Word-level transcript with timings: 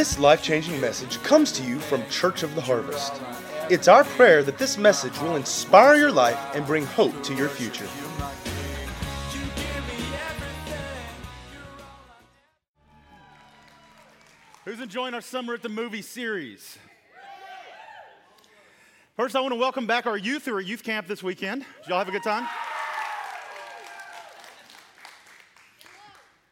This 0.00 0.18
life 0.18 0.42
changing 0.42 0.80
message 0.80 1.22
comes 1.22 1.52
to 1.52 1.62
you 1.62 1.78
from 1.78 2.02
Church 2.08 2.42
of 2.42 2.54
the 2.54 2.62
Harvest. 2.62 3.20
It's 3.68 3.86
our 3.86 4.02
prayer 4.02 4.42
that 4.44 4.56
this 4.56 4.78
message 4.78 5.12
will 5.20 5.36
inspire 5.36 5.94
your 5.94 6.10
life 6.10 6.38
and 6.54 6.64
bring 6.64 6.86
hope 6.86 7.22
to 7.22 7.34
your 7.34 7.50
future. 7.50 7.86
Who's 14.64 14.80
enjoying 14.80 15.12
our 15.12 15.20
Summer 15.20 15.52
at 15.52 15.62
the 15.62 15.68
Movie 15.68 16.00
series? 16.00 16.78
First, 19.18 19.36
I 19.36 19.40
want 19.42 19.52
to 19.52 19.60
welcome 19.60 19.86
back 19.86 20.06
our 20.06 20.16
youth 20.16 20.46
who 20.46 20.54
are 20.54 20.60
at 20.60 20.66
youth 20.66 20.82
camp 20.82 21.08
this 21.08 21.22
weekend. 21.22 21.66
Did 21.82 21.90
y'all 21.90 21.98
have 21.98 22.08
a 22.08 22.10
good 22.10 22.22
time? 22.22 22.48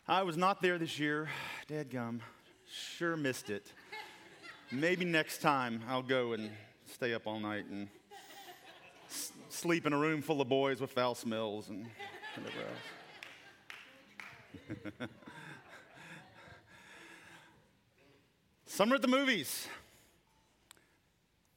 I 0.06 0.22
was 0.22 0.36
not 0.36 0.60
there 0.60 0.76
this 0.76 0.98
year. 0.98 1.30
Dead 1.66 1.88
gum. 1.88 2.20
Sure 2.70 3.16
missed 3.16 3.50
it. 3.50 3.72
Maybe 4.70 5.04
next 5.04 5.38
time 5.40 5.82
I'll 5.88 6.02
go 6.02 6.32
and 6.32 6.50
stay 6.86 7.14
up 7.14 7.26
all 7.26 7.40
night 7.40 7.64
and 7.70 7.88
s- 9.08 9.32
sleep 9.48 9.86
in 9.86 9.92
a 9.92 9.98
room 9.98 10.20
full 10.20 10.40
of 10.40 10.48
boys 10.48 10.80
with 10.80 10.90
foul 10.90 11.14
smells 11.14 11.68
and 11.70 11.86
whatever 12.34 12.58
else. 15.00 15.08
Summer 18.66 18.96
at 18.96 19.02
the 19.02 19.08
movies. 19.08 19.66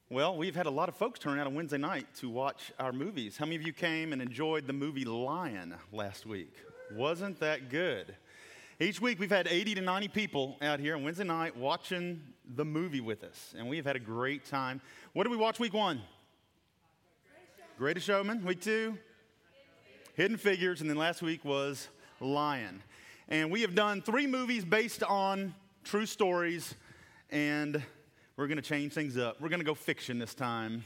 Well, 0.08 0.36
we've 0.36 0.56
had 0.56 0.66
a 0.66 0.70
lot 0.70 0.88
of 0.88 0.96
folks 0.96 1.18
turn 1.18 1.38
out 1.38 1.46
on 1.46 1.54
Wednesday 1.54 1.78
night 1.78 2.06
to 2.16 2.28
watch 2.28 2.72
our 2.78 2.92
movies. 2.92 3.36
How 3.36 3.44
many 3.46 3.56
of 3.56 3.62
you 3.62 3.72
came 3.72 4.12
and 4.12 4.20
enjoyed 4.20 4.66
the 4.66 4.72
movie 4.72 5.04
Lion 5.04 5.74
last 5.92 6.26
week? 6.26 6.54
Wasn't 6.94 7.38
that 7.40 7.70
good? 7.70 8.14
Each 8.82 9.00
week 9.00 9.20
we've 9.20 9.30
had 9.30 9.46
80 9.46 9.76
to 9.76 9.80
90 9.80 10.08
people 10.08 10.56
out 10.60 10.80
here 10.80 10.96
on 10.96 11.04
Wednesday 11.04 11.22
night 11.22 11.56
watching 11.56 12.20
the 12.56 12.64
movie 12.64 13.00
with 13.00 13.22
us, 13.22 13.54
and 13.56 13.68
we've 13.68 13.84
had 13.84 13.94
a 13.94 14.00
great 14.00 14.44
time. 14.44 14.80
What 15.12 15.22
did 15.22 15.30
we 15.30 15.36
watch 15.36 15.60
week 15.60 15.72
one? 15.72 16.02
Greatest 17.78 18.04
Showman. 18.04 18.44
Week 18.44 18.60
two? 18.60 18.98
Hidden 20.14 20.36
Figures, 20.36 20.80
and 20.80 20.90
then 20.90 20.96
last 20.96 21.22
week 21.22 21.44
was 21.44 21.86
Lion. 22.18 22.82
And 23.28 23.52
we 23.52 23.60
have 23.60 23.76
done 23.76 24.02
three 24.02 24.26
movies 24.26 24.64
based 24.64 25.04
on 25.04 25.54
true 25.84 26.04
stories, 26.04 26.74
and 27.30 27.80
we're 28.36 28.48
going 28.48 28.56
to 28.56 28.62
change 28.62 28.94
things 28.94 29.16
up. 29.16 29.40
We're 29.40 29.48
going 29.48 29.60
to 29.60 29.64
go 29.64 29.76
fiction 29.76 30.18
this 30.18 30.34
time. 30.34 30.84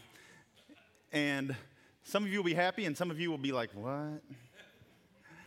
And 1.14 1.56
some 2.02 2.24
of 2.24 2.30
you 2.30 2.40
will 2.40 2.44
be 2.44 2.52
happy, 2.52 2.84
and 2.84 2.94
some 2.94 3.10
of 3.10 3.18
you 3.18 3.30
will 3.30 3.38
be 3.38 3.52
like, 3.52 3.70
what? 3.72 4.20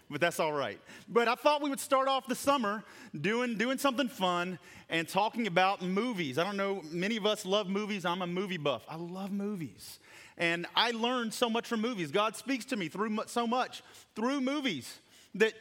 But 0.10 0.22
that's 0.22 0.40
all 0.40 0.54
right. 0.54 0.80
But 1.08 1.28
I 1.28 1.36
thought 1.36 1.62
we 1.62 1.70
would 1.70 1.80
start 1.80 2.08
off 2.08 2.28
the 2.28 2.36
summer 2.36 2.84
doing, 3.20 3.58
doing 3.58 3.78
something 3.78 4.08
fun 4.08 4.58
and 4.90 5.08
talking 5.08 5.46
about 5.46 5.84
movies. 5.84 6.40
I 6.40 6.44
don't 6.44 6.58
know, 6.58 6.82
many 6.92 7.16
of 7.18 7.28
us 7.28 7.46
love 7.46 7.68
movies. 7.68 8.06
I'm 8.06 8.24
a 8.24 8.28
movie 8.28 8.58
buff. 8.58 8.84
I 8.90 8.96
love 8.96 9.32
movies. 9.32 10.00
And 10.38 10.66
I 10.76 10.92
learned 10.92 11.34
so 11.34 11.50
much 11.50 11.68
from 11.68 11.82
movies. 11.82 12.12
God 12.12 12.36
speaks 12.36 12.66
to 12.66 12.76
me 12.76 12.88
through 12.88 13.20
so 13.28 13.46
much 13.46 13.84
through 14.16 14.42
movies 14.42 15.00
that 15.36 15.54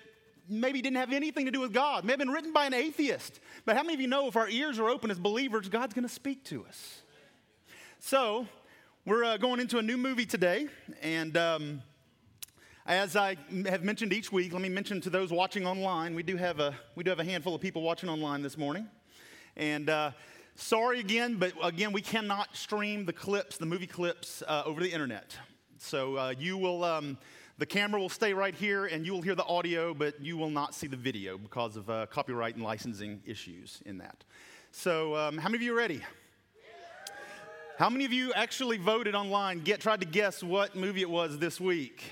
maybe 0.48 0.80
didn't 0.80 0.96
have 0.96 1.12
anything 1.12 1.44
to 1.44 1.50
do 1.50 1.60
with 1.60 1.74
God, 1.74 2.04
may 2.04 2.12
have 2.12 2.18
been 2.18 2.30
written 2.30 2.54
by 2.54 2.64
an 2.64 2.72
atheist. 2.72 3.40
But 3.66 3.76
how 3.76 3.82
many 3.82 3.94
of 3.94 4.00
you 4.00 4.08
know 4.08 4.28
if 4.28 4.36
our 4.36 4.48
ears 4.48 4.78
are 4.78 4.88
open 4.88 5.10
as 5.10 5.18
believers, 5.18 5.68
God's 5.68 5.92
going 5.92 6.08
to 6.08 6.12
speak 6.12 6.44
to 6.44 6.64
us? 6.64 7.02
So, 8.00 8.46
we're 9.04 9.24
uh, 9.24 9.36
going 9.36 9.60
into 9.60 9.78
a 9.78 9.82
new 9.82 9.96
movie 9.96 10.26
today, 10.26 10.68
and 11.02 11.36
um, 11.36 11.82
as 12.88 13.16
I 13.16 13.36
have 13.66 13.84
mentioned 13.84 14.14
each 14.14 14.32
week, 14.32 14.54
let 14.54 14.62
me 14.62 14.70
mention 14.70 14.98
to 15.02 15.10
those 15.10 15.30
watching 15.30 15.66
online, 15.66 16.14
we 16.14 16.22
do 16.22 16.36
have 16.36 16.58
a, 16.58 16.74
we 16.94 17.04
do 17.04 17.10
have 17.10 17.20
a 17.20 17.24
handful 17.24 17.54
of 17.54 17.60
people 17.60 17.82
watching 17.82 18.08
online 18.08 18.40
this 18.40 18.56
morning. 18.56 18.88
And 19.58 19.90
uh, 19.90 20.12
sorry 20.54 20.98
again, 20.98 21.36
but 21.36 21.52
again, 21.62 21.92
we 21.92 22.00
cannot 22.00 22.56
stream 22.56 23.04
the 23.04 23.12
clips, 23.12 23.58
the 23.58 23.66
movie 23.66 23.86
clips, 23.86 24.42
uh, 24.48 24.62
over 24.64 24.80
the 24.80 24.90
internet. 24.90 25.36
So 25.76 26.16
uh, 26.16 26.34
you 26.38 26.56
will, 26.56 26.82
um, 26.82 27.18
the 27.58 27.66
camera 27.66 28.00
will 28.00 28.08
stay 28.08 28.32
right 28.32 28.54
here 28.54 28.86
and 28.86 29.04
you 29.04 29.12
will 29.12 29.22
hear 29.22 29.34
the 29.34 29.44
audio, 29.44 29.92
but 29.92 30.18
you 30.22 30.38
will 30.38 30.50
not 30.50 30.74
see 30.74 30.86
the 30.86 30.96
video 30.96 31.36
because 31.36 31.76
of 31.76 31.90
uh, 31.90 32.06
copyright 32.06 32.54
and 32.54 32.64
licensing 32.64 33.20
issues 33.26 33.82
in 33.84 33.98
that. 33.98 34.24
So, 34.70 35.14
um, 35.14 35.36
how 35.36 35.50
many 35.50 35.56
of 35.56 35.62
you 35.62 35.74
are 35.74 35.76
ready? 35.76 36.00
How 37.78 37.90
many 37.90 38.06
of 38.06 38.14
you 38.14 38.32
actually 38.32 38.78
voted 38.78 39.14
online, 39.14 39.60
get, 39.60 39.80
tried 39.80 40.00
to 40.00 40.06
guess 40.06 40.42
what 40.42 40.74
movie 40.74 41.02
it 41.02 41.10
was 41.10 41.38
this 41.38 41.60
week? 41.60 42.02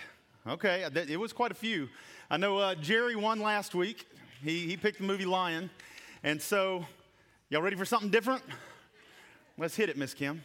Okay, 0.48 0.84
uh, 0.84 0.90
it 0.94 1.18
was 1.18 1.32
quite 1.32 1.50
a 1.50 1.56
few. 1.56 1.88
I 2.30 2.36
know 2.36 2.58
uh, 2.58 2.76
Jerry 2.76 3.16
won 3.16 3.40
last 3.40 3.74
week. 3.74 4.06
He, 4.44 4.60
he 4.60 4.76
picked 4.76 4.98
the 4.98 5.04
movie 5.04 5.24
Lion. 5.24 5.68
And 6.22 6.40
so, 6.40 6.86
y'all 7.50 7.62
ready 7.62 7.74
for 7.74 7.84
something 7.84 8.10
different? 8.10 8.44
Let's 9.58 9.74
hit 9.74 9.88
it, 9.88 9.96
Miss 9.96 10.14
Kim. 10.14 10.44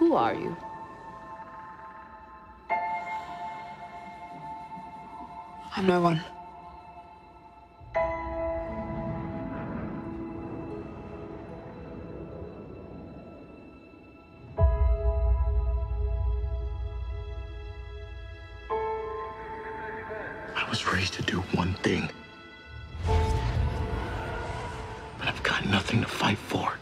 Who 0.00 0.14
are 0.14 0.34
you? 0.34 0.56
I'm 5.76 5.86
no 5.86 6.00
one. 6.00 6.24
I 20.56 20.70
was 20.70 20.86
raised 20.90 21.12
to 21.14 21.22
do 21.22 21.40
one 21.52 21.74
thing. 21.82 22.08
But 23.06 25.28
I've 25.28 25.42
got 25.42 25.66
nothing 25.66 26.00
to 26.00 26.08
fight 26.08 26.38
for. 26.38 26.72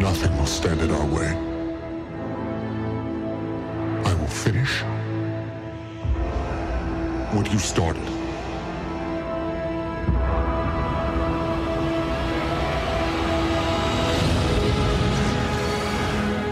Nothing 0.00 0.34
will 0.38 0.46
stand 0.46 0.80
in 0.80 0.90
our 0.90 1.04
way. 1.04 1.28
I 4.02 4.14
will 4.14 4.28
finish 4.28 4.80
what 7.34 7.52
you 7.52 7.58
started. 7.58 8.02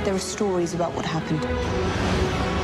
There 0.04 0.14
are 0.14 0.18
stories 0.18 0.74
about 0.74 0.92
what 0.92 1.06
happened. 1.06 2.57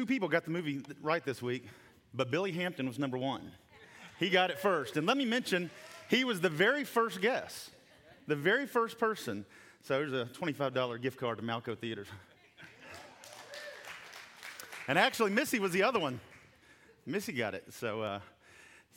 Two 0.00 0.06
people 0.06 0.28
got 0.28 0.46
the 0.46 0.50
movie 0.50 0.80
right 1.02 1.22
this 1.22 1.42
week, 1.42 1.66
but 2.14 2.30
Billy 2.30 2.52
Hampton 2.52 2.86
was 2.86 2.98
number 2.98 3.18
one. 3.18 3.52
He 4.18 4.30
got 4.30 4.48
it 4.48 4.58
first. 4.58 4.96
And 4.96 5.06
let 5.06 5.18
me 5.18 5.26
mention, 5.26 5.70
he 6.08 6.24
was 6.24 6.40
the 6.40 6.48
very 6.48 6.84
first 6.84 7.20
guess, 7.20 7.68
the 8.26 8.34
very 8.34 8.64
first 8.64 8.98
person. 8.98 9.44
So 9.82 9.98
there's 9.98 10.14
a 10.14 10.24
$25 10.32 11.02
gift 11.02 11.18
card 11.18 11.36
to 11.36 11.44
Malco 11.44 11.76
Theaters. 11.76 12.06
and 14.88 14.98
actually, 14.98 15.32
Missy 15.32 15.58
was 15.58 15.72
the 15.72 15.82
other 15.82 15.98
one. 15.98 16.18
Missy 17.04 17.34
got 17.34 17.54
it. 17.54 17.64
So, 17.68 18.00
uh, 18.00 18.20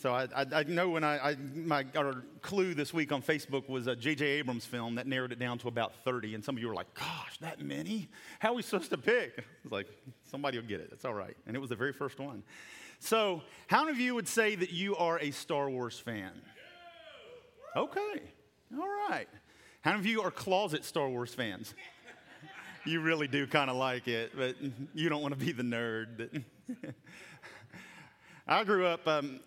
so 0.04 0.14
I, 0.14 0.28
I, 0.36 0.46
I, 0.52 0.64
know 0.64 0.90
when 0.90 1.06
I, 1.06 1.30
I 1.30 1.36
my 1.56 1.86
our 1.96 2.26
clue 2.42 2.74
this 2.74 2.94
week 2.94 3.14
on 3.14 3.22
Facebook 3.22 3.70
was 3.70 3.88
a 3.88 3.96
J.J. 3.96 4.26
Abrams 4.26 4.66
film 4.66 4.96
that 4.96 5.08
narrowed 5.08 5.32
it 5.32 5.40
down 5.40 5.60
to 5.60 5.70
about 5.70 5.96
30, 6.04 6.36
and 6.36 6.44
some 6.44 6.58
of 6.58 6.62
you 6.62 6.68
were 6.68 6.74
like, 6.74 6.94
"Gosh, 6.94 7.38
that 7.40 7.62
many? 7.62 8.10
How 8.40 8.50
are 8.50 8.56
we 8.56 8.64
supposed 8.64 8.90
to 8.90 8.98
pick?" 8.98 9.46
It's 9.64 9.72
like 9.72 9.88
somebody 10.30 10.60
will 10.60 10.68
get 10.68 10.82
it. 10.82 10.90
It's 10.92 11.06
all 11.06 11.14
right, 11.14 11.38
and 11.48 11.56
it 11.56 11.60
was 11.60 11.70
the 11.70 11.78
very 11.78 11.94
first 11.94 12.20
one. 12.20 12.44
So, 13.00 13.44
how 13.68 13.86
many 13.86 13.92
of 13.92 14.00
you 14.02 14.14
would 14.14 14.28
say 14.28 14.56
that 14.56 14.74
you 14.74 14.94
are 14.98 15.20
a 15.20 15.32
Star 15.32 15.70
Wars 15.70 15.98
fan? 15.98 16.34
Okay, 17.74 18.24
all 18.78 19.10
right. 19.10 19.30
How 19.84 19.92
many 19.92 20.02
of 20.02 20.06
you 20.06 20.22
are 20.22 20.32
closet 20.32 20.84
Star 20.84 21.08
Wars 21.08 21.34
fans? 21.34 21.74
you 22.86 23.00
really 23.00 23.30
do 23.30 23.48
kind 23.48 23.70
of 23.70 23.78
like 23.78 24.10
it, 24.10 24.34
but 24.36 24.58
you 24.94 25.08
don't 25.08 25.22
want 25.22 25.34
to 25.34 25.46
be 25.46 25.54
the 25.54 25.64
nerd. 25.64 26.44
I 28.46 28.66
grew 28.66 28.86
up. 28.86 29.08
Um, 29.08 29.40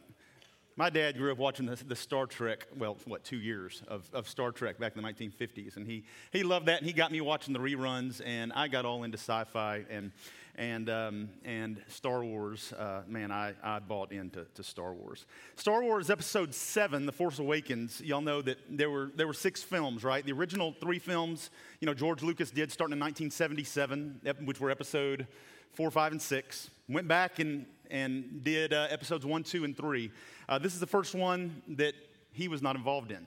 my 0.79 0.91
dad 0.91 1.17
grew 1.17 1.33
up 1.33 1.39
watching 1.39 1.65
the, 1.65 1.77
the, 1.77 1.97
Star 1.97 2.27
Trek, 2.27 2.67
well, 2.77 2.99
what, 3.07 3.25
two 3.25 3.39
years 3.39 3.83
of, 3.89 4.09
of 4.13 4.29
Star 4.29 4.53
Trek 4.53 4.79
back 4.79 4.95
in 4.95 5.03
the 5.03 5.09
1950s. 5.09 5.77
And 5.77 5.87
he, 5.87 6.05
he 6.33 6.43
loved 6.43 6.67
that, 6.67 6.79
and 6.79 6.87
he 6.87 6.93
got 6.93 7.11
me 7.11 7.23
watching 7.23 7.55
the 7.55 7.59
reruns, 7.59 8.21
and 8.25 8.53
I 8.53 8.69
got 8.69 8.85
all 8.85 9.03
into 9.03 9.17
sci 9.17 9.45
fi 9.45 9.87
and, 9.89 10.13
and, 10.57 10.91
um, 10.91 11.29
and 11.47 11.83
Star 11.89 12.23
Wars. 12.23 12.75
Uh, 12.75 13.03
man, 13.09 13.33
I, 13.33 13.55
I 13.63 13.79
bought 13.79 14.13
into 14.13 14.45
to 14.55 14.63
Star 14.63 14.93
Wars. 14.93 15.25
Star 15.57 15.83
Wars 15.83 16.11
Episode 16.11 16.55
7, 16.55 17.07
The 17.07 17.13
Force 17.13 17.39
Awakens, 17.39 18.03
y'all 18.03 18.21
know 18.21 18.43
that 18.43 18.59
there 18.69 18.91
were, 18.91 19.11
there 19.17 19.27
were 19.27 19.33
six 19.33 19.63
films, 19.63 20.05
right? 20.05 20.27
The 20.27 20.33
original 20.33 20.75
three 20.79 20.99
films, 20.99 21.49
you 21.81 21.87
know, 21.87 21.95
George 21.95 22.23
Lucas 22.23 22.51
did 22.51 22.71
starting 22.71 22.93
in 22.93 23.01
1977, 23.01 24.21
which 24.45 24.61
were 24.61 24.71
episode 24.71 25.27
four, 25.73 25.91
five, 25.91 26.13
and 26.13 26.21
six. 26.21 26.71
Went 26.87 27.09
back 27.09 27.39
and, 27.39 27.65
and 27.91 28.45
did 28.45 28.75
uh, 28.75 28.89
episodes 28.91 29.25
one, 29.25 29.43
two, 29.43 29.65
and 29.65 29.75
three. 29.75 30.11
Uh, 30.49 30.59
this 30.59 30.75
is 30.75 30.81
the 30.81 30.87
first 30.87 31.15
one 31.15 31.63
that 31.69 31.95
he 32.33 32.49
was 32.49 32.63
not 32.63 32.77
involved 32.77 33.11
in. 33.11 33.27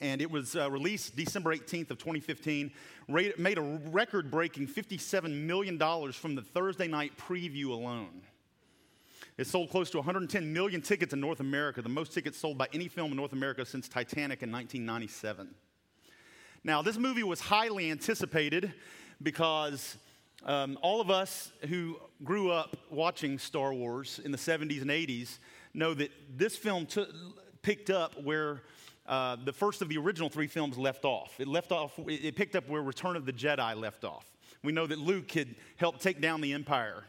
And 0.00 0.20
it 0.20 0.30
was 0.30 0.54
uh, 0.54 0.70
released 0.70 1.16
December 1.16 1.56
18th 1.56 1.90
of 1.90 1.98
2015, 1.98 2.70
made 3.08 3.58
a 3.58 3.62
record-breaking 3.62 4.66
$57 4.68 5.32
million 5.32 5.78
from 6.12 6.34
the 6.34 6.42
Thursday 6.42 6.88
night 6.88 7.12
preview 7.16 7.68
alone. 7.68 8.20
It 9.38 9.46
sold 9.46 9.70
close 9.70 9.90
to 9.90 9.98
110 9.98 10.52
million 10.52 10.82
tickets 10.82 11.14
in 11.14 11.20
North 11.20 11.40
America, 11.40 11.80
the 11.80 11.88
most 11.88 12.12
tickets 12.12 12.38
sold 12.38 12.58
by 12.58 12.68
any 12.74 12.88
film 12.88 13.12
in 13.12 13.16
North 13.16 13.32
America 13.32 13.64
since 13.64 13.88
Titanic 13.88 14.42
in 14.42 14.52
1997. 14.52 15.54
Now, 16.64 16.82
this 16.82 16.98
movie 16.98 17.22
was 17.22 17.40
highly 17.40 17.90
anticipated 17.90 18.72
because 19.22 19.96
um, 20.44 20.78
all 20.82 21.00
of 21.00 21.10
us 21.10 21.52
who 21.68 21.98
grew 22.24 22.50
up 22.50 22.76
watching 22.90 23.38
Star 23.38 23.72
Wars 23.72 24.20
in 24.24 24.32
the 24.32 24.38
70s 24.38 24.82
and 24.82 24.90
80s 24.90 25.38
know 25.76 25.94
that 25.94 26.10
this 26.36 26.56
film 26.56 26.86
t- 26.86 27.06
picked 27.62 27.90
up 27.90 28.20
where 28.22 28.62
uh, 29.06 29.36
the 29.44 29.52
first 29.52 29.82
of 29.82 29.88
the 29.88 29.98
original 29.98 30.28
three 30.28 30.46
films 30.46 30.76
left 30.76 31.04
off. 31.04 31.38
It 31.38 31.46
left 31.46 31.70
off, 31.70 31.92
it 32.06 32.34
picked 32.34 32.56
up 32.56 32.68
where 32.68 32.82
Return 32.82 33.16
of 33.16 33.26
the 33.26 33.32
Jedi 33.32 33.76
left 33.76 34.04
off. 34.04 34.24
We 34.64 34.72
know 34.72 34.86
that 34.86 34.98
Luke 34.98 35.30
had 35.32 35.54
helped 35.76 36.00
take 36.00 36.20
down 36.20 36.40
the 36.40 36.52
Empire. 36.52 37.04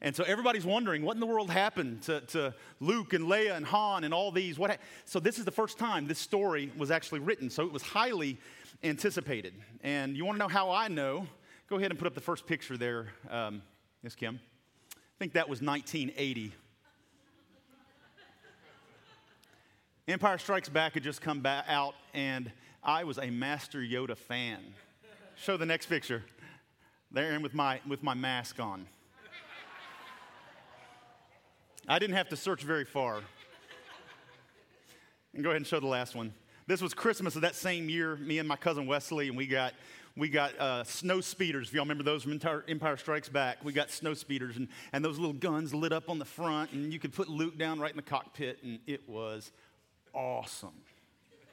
And 0.00 0.16
so 0.16 0.24
everybody's 0.24 0.64
wondering 0.64 1.02
what 1.02 1.14
in 1.14 1.20
the 1.20 1.26
world 1.26 1.50
happened 1.50 2.02
to, 2.02 2.20
to 2.22 2.54
Luke 2.80 3.12
and 3.12 3.26
Leia 3.26 3.56
and 3.56 3.64
Han 3.66 4.02
and 4.04 4.12
all 4.12 4.32
these. 4.32 4.58
What 4.58 4.70
ha- 4.72 4.76
so 5.04 5.20
this 5.20 5.38
is 5.38 5.44
the 5.44 5.52
first 5.52 5.78
time 5.78 6.08
this 6.08 6.18
story 6.18 6.72
was 6.76 6.90
actually 6.90 7.20
written. 7.20 7.50
So 7.50 7.64
it 7.64 7.72
was 7.72 7.82
highly 7.82 8.38
anticipated. 8.82 9.54
And 9.82 10.16
you 10.16 10.24
want 10.24 10.36
to 10.36 10.40
know 10.40 10.48
how 10.48 10.70
I 10.70 10.88
know? 10.88 11.26
Go 11.68 11.76
ahead 11.76 11.90
and 11.90 11.98
put 11.98 12.06
up 12.06 12.14
the 12.14 12.20
first 12.20 12.46
picture 12.46 12.76
there, 12.76 13.08
um, 13.30 13.62
Kim. 14.16 14.40
I 14.92 15.18
think 15.18 15.34
that 15.34 15.48
was 15.48 15.62
1980. 15.62 16.52
Empire 20.08 20.36
Strikes 20.36 20.68
Back 20.68 20.94
had 20.94 21.04
just 21.04 21.20
come 21.20 21.40
back 21.42 21.64
out, 21.68 21.94
and 22.12 22.50
I 22.82 23.04
was 23.04 23.18
a 23.18 23.30
Master 23.30 23.78
Yoda 23.78 24.16
fan. 24.16 24.58
Show 25.36 25.56
the 25.56 25.64
next 25.64 25.86
picture. 25.86 26.24
There, 27.12 27.30
and 27.30 27.40
with 27.40 27.54
my, 27.54 27.80
with 27.86 28.02
my 28.02 28.14
mask 28.14 28.58
on. 28.58 28.86
I 31.86 32.00
didn't 32.00 32.16
have 32.16 32.28
to 32.30 32.36
search 32.36 32.64
very 32.64 32.84
far. 32.84 33.20
And 35.34 35.44
go 35.44 35.50
ahead 35.50 35.58
and 35.58 35.66
show 35.66 35.78
the 35.78 35.86
last 35.86 36.16
one. 36.16 36.34
This 36.66 36.82
was 36.82 36.94
Christmas 36.94 37.36
of 37.36 37.42
that 37.42 37.54
same 37.54 37.88
year, 37.88 38.16
me 38.16 38.40
and 38.40 38.48
my 38.48 38.56
cousin 38.56 38.86
Wesley, 38.86 39.28
and 39.28 39.36
we 39.36 39.46
got 39.46 39.72
we 40.16 40.28
got 40.28 40.58
uh, 40.58 40.84
snow 40.84 41.20
speeders. 41.20 41.68
If 41.68 41.74
y'all 41.74 41.84
remember 41.84 42.02
those 42.02 42.24
from 42.24 42.38
Empire 42.68 42.96
Strikes 42.96 43.28
Back, 43.28 43.64
we 43.64 43.72
got 43.72 43.88
snow 43.90 44.14
speeders 44.14 44.56
and, 44.56 44.68
and 44.92 45.02
those 45.02 45.18
little 45.18 45.32
guns 45.32 45.72
lit 45.72 45.92
up 45.92 46.10
on 46.10 46.18
the 46.18 46.24
front, 46.24 46.72
and 46.72 46.92
you 46.92 46.98
could 46.98 47.12
put 47.12 47.28
Luke 47.28 47.56
down 47.56 47.80
right 47.80 47.90
in 47.90 47.96
the 47.96 48.02
cockpit, 48.02 48.58
and 48.62 48.78
it 48.86 49.08
was 49.08 49.52
awesome. 50.14 50.74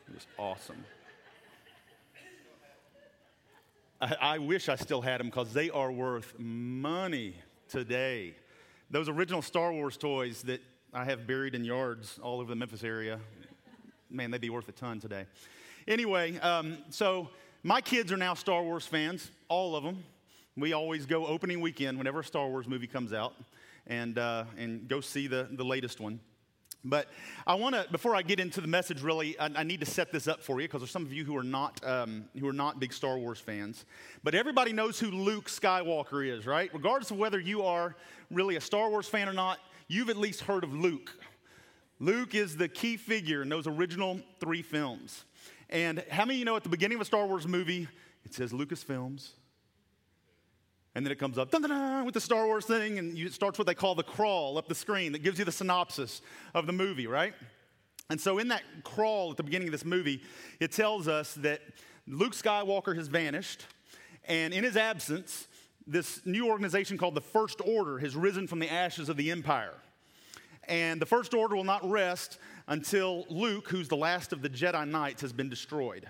It 0.08 0.16
was 0.16 0.28
awesome. 0.38 0.84
I, 4.02 4.16
I 4.22 4.38
wish 4.38 4.70
I 4.70 4.76
still 4.76 5.02
had 5.02 5.20
them 5.20 5.28
because 5.28 5.54
they 5.54 5.70
are 5.70 5.92
worth 5.92 6.34
money 6.40 7.36
today. 7.68 8.36
Those 8.90 9.10
original 9.10 9.42
Star 9.42 9.72
Wars 9.74 9.98
toys 9.98 10.42
that 10.44 10.62
I 10.94 11.06
have 11.06 11.28
buried 11.28 11.54
in 11.54 11.64
yards 11.64 12.20
all 12.22 12.40
over 12.40 12.50
the 12.50 12.56
Memphis 12.56 12.84
area, 12.84 13.20
man, 14.10 14.32
they'd 14.32 14.42
be 14.42 14.50
worth 14.50 14.70
a 14.70 14.72
ton 14.72 15.00
today. 15.00 15.26
Anyway, 15.88 16.38
um, 16.40 16.78
so 16.90 17.30
my 17.62 17.82
kids 17.82 18.12
are 18.12 18.18
now 18.18 18.34
Star 18.34 18.64
Wars 18.64 18.86
fans, 18.86 19.30
all 19.48 19.76
of 19.76 19.84
them. 19.84 20.04
We 20.58 20.74
always 20.74 21.06
go 21.06 21.28
opening 21.28 21.62
weekend 21.62 21.98
whenever 21.98 22.22
a 22.22 22.24
Star 22.24 22.48
Wars 22.48 22.68
movie 22.68 22.88
comes 22.88 23.14
out 23.14 23.34
and, 23.86 24.18
uh, 24.18 24.46
and 24.58 24.88
go 24.88 25.02
see 25.02 25.28
the, 25.28 25.48
the 25.52 25.64
latest 25.64 26.00
one. 26.00 26.20
But 26.86 27.08
I 27.46 27.56
want 27.56 27.76
to, 27.76 27.86
before 27.92 28.16
I 28.16 28.22
get 28.22 28.40
into 28.40 28.62
the 28.62 28.68
message, 28.68 29.02
really, 29.02 29.38
I, 29.38 29.50
I 29.54 29.64
need 29.64 29.82
to 29.82 29.86
set 29.86 30.14
this 30.14 30.28
up 30.30 30.42
for 30.42 30.62
you 30.62 30.68
because 30.68 30.82
there's 30.82 30.92
some 30.92 31.06
of 31.06 31.12
you 31.12 31.26
who 31.26 31.36
are 31.36 31.44
not 31.44 31.82
um, 31.86 32.26
who 32.40 32.48
are 32.48 32.54
not 32.54 32.80
big 32.80 32.94
Star 32.94 33.18
Wars 33.18 33.40
fans. 33.40 33.86
But 34.24 34.34
everybody 34.34 34.72
knows 34.72 34.98
who 35.00 35.12
Luke 35.12 35.50
Skywalker 35.50 36.26
is, 36.26 36.46
right? 36.46 36.70
Regardless 36.74 37.12
of 37.12 37.18
whether 37.18 37.40
you 37.40 37.64
are 37.64 37.96
really 38.32 38.56
a 38.56 38.62
Star 38.62 38.90
Wars 38.90 39.08
fan 39.08 39.28
or 39.28 39.34
not, 39.34 39.60
you've 39.90 40.10
at 40.10 40.18
least 40.18 40.42
heard 40.42 40.64
of 40.64 40.74
Luke. 40.74 41.12
Luke 42.00 42.34
is 42.34 42.56
the 42.56 42.70
key 42.70 42.96
figure 42.96 43.42
in 43.42 43.50
those 43.50 43.68
original 43.68 44.22
three 44.40 44.62
films. 44.62 45.26
And 45.70 46.04
how 46.10 46.24
many 46.24 46.36
of 46.36 46.40
you 46.40 46.46
know 46.46 46.56
at 46.56 46.64
the 46.64 46.70
beginning 46.70 46.96
of 46.96 47.02
a 47.02 47.06
Star 47.06 47.28
Wars 47.28 47.46
movie, 47.46 47.90
it 48.24 48.34
says 48.34 48.54
Lucasfilms, 48.54 49.32
and 50.96 51.06
then 51.06 51.12
it 51.12 51.20
comes 51.20 51.38
up 51.38 51.54
with 51.54 52.14
the 52.14 52.22
Star 52.22 52.46
Wars 52.46 52.66
thing, 52.66 52.98
and 52.98 53.18
it 53.18 53.34
starts 53.34 53.60
what 53.60 53.68
they 53.68 53.76
call 53.76 53.96
the 53.96 54.04
crawl 54.04 54.58
up 54.58 54.68
the 54.68 54.76
screen 54.76 55.12
that 55.12 55.20
gives 55.20 55.40
you 55.40 55.46
the 55.46 55.52
synopsis 55.52 56.22
of 56.54 56.66
the 56.66 56.74
movie, 56.74 57.08
right? 57.08 57.34
And 58.10 58.20
so, 58.20 58.40
in 58.40 58.48
that 58.48 58.64
crawl 58.84 59.32
at 59.32 59.38
the 59.38 59.44
beginning 59.44 59.68
of 59.68 59.72
this 59.72 59.86
movie, 59.86 60.24
it 60.60 60.72
tells 60.72 61.08
us 61.08 61.36
that 61.36 61.62
Luke 62.08 62.34
Skywalker 62.34 62.96
has 62.96 63.08
vanished, 63.08 63.66
and 64.26 64.54
in 64.54 64.64
his 64.64 64.78
absence, 64.78 65.48
this 65.86 66.26
new 66.26 66.48
organization 66.48 66.98
called 66.98 67.16
the 67.16 67.22
First 67.22 67.62
Order 67.66 68.00
has 68.00 68.16
risen 68.16 68.48
from 68.48 68.60
the 68.60 68.72
ashes 68.72 69.10
of 69.10 69.18
the 69.18 69.32
Empire. 69.32 69.74
And 70.68 71.02
the 71.02 71.06
First 71.06 71.34
Order 71.34 71.56
will 71.56 71.64
not 71.64 71.88
rest 71.90 72.38
until 72.68 73.26
Luke, 73.30 73.68
who's 73.70 73.88
the 73.88 73.98
last 73.98 74.32
of 74.32 74.44
the 74.44 74.50
Jedi 74.50 74.88
Knights, 74.88 75.22
has 75.22 75.34
been 75.34 75.50
destroyed. 75.50 76.08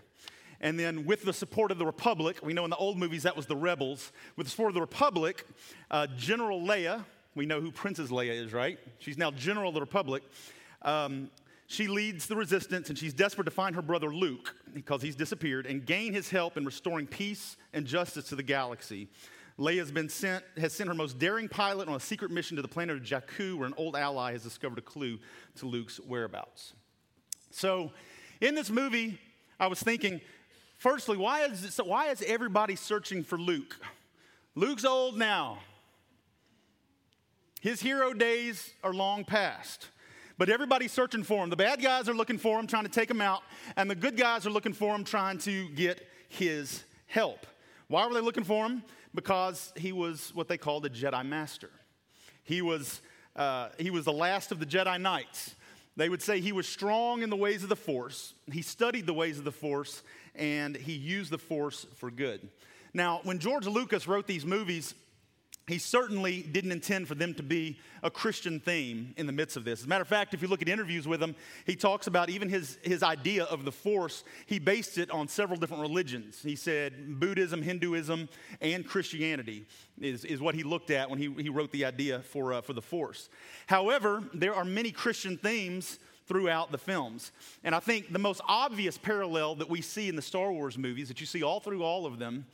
And 0.62 0.78
then, 0.78 1.06
with 1.06 1.24
the 1.24 1.34
support 1.34 1.72
of 1.72 1.78
the 1.78 1.86
Republic, 1.86 2.40
we 2.44 2.54
know 2.54 2.64
in 2.66 2.70
the 2.70 2.76
old 2.76 2.98
movies 2.98 3.24
that 3.24 3.36
was 3.36 3.46
the 3.46 3.56
rebels. 3.56 4.12
With 4.36 4.48
the 4.48 4.52
support 4.52 4.70
of 4.70 4.76
the 4.76 4.82
Republic, 4.82 5.46
uh, 5.90 6.08
General 6.18 6.60
Leia, 6.60 7.06
we 7.36 7.46
know 7.46 7.62
who 7.62 7.72
Princess 7.72 8.10
Leia 8.10 8.34
is, 8.34 8.52
right? 8.52 8.78
She's 9.00 9.18
now 9.18 9.32
General 9.32 9.70
of 9.70 9.76
the 9.76 9.80
Republic. 9.80 10.24
Um, 10.82 11.30
she 11.68 11.88
leads 11.88 12.26
the 12.26 12.36
resistance 12.36 12.90
and 12.90 12.98
she's 12.98 13.14
desperate 13.14 13.46
to 13.46 13.52
find 13.52 13.76
her 13.76 13.84
brother 13.84 14.14
Luke 14.14 14.56
because 14.74 15.04
he's 15.04 15.16
disappeared 15.16 15.68
and 15.68 15.86
gain 15.86 16.14
his 16.14 16.30
help 16.30 16.58
in 16.58 16.66
restoring 16.66 17.06
peace 17.06 17.58
and 17.74 17.86
justice 17.86 18.30
to 18.30 18.36
the 18.36 18.44
galaxy. 18.44 19.08
Leia's 19.60 19.92
been 19.92 20.10
sent, 20.10 20.44
has 20.58 20.74
sent 20.74 20.88
her 20.88 20.96
most 20.96 21.20
daring 21.20 21.48
pilot 21.48 21.88
on 21.88 21.94
a 21.94 22.00
secret 22.00 22.32
mission 22.32 22.56
to 22.56 22.62
the 22.62 22.68
planet 22.68 22.98
of 22.98 23.04
Jakku, 23.04 23.56
where 23.56 23.68
an 23.68 23.74
old 23.78 23.96
ally 23.96 24.32
has 24.32 24.42
discovered 24.42 24.80
a 24.80 24.82
clue 24.82 25.20
to 25.58 25.68
Luke's 25.68 26.00
whereabouts. 26.00 26.74
So, 27.52 27.92
in 28.42 28.56
this 28.56 28.70
movie, 28.70 29.20
I 29.60 29.68
was 29.68 29.82
thinking, 29.82 30.22
Firstly, 30.80 31.18
why 31.18 31.42
is, 31.42 31.78
it, 31.78 31.86
why 31.86 32.08
is 32.08 32.24
everybody 32.26 32.78
searching 32.78 33.22
for 33.22 33.38
Luke? 33.38 33.78
Luke's 34.56 34.86
old 34.86 35.18
now. 35.18 35.60
His 37.60 37.82
hero 37.82 38.14
days 38.14 38.72
are 38.82 38.94
long 38.94 39.26
past. 39.26 39.90
But 40.38 40.48
everybody's 40.48 40.94
searching 40.94 41.24
for 41.24 41.44
him. 41.44 41.50
The 41.50 41.58
bad 41.58 41.82
guys 41.82 42.08
are 42.08 42.14
looking 42.14 42.38
for 42.38 42.58
him, 42.58 42.66
trying 42.66 42.86
to 42.86 42.90
take 42.90 43.12
him 43.12 43.20
out, 43.20 43.44
and 43.76 43.92
the 43.92 43.96
good 43.96 44.16
guys 44.16 44.48
are 44.48 44.50
looking 44.50 44.72
for 44.72 44.96
him, 44.96 45.04
trying 45.04 45.38
to 45.40 45.68
get 45.70 46.08
his 46.30 46.86
help. 47.08 47.46
Why 47.90 48.08
were 48.08 48.14
they 48.14 48.22
looking 48.22 48.46
for 48.46 48.66
him? 48.66 48.82
Because 49.14 49.74
he 49.76 49.92
was 49.92 50.34
what 50.34 50.48
they 50.48 50.58
called 50.58 50.86
a 50.86 50.90
Jedi 50.90 51.26
Master. 51.26 51.72
He 52.46 52.62
was, 52.62 53.02
uh, 53.36 53.68
he 53.78 53.90
was 53.90 54.06
the 54.06 54.14
last 54.14 54.54
of 54.54 54.62
the 54.62 54.66
Jedi 54.66 55.00
Knights. 55.02 55.56
They 55.98 56.08
would 56.08 56.22
say 56.22 56.40
he 56.40 56.54
was 56.54 56.66
strong 56.66 57.22
in 57.22 57.30
the 57.30 57.36
ways 57.36 57.64
of 57.64 57.68
the 57.68 57.76
Force. 57.76 58.34
He 58.50 58.62
studied 58.62 59.06
the 59.06 59.14
ways 59.14 59.38
of 59.38 59.44
the 59.44 59.52
Force, 59.52 60.04
and 60.36 60.76
he 60.76 60.94
used 60.94 61.32
the 61.32 61.38
Force 61.38 61.86
for 61.96 62.12
good. 62.12 62.48
Now, 62.94 63.22
when 63.24 63.40
George 63.40 63.68
Lucas 63.68 64.08
wrote 64.08 64.28
these 64.28 64.46
movies, 64.46 64.96
he 65.70 65.78
certainly 65.78 66.42
didn't 66.42 66.72
intend 66.72 67.08
for 67.08 67.14
them 67.14 67.36
to 67.36 67.44
be 67.44 67.78
a 68.02 68.10
Christian 68.10 68.60
theme 68.60 69.14
in 69.18 69.28
the 69.28 69.32
midst 69.32 69.56
of 69.56 69.66
this. 69.66 69.82
As 69.82 69.86
a 69.86 69.88
matter 69.88 70.02
of 70.02 70.08
fact, 70.08 70.34
if 70.34 70.42
you 70.42 70.48
look 70.48 70.64
at 70.64 70.68
interviews 70.68 71.08
with 71.08 71.22
him, 71.22 71.36
he 71.68 71.76
talks 71.76 72.08
about 72.08 72.32
even 72.32 72.50
his, 72.50 72.80
his 72.82 73.04
idea 73.04 73.44
of 73.44 73.66
the 73.66 73.72
force, 73.72 74.24
he 74.48 74.58
based 74.58 74.98
it 74.98 75.12
on 75.12 75.28
several 75.28 75.60
different 75.60 75.82
religions. 75.82 76.42
He 76.42 76.56
said 76.56 77.20
Buddhism, 77.20 77.62
Hinduism, 77.62 78.30
and 78.62 78.86
Christianity 78.86 79.68
is, 80.02 80.26
is 80.26 80.42
what 80.42 80.56
he 80.56 80.64
looked 80.64 80.90
at 80.90 81.08
when 81.08 81.20
he, 81.20 81.32
he 81.38 81.50
wrote 81.50 81.72
the 81.72 81.86
idea 81.86 82.22
for, 82.22 82.54
uh, 82.54 82.62
for 82.62 82.74
the 82.74 82.82
force. 82.82 83.30
However, 83.68 84.24
there 84.34 84.56
are 84.56 84.66
many 84.66 84.92
Christian 84.92 85.38
themes 85.38 86.00
throughout 86.30 86.72
the 86.72 86.78
films. 86.78 87.34
And 87.66 87.76
I 87.76 87.80
think 87.80 88.14
the 88.14 88.20
most 88.20 88.40
obvious 88.48 88.98
parallel 88.98 89.56
that 89.56 89.70
we 89.70 89.82
see 89.82 90.08
in 90.08 90.16
the 90.16 90.22
Star 90.22 90.54
Wars 90.54 90.78
movies, 90.78 91.10
that 91.10 91.20
you 91.20 91.26
see 91.26 91.44
all 91.44 91.60
through 91.60 91.84
all 91.84 92.06
of 92.06 92.20
them, 92.20 92.46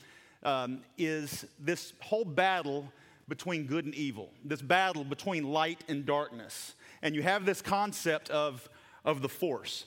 um, 0.43 0.79
is 0.97 1.45
this 1.59 1.93
whole 1.99 2.25
battle 2.25 2.91
between 3.27 3.65
good 3.65 3.85
and 3.85 3.93
evil, 3.93 4.29
this 4.43 4.61
battle 4.61 5.03
between 5.03 5.43
light 5.43 5.83
and 5.89 6.05
darkness. 6.05 6.75
And 7.01 7.13
you 7.13 7.21
have 7.21 7.45
this 7.45 7.61
concept 7.61 8.29
of, 8.29 8.67
of 9.03 9.21
the 9.21 9.29
force. 9.29 9.85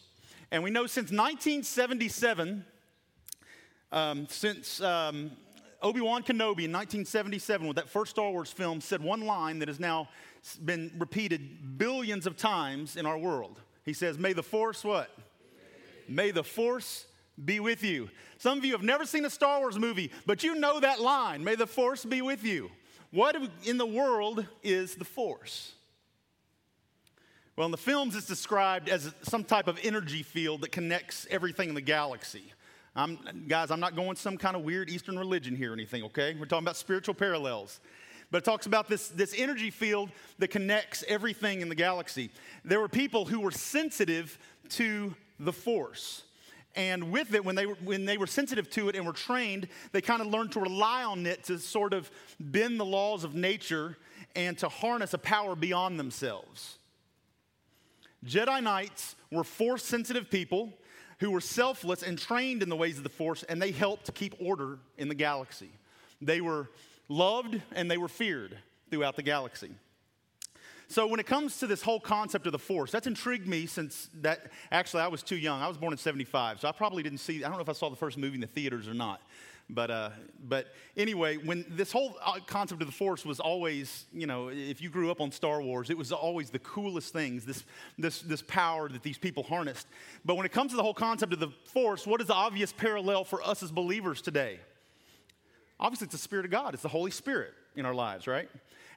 And 0.50 0.62
we 0.62 0.70
know 0.70 0.86
since 0.86 1.10
1977, 1.10 2.64
um, 3.90 4.26
since 4.28 4.82
um, 4.82 5.30
Obi 5.80 6.00
Wan 6.00 6.22
Kenobi 6.22 6.64
in 6.64 6.72
1977, 6.72 7.66
with 7.66 7.76
that 7.76 7.88
first 7.88 8.10
Star 8.10 8.30
Wars 8.30 8.50
film, 8.50 8.80
said 8.80 9.00
one 9.00 9.22
line 9.22 9.60
that 9.60 9.68
has 9.68 9.80
now 9.80 10.08
been 10.64 10.90
repeated 10.98 11.78
billions 11.78 12.26
of 12.26 12.36
times 12.36 12.96
in 12.96 13.06
our 13.06 13.16
world. 13.16 13.60
He 13.88 13.94
says, 13.94 14.18
May 14.18 14.34
the 14.34 14.42
force 14.42 14.84
what? 14.84 15.10
May 16.10 16.30
the 16.30 16.44
force 16.44 17.06
be 17.42 17.58
with 17.58 17.82
you. 17.82 18.10
Some 18.36 18.58
of 18.58 18.64
you 18.66 18.72
have 18.72 18.82
never 18.82 19.06
seen 19.06 19.24
a 19.24 19.30
Star 19.30 19.60
Wars 19.60 19.78
movie, 19.78 20.12
but 20.26 20.44
you 20.44 20.56
know 20.56 20.78
that 20.78 21.00
line, 21.00 21.42
May 21.42 21.54
the 21.54 21.66
force 21.66 22.04
be 22.04 22.20
with 22.20 22.44
you. 22.44 22.70
What 23.12 23.34
in 23.64 23.78
the 23.78 23.86
world 23.86 24.46
is 24.62 24.96
the 24.96 25.06
force? 25.06 25.72
Well, 27.56 27.64
in 27.64 27.70
the 27.70 27.78
films, 27.78 28.14
it's 28.14 28.26
described 28.26 28.90
as 28.90 29.14
some 29.22 29.42
type 29.42 29.68
of 29.68 29.78
energy 29.82 30.22
field 30.22 30.60
that 30.60 30.70
connects 30.70 31.26
everything 31.30 31.70
in 31.70 31.74
the 31.74 31.80
galaxy. 31.80 32.52
I'm, 32.94 33.18
guys, 33.48 33.70
I'm 33.70 33.80
not 33.80 33.96
going 33.96 34.16
some 34.16 34.36
kind 34.36 34.54
of 34.54 34.64
weird 34.64 34.90
Eastern 34.90 35.18
religion 35.18 35.56
here 35.56 35.70
or 35.70 35.74
anything, 35.74 36.02
okay? 36.04 36.36
We're 36.38 36.44
talking 36.44 36.64
about 36.64 36.76
spiritual 36.76 37.14
parallels. 37.14 37.80
But 38.30 38.38
it 38.38 38.44
talks 38.44 38.66
about 38.66 38.88
this, 38.88 39.08
this 39.08 39.34
energy 39.36 39.70
field 39.70 40.10
that 40.38 40.48
connects 40.48 41.02
everything 41.08 41.60
in 41.60 41.68
the 41.68 41.74
galaxy. 41.74 42.30
There 42.64 42.80
were 42.80 42.88
people 42.88 43.24
who 43.24 43.40
were 43.40 43.50
sensitive 43.50 44.38
to 44.70 45.14
the 45.38 45.52
force. 45.52 46.24
And 46.76 47.10
with 47.10 47.34
it, 47.34 47.44
when 47.44 47.54
they, 47.54 47.64
when 47.64 48.04
they 48.04 48.18
were 48.18 48.26
sensitive 48.26 48.68
to 48.70 48.88
it 48.88 48.96
and 48.96 49.06
were 49.06 49.12
trained, 49.12 49.68
they 49.92 50.00
kind 50.02 50.20
of 50.20 50.28
learned 50.28 50.52
to 50.52 50.60
rely 50.60 51.04
on 51.04 51.26
it 51.26 51.44
to 51.44 51.58
sort 51.58 51.94
of 51.94 52.10
bend 52.38 52.78
the 52.78 52.84
laws 52.84 53.24
of 53.24 53.34
nature 53.34 53.96
and 54.36 54.56
to 54.58 54.68
harness 54.68 55.14
a 55.14 55.18
power 55.18 55.56
beyond 55.56 55.98
themselves. 55.98 56.78
Jedi 58.24 58.62
Knights 58.62 59.16
were 59.30 59.44
force 59.44 59.84
sensitive 59.84 60.30
people 60.30 60.72
who 61.20 61.30
were 61.30 61.40
selfless 61.40 62.02
and 62.02 62.18
trained 62.18 62.62
in 62.62 62.68
the 62.68 62.76
ways 62.76 62.96
of 62.96 63.02
the 63.02 63.08
Force, 63.08 63.42
and 63.44 63.60
they 63.60 63.72
helped 63.72 64.06
to 64.06 64.12
keep 64.12 64.34
order 64.40 64.78
in 64.96 65.08
the 65.08 65.14
galaxy. 65.14 65.70
They 66.20 66.40
were 66.40 66.70
loved 67.08 67.60
and 67.74 67.90
they 67.90 67.98
were 67.98 68.08
feared 68.08 68.56
throughout 68.90 69.16
the 69.16 69.22
galaxy. 69.22 69.70
So 70.90 71.06
when 71.06 71.20
it 71.20 71.26
comes 71.26 71.58
to 71.58 71.66
this 71.66 71.82
whole 71.82 72.00
concept 72.00 72.46
of 72.46 72.52
the 72.52 72.58
force, 72.58 72.90
that's 72.90 73.06
intrigued 73.06 73.46
me 73.46 73.66
since 73.66 74.08
that 74.22 74.50
actually 74.72 75.02
I 75.02 75.08
was 75.08 75.22
too 75.22 75.36
young. 75.36 75.60
I 75.60 75.68
was 75.68 75.76
born 75.76 75.92
in 75.92 75.98
75, 75.98 76.60
so 76.60 76.68
I 76.68 76.72
probably 76.72 77.02
didn't 77.02 77.18
see 77.18 77.44
I 77.44 77.48
don't 77.48 77.58
know 77.58 77.62
if 77.62 77.68
I 77.68 77.74
saw 77.74 77.90
the 77.90 77.96
first 77.96 78.16
movie 78.16 78.36
in 78.36 78.40
the 78.40 78.46
theaters 78.46 78.88
or 78.88 78.94
not. 78.94 79.20
But, 79.70 79.90
uh, 79.90 80.10
but 80.48 80.68
anyway, 80.96 81.36
when 81.36 81.66
this 81.68 81.92
whole 81.92 82.16
uh, 82.24 82.38
concept 82.46 82.80
of 82.80 82.88
the 82.88 82.94
Force 82.94 83.26
was 83.26 83.38
always, 83.38 84.06
you 84.14 84.26
know, 84.26 84.48
if 84.48 84.80
you 84.80 84.88
grew 84.88 85.10
up 85.10 85.20
on 85.20 85.30
Star 85.30 85.60
Wars, 85.60 85.90
it 85.90 85.98
was 85.98 86.10
always 86.10 86.48
the 86.48 86.58
coolest 86.60 87.12
things, 87.12 87.44
this, 87.44 87.64
this, 87.98 88.22
this 88.22 88.40
power 88.40 88.88
that 88.88 89.02
these 89.02 89.18
people 89.18 89.42
harnessed. 89.42 89.86
But 90.24 90.36
when 90.36 90.46
it 90.46 90.52
comes 90.52 90.70
to 90.70 90.76
the 90.76 90.82
whole 90.82 90.94
concept 90.94 91.34
of 91.34 91.38
the 91.38 91.48
Force, 91.66 92.06
what 92.06 92.22
is 92.22 92.28
the 92.28 92.34
obvious 92.34 92.72
parallel 92.72 93.24
for 93.24 93.42
us 93.42 93.62
as 93.62 93.70
believers 93.70 94.22
today? 94.22 94.58
Obviously, 95.80 96.06
it's 96.06 96.12
the 96.12 96.18
Spirit 96.18 96.44
of 96.44 96.50
God, 96.50 96.74
it's 96.74 96.82
the 96.82 96.88
Holy 96.88 97.10
Spirit 97.10 97.52
in 97.76 97.86
our 97.86 97.94
lives, 97.94 98.26
right? 98.26 98.48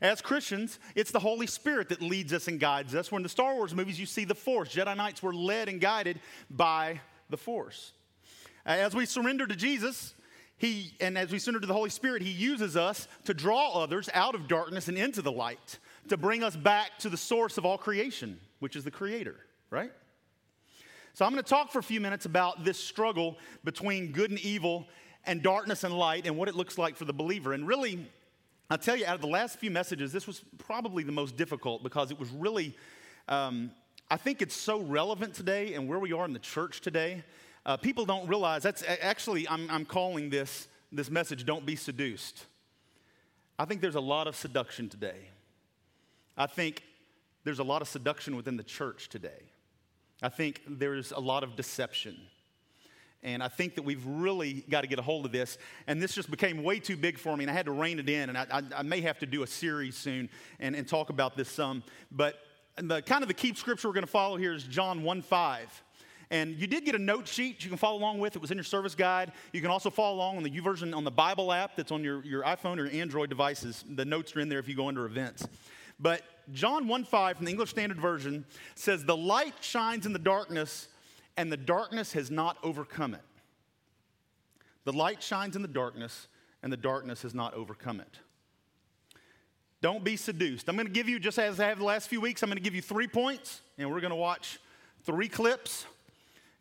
As 0.01 0.19
Christians, 0.19 0.79
it's 0.95 1.11
the 1.11 1.19
Holy 1.19 1.45
Spirit 1.45 1.89
that 1.89 2.01
leads 2.01 2.33
us 2.33 2.47
and 2.47 2.59
guides 2.59 2.95
us. 2.95 3.11
When 3.11 3.19
in 3.19 3.23
the 3.23 3.29
Star 3.29 3.53
Wars 3.53 3.75
movies, 3.75 3.99
you 3.99 4.07
see 4.07 4.25
the 4.25 4.33
Force. 4.33 4.73
Jedi 4.73 4.97
Knights 4.97 5.21
were 5.21 5.33
led 5.33 5.69
and 5.69 5.79
guided 5.79 6.19
by 6.49 6.99
the 7.29 7.37
Force. 7.37 7.93
As 8.65 8.95
we 8.95 9.05
surrender 9.05 9.45
to 9.45 9.55
Jesus, 9.55 10.15
he, 10.61 10.93
and 10.99 11.17
as 11.17 11.31
we 11.31 11.39
surrender 11.39 11.59
to 11.59 11.67
the 11.67 11.73
Holy 11.73 11.89
Spirit, 11.89 12.21
He 12.21 12.29
uses 12.29 12.77
us 12.77 13.07
to 13.25 13.33
draw 13.33 13.71
others 13.81 14.09
out 14.13 14.35
of 14.35 14.47
darkness 14.47 14.87
and 14.87 14.97
into 14.97 15.23
the 15.23 15.31
light, 15.31 15.79
to 16.09 16.17
bring 16.17 16.43
us 16.43 16.55
back 16.55 16.99
to 16.99 17.09
the 17.09 17.17
source 17.17 17.57
of 17.57 17.65
all 17.65 17.79
creation, 17.79 18.39
which 18.59 18.75
is 18.75 18.83
the 18.83 18.91
Creator, 18.91 19.35
right? 19.71 19.91
So 21.15 21.25
I'm 21.25 21.31
going 21.31 21.43
to 21.43 21.49
talk 21.49 21.71
for 21.71 21.79
a 21.79 21.83
few 21.83 21.99
minutes 21.99 22.27
about 22.27 22.63
this 22.63 22.77
struggle 22.77 23.37
between 23.63 24.11
good 24.11 24.29
and 24.29 24.39
evil 24.39 24.87
and 25.25 25.41
darkness 25.41 25.83
and 25.83 25.93
light 25.93 26.25
and 26.25 26.37
what 26.37 26.47
it 26.49 26.55
looks 26.55 26.77
like 26.77 26.95
for 26.95 27.05
the 27.05 27.13
believer. 27.13 27.53
And 27.53 27.67
really, 27.67 28.07
I'll 28.69 28.77
tell 28.77 28.95
you, 28.95 29.05
out 29.05 29.15
of 29.15 29.21
the 29.21 29.27
last 29.27 29.59
few 29.59 29.71
messages, 29.71 30.11
this 30.11 30.27
was 30.27 30.43
probably 30.57 31.03
the 31.03 31.11
most 31.11 31.37
difficult 31.37 31.83
because 31.83 32.11
it 32.11 32.19
was 32.19 32.29
really, 32.31 32.75
um, 33.27 33.71
I 34.09 34.17
think 34.17 34.41
it's 34.41 34.55
so 34.55 34.79
relevant 34.81 35.33
today 35.33 35.73
and 35.73 35.87
where 35.87 35.99
we 35.99 36.13
are 36.13 36.25
in 36.25 36.33
the 36.33 36.39
church 36.39 36.81
today. 36.81 37.23
Uh, 37.65 37.77
people 37.77 38.05
don't 38.05 38.27
realize 38.27 38.63
that's 38.63 38.83
actually, 39.01 39.47
I'm, 39.47 39.69
I'm 39.69 39.85
calling 39.85 40.29
this, 40.29 40.67
this 40.91 41.09
message, 41.11 41.45
Don't 41.45 41.65
Be 41.65 41.75
Seduced. 41.75 42.45
I 43.59 43.65
think 43.65 43.81
there's 43.81 43.95
a 43.95 44.01
lot 44.01 44.27
of 44.27 44.35
seduction 44.35 44.89
today. 44.89 45.29
I 46.35 46.47
think 46.47 46.81
there's 47.43 47.59
a 47.59 47.63
lot 47.63 47.81
of 47.81 47.87
seduction 47.87 48.35
within 48.35 48.57
the 48.57 48.63
church 48.63 49.09
today. 49.09 49.51
I 50.21 50.29
think 50.29 50.61
there's 50.67 51.11
a 51.11 51.19
lot 51.19 51.43
of 51.43 51.55
deception. 51.55 52.17
And 53.23 53.43
I 53.43 53.47
think 53.47 53.75
that 53.75 53.83
we've 53.83 54.05
really 54.05 54.65
got 54.69 54.81
to 54.81 54.87
get 54.87 54.97
a 54.97 55.03
hold 55.03 55.25
of 55.25 55.31
this. 55.31 55.57
And 55.87 56.01
this 56.01 56.13
just 56.13 56.31
became 56.31 56.63
way 56.63 56.79
too 56.79 56.97
big 56.97 57.19
for 57.19 57.37
me, 57.37 57.43
and 57.43 57.51
I 57.51 57.53
had 57.53 57.67
to 57.67 57.71
rein 57.71 57.99
it 57.99 58.09
in. 58.09 58.29
And 58.29 58.37
I, 58.37 58.45
I, 58.51 58.61
I 58.77 58.81
may 58.81 59.01
have 59.01 59.19
to 59.19 59.25
do 59.25 59.43
a 59.43 59.47
series 59.47 59.95
soon 59.95 60.29
and, 60.59 60.75
and 60.75 60.87
talk 60.87 61.09
about 61.09 61.37
this 61.37 61.49
some. 61.49 61.83
But 62.11 62.39
the 62.77 63.01
kind 63.01 63.21
of 63.21 63.27
the 63.27 63.33
key 63.33 63.53
scripture 63.53 63.87
we're 63.87 63.93
going 63.93 64.05
to 64.05 64.11
follow 64.11 64.37
here 64.37 64.53
is 64.53 64.63
John 64.63 65.03
1 65.03 65.21
5. 65.21 65.83
And 66.31 66.55
you 66.55 66.65
did 66.65 66.85
get 66.85 66.95
a 66.95 66.99
note 66.99 67.27
sheet 67.27 67.61
you 67.61 67.69
can 67.69 67.77
follow 67.77 67.97
along 67.97 68.19
with. 68.19 68.37
It 68.37 68.41
was 68.41 68.51
in 68.51 68.57
your 68.57 68.63
service 68.63 68.95
guide. 68.95 69.33
You 69.51 69.59
can 69.59 69.69
also 69.69 69.89
follow 69.89 70.15
along 70.15 70.37
on 70.37 70.43
the 70.43 70.49
YouVersion 70.49 70.95
on 70.95 71.03
the 71.03 71.11
Bible 71.11 71.51
app 71.51 71.75
that's 71.75 71.91
on 71.91 72.05
your, 72.05 72.23
your 72.23 72.43
iPhone 72.43 72.79
or 72.79 72.87
Android 72.87 73.29
devices. 73.29 73.83
The 73.87 74.05
notes 74.05 74.33
are 74.35 74.39
in 74.39 74.47
there 74.47 74.59
if 74.59 74.69
you 74.69 74.75
go 74.75 74.87
under 74.87 75.05
events. 75.05 75.45
But 75.99 76.21
John 76.53 76.87
1 76.87 77.03
5 77.03 77.37
from 77.37 77.45
the 77.45 77.51
English 77.51 77.71
Standard 77.71 77.99
Version 77.99 78.45
says, 78.75 79.03
The 79.03 79.15
light 79.15 79.55
shines 79.59 80.05
in 80.05 80.13
the 80.13 80.19
darkness, 80.19 80.87
and 81.37 81.51
the 81.51 81.57
darkness 81.57 82.13
has 82.13 82.29
not 82.29 82.57
overcome 82.63 83.13
it. 83.13 83.21
The 84.83 84.93
light 84.93 85.21
shines 85.21 85.55
in 85.55 85.61
the 85.61 85.67
darkness, 85.67 86.27
and 86.63 86.71
the 86.71 86.77
darkness 86.77 87.21
has 87.21 87.33
not 87.33 87.53
overcome 87.53 87.99
it. 87.99 88.19
Don't 89.81 90.03
be 90.03 90.15
seduced. 90.15 90.69
I'm 90.69 90.75
going 90.75 90.87
to 90.87 90.93
give 90.93 91.09
you, 91.09 91.19
just 91.19 91.39
as 91.39 91.59
I 91.59 91.67
have 91.67 91.79
the 91.79 91.85
last 91.85 92.07
few 92.07 92.21
weeks, 92.21 92.43
I'm 92.43 92.49
going 92.49 92.57
to 92.57 92.63
give 92.63 92.75
you 92.75 92.81
three 92.81 93.07
points, 93.07 93.61
and 93.77 93.89
we're 93.89 93.99
going 93.99 94.11
to 94.11 94.15
watch 94.15 94.59
three 95.03 95.27
clips, 95.27 95.85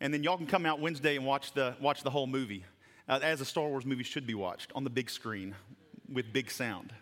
and 0.01 0.13
then 0.13 0.23
y'all 0.23 0.39
can 0.39 0.47
come 0.47 0.65
out 0.65 0.81
Wednesday 0.81 1.17
and 1.17 1.27
watch 1.27 1.53
the, 1.53 1.75
watch 1.81 2.03
the 2.03 2.11
whole 2.11 2.27
movie, 2.27 2.65
uh, 3.09 3.21
as 3.23 3.41
a 3.41 3.45
Star 3.45 3.69
Wars 3.69 3.85
movie 3.85 4.05
should 4.05 4.27
be 4.27 4.35
watched 4.35 4.73
on 4.75 4.85
the 4.85 4.91
big 4.91 5.11
screen 5.11 5.55
with 6.11 6.33
big 6.33 6.51
sound. 6.51 6.93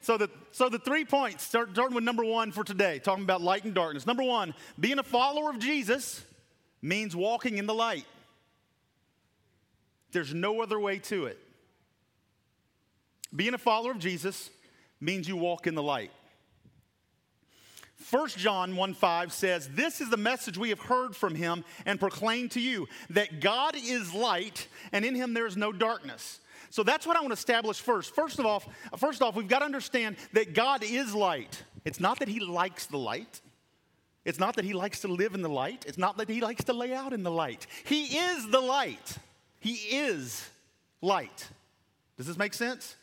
So 0.00 0.16
the, 0.16 0.30
so 0.50 0.68
the 0.68 0.78
three 0.78 1.04
points, 1.04 1.44
start, 1.44 1.70
starting 1.72 1.94
with 1.94 2.04
number 2.04 2.24
one 2.24 2.52
for 2.52 2.64
today, 2.64 2.98
talking 2.98 3.24
about 3.24 3.42
light 3.42 3.64
and 3.64 3.74
darkness. 3.74 4.06
Number 4.06 4.22
one, 4.22 4.54
being 4.78 4.98
a 4.98 5.02
follower 5.02 5.50
of 5.50 5.58
Jesus 5.58 6.24
means 6.80 7.14
walking 7.14 7.58
in 7.58 7.66
the 7.66 7.74
light. 7.74 8.06
There's 10.12 10.32
no 10.32 10.62
other 10.62 10.80
way 10.80 10.98
to 11.00 11.26
it. 11.26 11.38
Being 13.34 13.54
a 13.54 13.58
follower 13.58 13.92
of 13.92 13.98
Jesus 13.98 14.50
means 15.00 15.28
you 15.28 15.36
walk 15.36 15.66
in 15.66 15.74
the 15.74 15.82
light. 15.82 16.10
1 18.10 18.28
John 18.30 18.76
1 18.76 18.94
5 18.94 19.32
says, 19.32 19.68
This 19.68 20.00
is 20.00 20.08
the 20.08 20.16
message 20.16 20.56
we 20.56 20.70
have 20.70 20.80
heard 20.80 21.14
from 21.14 21.34
him 21.34 21.64
and 21.84 22.00
proclaimed 22.00 22.52
to 22.52 22.60
you 22.60 22.88
that 23.10 23.40
God 23.40 23.76
is 23.76 24.14
light 24.14 24.66
and 24.92 25.04
in 25.04 25.14
him 25.14 25.34
there 25.34 25.46
is 25.46 25.56
no 25.56 25.70
darkness. 25.70 26.40
So 26.70 26.84
that's 26.84 27.06
what 27.06 27.16
I 27.16 27.20
want 27.20 27.30
to 27.30 27.38
establish 27.38 27.80
first. 27.80 28.14
First 28.14 28.38
of 28.38 28.46
all, 28.46 28.62
first 28.96 29.22
off, 29.22 29.34
we've 29.34 29.48
got 29.48 29.58
to 29.58 29.64
understand 29.64 30.16
that 30.32 30.54
God 30.54 30.84
is 30.84 31.14
light. 31.14 31.62
It's 31.84 31.98
not 32.00 32.20
that 32.20 32.28
he 32.28 32.40
likes 32.40 32.86
the 32.86 32.98
light. 32.98 33.40
It's 34.24 34.38
not 34.38 34.54
that 34.56 34.64
he 34.64 34.72
likes 34.72 35.00
to 35.00 35.08
live 35.08 35.34
in 35.34 35.42
the 35.42 35.48
light. 35.48 35.84
It's 35.88 35.98
not 35.98 36.18
that 36.18 36.28
he 36.28 36.40
likes 36.40 36.64
to 36.64 36.72
lay 36.72 36.94
out 36.94 37.12
in 37.12 37.24
the 37.24 37.30
light. 37.30 37.66
He 37.84 38.04
is 38.04 38.48
the 38.48 38.60
light. 38.60 39.18
He 39.58 39.72
is 39.72 40.48
light. 41.00 41.48
Does 42.16 42.26
this 42.26 42.38
make 42.38 42.54
sense? 42.54 42.96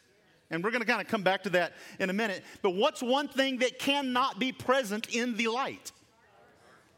And 0.50 0.64
we're 0.64 0.72
going 0.72 0.82
to 0.82 0.88
kind 0.88 1.02
of 1.02 1.08
come 1.08 1.24
back 1.24 1.44
to 1.44 1.50
that 1.52 1.74
in 2.00 2.10
a 2.10 2.14
minute. 2.14 2.44
But 2.62 2.72
what's 2.72 3.02
one 3.02 3.28
thing 3.28 3.58
that 3.58 3.80
cannot 3.80 4.40
be 4.40 4.54
present 4.54 5.14
in 5.14 5.36
the 5.36 5.50
light? 5.50 5.92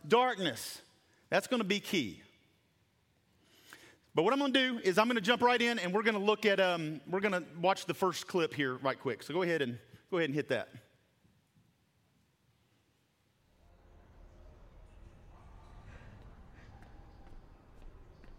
Darkness. 0.08 0.82
That's 1.30 1.48
going 1.48 1.62
to 1.62 1.68
be 1.68 1.80
key. 1.80 2.22
But 4.20 4.24
what 4.24 4.34
I'm 4.34 4.40
going 4.40 4.52
to 4.52 4.72
do 4.72 4.80
is 4.84 4.98
I'm 4.98 5.08
going 5.08 5.16
to 5.16 5.22
jump 5.22 5.42
right 5.42 5.62
in 5.62 5.80
and 5.80 5.94
we're 5.94 6.04
going 6.04 6.20
to 6.20 6.20
look 6.22 6.46
at, 6.46 6.60
um, 6.60 7.00
we're 7.10 7.22
going 7.22 7.32
to 7.32 7.42
watch 7.62 7.86
the 7.86 7.94
first 7.94 8.28
clip 8.28 8.54
here 8.54 8.76
right 8.76 9.00
quick. 9.00 9.24
So 9.24 9.34
go 9.34 9.44
ahead 9.44 9.62
and 9.62 9.78
go 10.12 10.18
ahead 10.18 10.28
and 10.28 10.36
hit 10.36 10.50
that. 10.50 10.68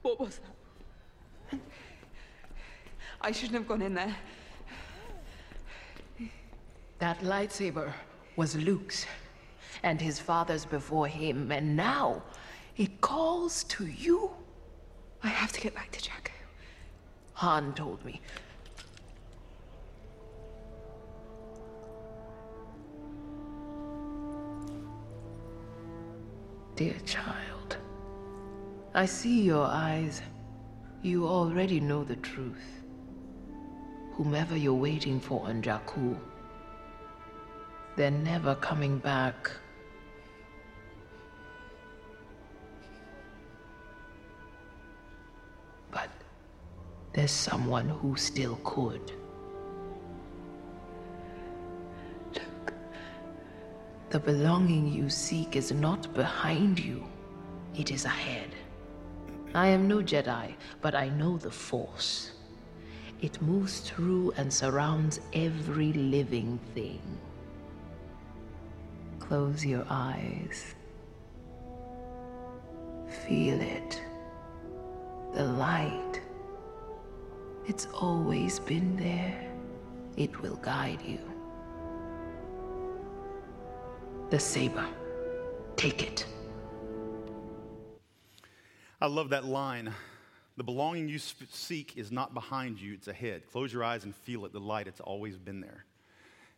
What 0.03 0.21
was 0.21 0.39
that? 1.49 1.59
I 3.23 3.33
shouldn't 3.33 3.55
have 3.55 3.67
gone 3.67 3.81
in 3.81 3.95
there. 3.95 4.15
That 6.99 7.21
lightsaber 7.21 7.91
was 8.37 8.55
Luke's 8.55 9.07
and 9.83 9.99
his 9.99 10.19
father's 10.19 10.67
before 10.67 11.07
him, 11.07 11.51
and 11.51 11.75
now 11.75 12.23
it 12.77 13.01
calls 13.01 13.65
to 13.65 13.87
you. 13.87 14.31
I 15.23 15.29
have 15.29 15.53
to 15.53 15.61
get 15.61 15.75
back 15.75 15.91
to 15.93 16.01
Jakku. 16.01 16.33
Han 17.35 17.75
told 17.75 18.05
me. 18.05 18.21
Dear 26.77 26.97
child, 27.05 27.77
I 28.95 29.05
see 29.05 29.43
your 29.43 29.67
eyes. 29.67 30.23
You 31.03 31.27
already 31.27 31.81
know 31.81 32.05
the 32.05 32.17
truth. 32.17 32.83
Whomever 34.13 34.57
you're 34.57 34.73
waiting 34.75 35.21
for 35.21 35.47
on 35.47 35.61
Jakku, 35.63 36.17
they're 37.97 38.11
never 38.11 38.55
coming 38.55 38.99
back. 38.99 39.51
There's 47.21 47.31
someone 47.31 47.87
who 47.87 48.17
still 48.17 48.59
could. 48.65 49.13
The 54.09 54.19
belonging 54.19 54.89
you 54.89 55.11
seek 55.11 55.55
is 55.55 55.71
not 55.71 56.15
behind 56.15 56.79
you, 56.79 57.05
it 57.77 57.91
is 57.91 58.07
ahead. 58.07 58.55
I 59.55 59.67
am 59.67 59.87
no 59.87 59.99
Jedi, 59.99 60.55
but 60.81 60.95
I 60.95 61.11
know 61.11 61.37
the 61.37 61.51
Force. 61.51 62.33
It 63.21 63.43
moves 63.43 63.81
through 63.81 64.33
and 64.39 64.51
surrounds 64.51 65.21
every 65.35 65.93
living 65.93 66.59
thing. 66.75 67.03
Close 69.19 69.63
your 69.63 69.85
eyes. 69.91 70.75
Feel 73.27 73.61
it. 73.61 74.01
The 75.35 75.45
light. 75.45 76.20
It's 77.71 77.87
always 77.95 78.59
been 78.59 78.97
there. 78.97 79.49
It 80.17 80.43
will 80.43 80.57
guide 80.57 81.01
you. 81.07 81.21
The 84.29 84.41
saber. 84.41 84.89
Take 85.77 86.03
it. 86.03 86.27
I 89.01 89.07
love 89.07 89.29
that 89.29 89.45
line. 89.45 89.95
The 90.57 90.65
belonging 90.65 91.09
you 91.09 91.21
seek 91.21 91.97
is 91.97 92.11
not 92.11 92.35
behind 92.35 92.81
you, 92.81 92.95
it's 92.95 93.07
ahead. 93.07 93.47
Close 93.53 93.73
your 93.73 93.85
eyes 93.85 94.03
and 94.03 94.17
feel 94.17 94.45
it, 94.47 94.53
the 94.53 94.59
light, 94.59 94.89
it's 94.89 94.99
always 94.99 95.39
been 95.39 95.61
there. 95.61 95.85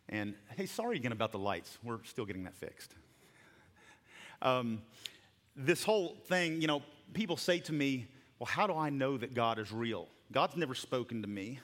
And 0.09 0.33
hey, 0.57 0.65
sorry 0.65 0.95
again 0.95 1.11
about 1.11 1.31
the 1.31 1.37
lights. 1.37 1.77
We're 1.83 2.03
still 2.05 2.25
getting 2.25 2.45
that 2.45 2.55
fixed. 2.55 2.95
Um, 4.41 4.81
this 5.55 5.83
whole 5.83 6.17
thing, 6.25 6.59
you 6.59 6.65
know, 6.65 6.81
people 7.13 7.37
say 7.37 7.59
to 7.59 7.71
me, 7.71 8.07
well, 8.43 8.51
how 8.51 8.67
do 8.67 8.73
I 8.73 8.89
know 8.89 9.15
that 9.15 9.33
God 9.33 9.57
is 9.57 9.71
real? 9.71 10.09
God's 10.29 10.57
never 10.57 10.75
spoken 10.75 11.21
to 11.21 11.29
me. 11.29 11.61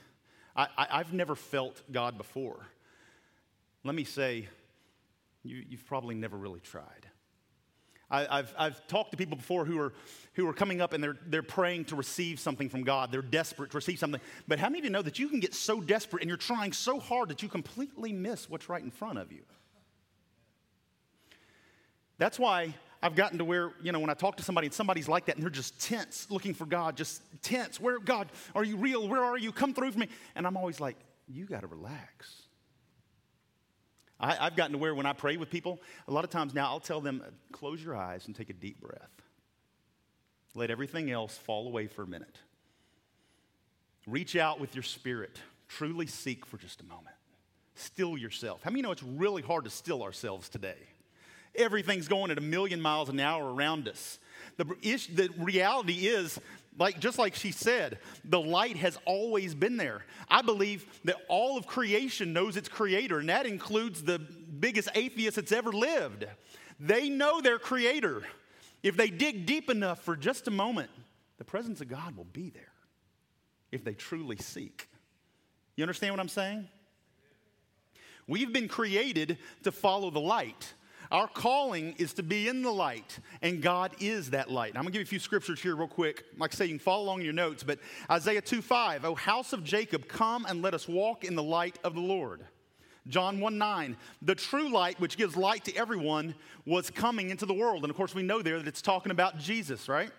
I, 0.55 0.69
have 0.77 1.11
never 1.11 1.35
felt 1.35 1.81
God 1.91 2.17
before. 2.17 2.65
Let 3.83 3.95
me 3.95 4.05
say, 4.05 4.47
you, 5.43 5.61
you've 5.67 5.85
probably 5.85 6.15
never 6.15 6.37
really 6.37 6.61
tried. 6.61 7.05
I, 8.09 8.37
have 8.37 8.53
I've 8.57 8.87
talked 8.87 9.11
to 9.11 9.17
people 9.17 9.35
before 9.35 9.65
who 9.65 9.77
are, 9.77 9.93
who 10.35 10.47
are 10.47 10.53
coming 10.53 10.79
up 10.79 10.93
and 10.93 11.03
they're, 11.03 11.17
they're 11.27 11.43
praying 11.43 11.83
to 11.85 11.97
receive 11.97 12.39
something 12.39 12.69
from 12.69 12.85
God. 12.85 13.11
They're 13.11 13.21
desperate 13.21 13.71
to 13.71 13.77
receive 13.77 13.99
something. 13.99 14.21
But 14.47 14.59
how 14.59 14.69
many 14.69 14.79
of 14.79 14.85
you 14.85 14.91
know 14.91 15.01
that 15.01 15.19
you 15.19 15.27
can 15.27 15.41
get 15.41 15.53
so 15.53 15.81
desperate 15.81 16.21
and 16.21 16.29
you're 16.29 16.37
trying 16.37 16.71
so 16.71 16.97
hard 16.97 17.27
that 17.27 17.43
you 17.43 17.49
completely 17.49 18.13
miss 18.13 18.49
what's 18.49 18.69
right 18.69 18.81
in 18.81 18.91
front 18.91 19.19
of 19.19 19.33
you? 19.33 19.41
That's 22.19 22.39
why 22.39 22.73
I've 23.01 23.15
gotten 23.15 23.37
to 23.37 23.45
where, 23.45 23.71
you 23.81 23.91
know, 23.91 23.99
when 23.99 24.09
I 24.09 24.13
talk 24.13 24.37
to 24.37 24.43
somebody 24.43 24.67
and 24.67 24.73
somebody's 24.73 25.07
like 25.07 25.25
that 25.25 25.35
and 25.35 25.43
they're 25.43 25.49
just 25.49 25.79
tense, 25.81 26.27
looking 26.29 26.53
for 26.53 26.65
God, 26.65 26.97
just 26.97 27.21
tense. 27.41 27.79
Where, 27.79 27.99
God, 27.99 28.27
are 28.53 28.63
you 28.63 28.75
real? 28.75 29.07
Where 29.07 29.23
are 29.23 29.37
you? 29.37 29.51
Come 29.51 29.73
through 29.73 29.91
for 29.93 29.99
me. 29.99 30.09
And 30.35 30.45
I'm 30.45 30.57
always 30.57 30.79
like, 30.79 30.97
you 31.27 31.45
got 31.45 31.61
to 31.61 31.67
relax. 31.67 32.43
I, 34.19 34.35
have 34.35 34.57
gotten 34.57 34.73
to 34.73 34.77
where 34.77 34.93
when 34.93 35.05
I 35.05 35.13
pray 35.13 35.37
with 35.37 35.49
people, 35.49 35.81
a 36.07 36.11
lot 36.11 36.25
of 36.25 36.29
times 36.29 36.53
now 36.53 36.65
I'll 36.65 36.81
tell 36.81 36.99
them, 36.99 37.23
close 37.53 37.81
your 37.81 37.95
eyes 37.95 38.27
and 38.27 38.35
take 38.35 38.49
a 38.49 38.53
deep 38.53 38.81
breath. 38.81 39.09
Let 40.55 40.69
everything 40.69 41.09
else 41.09 41.37
fall 41.37 41.67
away 41.67 41.87
for 41.87 42.03
a 42.03 42.07
minute. 42.07 42.37
Reach 44.05 44.35
out 44.35 44.59
with 44.59 44.75
your 44.75 44.83
spirit. 44.83 45.39
Truly 45.69 46.07
seek 46.07 46.45
for 46.45 46.57
just 46.57 46.81
a 46.81 46.85
moment. 46.85 47.15
Still 47.75 48.17
yourself. 48.17 48.61
How 48.61 48.71
many 48.71 48.81
know 48.81 48.91
it's 48.91 49.03
really 49.03 49.41
hard 49.41 49.63
to 49.63 49.69
still 49.69 50.03
ourselves 50.03 50.49
today? 50.49 50.75
Everything's 51.55 52.07
going 52.07 52.31
at 52.31 52.37
a 52.37 52.41
million 52.41 52.81
miles 52.81 53.09
an 53.09 53.19
hour 53.19 53.53
around 53.53 53.87
us. 53.87 54.19
The, 54.57 54.65
issue, 54.81 55.15
the 55.15 55.29
reality 55.37 56.07
is 56.07 56.39
like 56.79 56.99
just 56.99 57.17
like 57.17 57.35
she 57.35 57.51
said, 57.51 57.99
the 58.23 58.39
light 58.39 58.77
has 58.77 58.97
always 59.05 59.53
been 59.53 59.75
there. 59.75 60.05
I 60.29 60.41
believe 60.41 60.85
that 61.03 61.17
all 61.27 61.57
of 61.57 61.67
creation 61.67 62.31
knows 62.31 62.55
its 62.55 62.69
creator, 62.69 63.19
and 63.19 63.29
that 63.29 63.45
includes 63.45 64.01
the 64.01 64.17
biggest 64.19 64.87
atheist 64.95 65.35
that's 65.35 65.51
ever 65.51 65.71
lived. 65.71 66.25
They 66.79 67.09
know 67.09 67.41
their 67.41 67.59
creator. 67.59 68.23
If 68.81 68.95
they 68.95 69.09
dig 69.09 69.45
deep 69.45 69.69
enough 69.69 70.01
for 70.01 70.15
just 70.15 70.47
a 70.47 70.51
moment, 70.51 70.89
the 71.37 71.43
presence 71.43 71.81
of 71.81 71.89
God 71.89 72.15
will 72.15 72.27
be 72.31 72.49
there 72.49 72.71
if 73.71 73.83
they 73.83 73.93
truly 73.93 74.37
seek. 74.37 74.87
You 75.75 75.83
understand 75.83 76.13
what 76.13 76.21
I'm 76.21 76.29
saying? 76.29 76.67
We've 78.25 78.53
been 78.53 78.67
created 78.67 79.37
to 79.63 79.71
follow 79.71 80.11
the 80.11 80.19
light. 80.19 80.73
Our 81.11 81.27
calling 81.27 81.95
is 81.97 82.13
to 82.13 82.23
be 82.23 82.47
in 82.47 82.61
the 82.61 82.71
light, 82.71 83.19
and 83.41 83.61
God 83.63 83.95
is 83.99 84.29
that 84.29 84.51
light. 84.51 84.73
I'm 84.75 84.83
gonna 84.83 84.91
give 84.91 85.01
you 85.01 85.05
a 85.05 85.07
few 85.07 85.19
scriptures 85.19 85.59
here, 85.59 85.75
real 85.75 85.87
quick. 85.87 86.23
Like 86.37 86.53
I 86.53 86.55
say, 86.55 86.65
you 86.65 86.71
can 86.71 86.79
follow 86.79 87.03
along 87.03 87.19
in 87.19 87.25
your 87.25 87.33
notes, 87.33 87.63
but 87.63 87.79
Isaiah 88.11 88.41
2 88.41 88.61
5, 88.61 89.05
O 89.05 89.15
house 89.15 89.51
of 89.51 89.63
Jacob, 89.63 90.07
come 90.07 90.45
and 90.45 90.61
let 90.61 90.75
us 90.75 90.87
walk 90.87 91.23
in 91.23 91.35
the 91.35 91.43
light 91.43 91.79
of 91.83 91.95
the 91.95 92.01
Lord. 92.01 92.45
John 93.07 93.39
1 93.39 93.57
9, 93.57 93.97
the 94.21 94.35
true 94.35 94.69
light, 94.71 94.99
which 94.99 95.17
gives 95.17 95.35
light 95.35 95.65
to 95.65 95.75
everyone, 95.75 96.35
was 96.67 96.91
coming 96.91 97.31
into 97.31 97.47
the 97.47 97.55
world. 97.55 97.83
And 97.83 97.89
of 97.89 97.97
course, 97.97 98.13
we 98.13 98.21
know 98.21 98.43
there 98.43 98.59
that 98.59 98.67
it's 98.67 98.81
talking 98.81 99.11
about 99.11 99.39
Jesus, 99.39 99.89
right? 99.89 100.11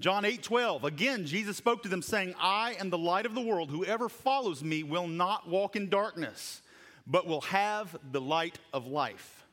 John 0.00 0.24
8 0.24 0.40
12, 0.40 0.84
again, 0.84 1.26
Jesus 1.26 1.56
spoke 1.56 1.82
to 1.82 1.88
them, 1.88 2.02
saying, 2.02 2.34
I 2.38 2.76
am 2.78 2.90
the 2.90 2.98
light 2.98 3.26
of 3.26 3.34
the 3.34 3.40
world. 3.40 3.70
Whoever 3.70 4.08
follows 4.08 4.62
me 4.62 4.84
will 4.84 5.08
not 5.08 5.48
walk 5.48 5.74
in 5.74 5.88
darkness, 5.88 6.62
but 7.08 7.26
will 7.26 7.40
have 7.40 7.96
the 8.12 8.20
light 8.20 8.60
of 8.72 8.86
life. 8.86 9.47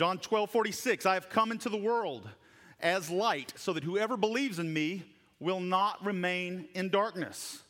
John 0.00 0.16
12, 0.16 0.50
46, 0.50 1.04
I 1.04 1.12
have 1.12 1.28
come 1.28 1.52
into 1.52 1.68
the 1.68 1.76
world 1.76 2.26
as 2.80 3.10
light, 3.10 3.52
so 3.56 3.74
that 3.74 3.84
whoever 3.84 4.16
believes 4.16 4.58
in 4.58 4.72
me 4.72 5.02
will 5.40 5.60
not 5.60 6.02
remain 6.02 6.66
in 6.74 6.88
darkness. 6.88 7.62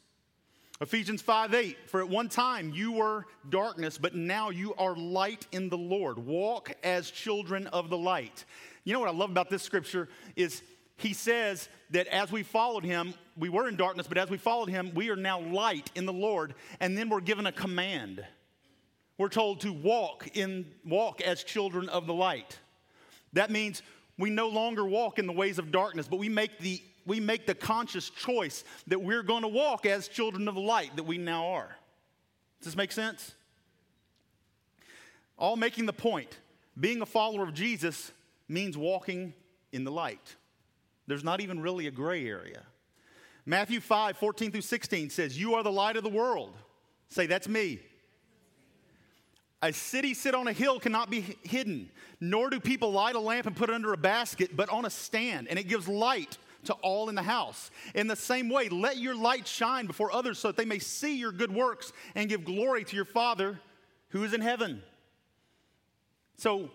Ephesians 0.80 1.22
5 1.22 1.54
8, 1.54 1.90
for 1.90 1.98
at 1.98 2.08
one 2.08 2.28
time 2.28 2.70
you 2.72 2.92
were 2.92 3.26
darkness, 3.48 3.98
but 3.98 4.14
now 4.14 4.50
you 4.50 4.74
are 4.74 4.94
light 4.94 5.44
in 5.50 5.70
the 5.70 5.76
Lord. 5.76 6.18
Walk 6.18 6.72
as 6.84 7.10
children 7.10 7.66
of 7.66 7.90
the 7.90 7.98
light. 7.98 8.44
You 8.84 8.92
know 8.92 9.00
what 9.00 9.08
I 9.08 9.12
love 9.12 9.30
about 9.30 9.50
this 9.50 9.64
scripture 9.64 10.08
is 10.36 10.62
he 10.98 11.14
says 11.14 11.68
that 11.90 12.06
as 12.06 12.30
we 12.30 12.44
followed 12.44 12.84
him, 12.84 13.12
we 13.36 13.48
were 13.48 13.66
in 13.66 13.74
darkness, 13.74 14.06
but 14.06 14.18
as 14.18 14.30
we 14.30 14.38
followed 14.38 14.68
him, 14.68 14.92
we 14.94 15.10
are 15.10 15.16
now 15.16 15.40
light 15.40 15.90
in 15.96 16.06
the 16.06 16.12
Lord. 16.12 16.54
And 16.78 16.96
then 16.96 17.08
we're 17.08 17.22
given 17.22 17.46
a 17.46 17.52
command. 17.52 18.24
We're 19.20 19.28
told 19.28 19.60
to 19.60 19.72
walk 19.74 20.30
in 20.32 20.64
walk 20.82 21.20
as 21.20 21.44
children 21.44 21.90
of 21.90 22.06
the 22.06 22.14
light. 22.14 22.58
That 23.34 23.50
means 23.50 23.82
we 24.16 24.30
no 24.30 24.48
longer 24.48 24.82
walk 24.82 25.18
in 25.18 25.26
the 25.26 25.32
ways 25.34 25.58
of 25.58 25.70
darkness, 25.70 26.08
but 26.08 26.18
we 26.18 26.30
make 26.30 26.58
the 26.58 26.82
we 27.04 27.20
make 27.20 27.46
the 27.46 27.54
conscious 27.54 28.08
choice 28.08 28.64
that 28.86 28.98
we're 28.98 29.22
going 29.22 29.42
to 29.42 29.48
walk 29.48 29.84
as 29.84 30.08
children 30.08 30.48
of 30.48 30.54
the 30.54 30.62
light 30.62 30.96
that 30.96 31.02
we 31.02 31.18
now 31.18 31.48
are. 31.48 31.76
Does 32.60 32.72
this 32.72 32.76
make 32.76 32.92
sense? 32.92 33.34
All 35.36 35.54
making 35.54 35.84
the 35.84 35.92
point, 35.92 36.38
being 36.80 37.02
a 37.02 37.06
follower 37.06 37.42
of 37.42 37.52
Jesus 37.52 38.12
means 38.48 38.74
walking 38.74 39.34
in 39.70 39.84
the 39.84 39.92
light. 39.92 40.34
There's 41.06 41.24
not 41.24 41.42
even 41.42 41.60
really 41.60 41.88
a 41.88 41.90
gray 41.90 42.26
area. 42.26 42.62
Matthew 43.44 43.80
5, 43.80 44.16
14 44.16 44.50
through 44.50 44.62
16 44.62 45.10
says, 45.10 45.38
You 45.38 45.56
are 45.56 45.62
the 45.62 45.70
light 45.70 45.98
of 45.98 46.04
the 46.04 46.08
world. 46.08 46.56
Say, 47.10 47.26
that's 47.26 47.48
me. 47.48 47.80
A 49.62 49.72
city 49.72 50.14
sit 50.14 50.34
on 50.34 50.48
a 50.48 50.52
hill 50.52 50.80
cannot 50.80 51.10
be 51.10 51.36
hidden, 51.42 51.90
nor 52.18 52.48
do 52.48 52.60
people 52.60 52.92
light 52.92 53.14
a 53.14 53.20
lamp 53.20 53.46
and 53.46 53.54
put 53.54 53.68
it 53.68 53.74
under 53.74 53.92
a 53.92 53.98
basket, 53.98 54.56
but 54.56 54.70
on 54.70 54.86
a 54.86 54.90
stand, 54.90 55.48
and 55.48 55.58
it 55.58 55.68
gives 55.68 55.86
light 55.86 56.38
to 56.64 56.72
all 56.74 57.08
in 57.08 57.14
the 57.14 57.22
house. 57.22 57.70
In 57.94 58.06
the 58.06 58.16
same 58.16 58.48
way, 58.48 58.68
let 58.68 58.96
your 58.96 59.14
light 59.14 59.46
shine 59.46 59.86
before 59.86 60.12
others 60.12 60.38
so 60.38 60.48
that 60.48 60.56
they 60.56 60.64
may 60.64 60.78
see 60.78 61.16
your 61.16 61.32
good 61.32 61.52
works 61.52 61.92
and 62.14 62.28
give 62.28 62.44
glory 62.44 62.84
to 62.84 62.96
your 62.96 63.04
Father 63.04 63.60
who 64.08 64.24
is 64.24 64.32
in 64.32 64.40
heaven. 64.40 64.82
So, 66.36 66.70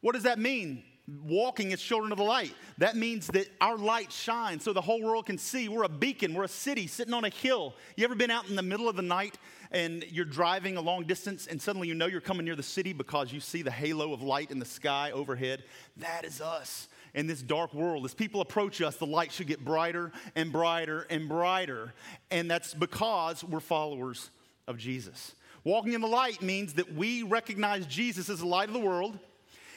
what 0.00 0.14
does 0.14 0.22
that 0.22 0.38
mean? 0.38 0.82
Walking 1.22 1.72
as 1.72 1.80
children 1.80 2.12
of 2.12 2.18
the 2.18 2.24
light. 2.24 2.54
That 2.78 2.96
means 2.96 3.26
that 3.28 3.48
our 3.60 3.76
light 3.76 4.12
shines 4.12 4.64
so 4.64 4.72
the 4.72 4.80
whole 4.80 5.02
world 5.02 5.26
can 5.26 5.38
see. 5.38 5.68
We're 5.68 5.84
a 5.84 5.88
beacon, 5.88 6.34
we're 6.34 6.44
a 6.44 6.48
city 6.48 6.86
sitting 6.86 7.14
on 7.14 7.24
a 7.24 7.30
hill. 7.30 7.74
You 7.96 8.04
ever 8.04 8.14
been 8.14 8.30
out 8.30 8.48
in 8.48 8.56
the 8.56 8.62
middle 8.62 8.88
of 8.88 8.96
the 8.96 9.02
night 9.02 9.36
and 9.70 10.04
you're 10.10 10.24
driving 10.24 10.76
a 10.76 10.80
long 10.80 11.04
distance 11.04 11.46
and 11.46 11.60
suddenly 11.60 11.88
you 11.88 11.94
know 11.94 12.06
you're 12.06 12.20
coming 12.20 12.44
near 12.44 12.56
the 12.56 12.62
city 12.62 12.92
because 12.92 13.32
you 13.32 13.40
see 13.40 13.62
the 13.62 13.70
halo 13.70 14.12
of 14.12 14.22
light 14.22 14.50
in 14.50 14.58
the 14.58 14.64
sky 14.64 15.10
overhead? 15.12 15.64
That 15.96 16.24
is 16.24 16.40
us 16.40 16.88
in 17.14 17.26
this 17.26 17.42
dark 17.42 17.74
world. 17.74 18.04
As 18.04 18.14
people 18.14 18.40
approach 18.40 18.80
us, 18.80 18.96
the 18.96 19.06
light 19.06 19.32
should 19.32 19.46
get 19.46 19.64
brighter 19.64 20.12
and 20.34 20.52
brighter 20.52 21.06
and 21.10 21.28
brighter. 21.28 21.92
And 22.30 22.50
that's 22.50 22.74
because 22.74 23.42
we're 23.42 23.60
followers 23.60 24.30
of 24.66 24.78
Jesus. 24.78 25.34
Walking 25.64 25.92
in 25.92 26.00
the 26.00 26.08
light 26.08 26.40
means 26.40 26.74
that 26.74 26.94
we 26.94 27.22
recognize 27.22 27.86
Jesus 27.86 28.30
as 28.30 28.40
the 28.40 28.46
light 28.46 28.68
of 28.68 28.74
the 28.74 28.80
world. 28.80 29.18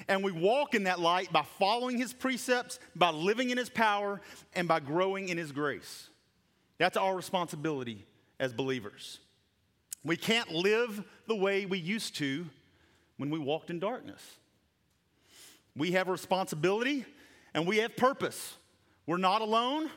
And 0.08 0.24
we 0.24 0.32
walk 0.32 0.76
in 0.76 0.84
that 0.84 1.00
light 1.00 1.32
by 1.32 1.44
following 1.60 1.98
his 1.98 2.14
precepts, 2.14 2.80
by 2.96 3.10
living 3.12 3.50
in 3.50 3.58
his 3.58 3.70
power, 3.70 4.22
and 4.54 4.68
by 4.68 4.80
growing 4.80 5.30
in 5.30 5.38
his 5.38 5.52
grace. 5.52 6.10
That's 6.78 6.98
our 6.98 7.16
responsibility 7.16 8.06
as 8.40 8.54
believers. 8.54 9.20
We 10.04 10.18
can't 10.18 10.52
live 10.52 11.04
the 11.28 11.36
way 11.36 11.66
we 11.66 11.78
used 11.78 12.16
to 12.18 12.46
when 13.18 13.30
we 13.30 13.40
walked 13.40 13.70
in 13.70 13.80
darkness. 13.80 14.22
We 15.76 15.92
have 15.92 16.08
responsibility 16.08 17.06
and 17.54 17.66
we 17.66 17.78
have 17.78 17.96
purpose. 17.96 18.56
We're 19.08 19.18
not 19.18 19.42
alone 19.42 19.90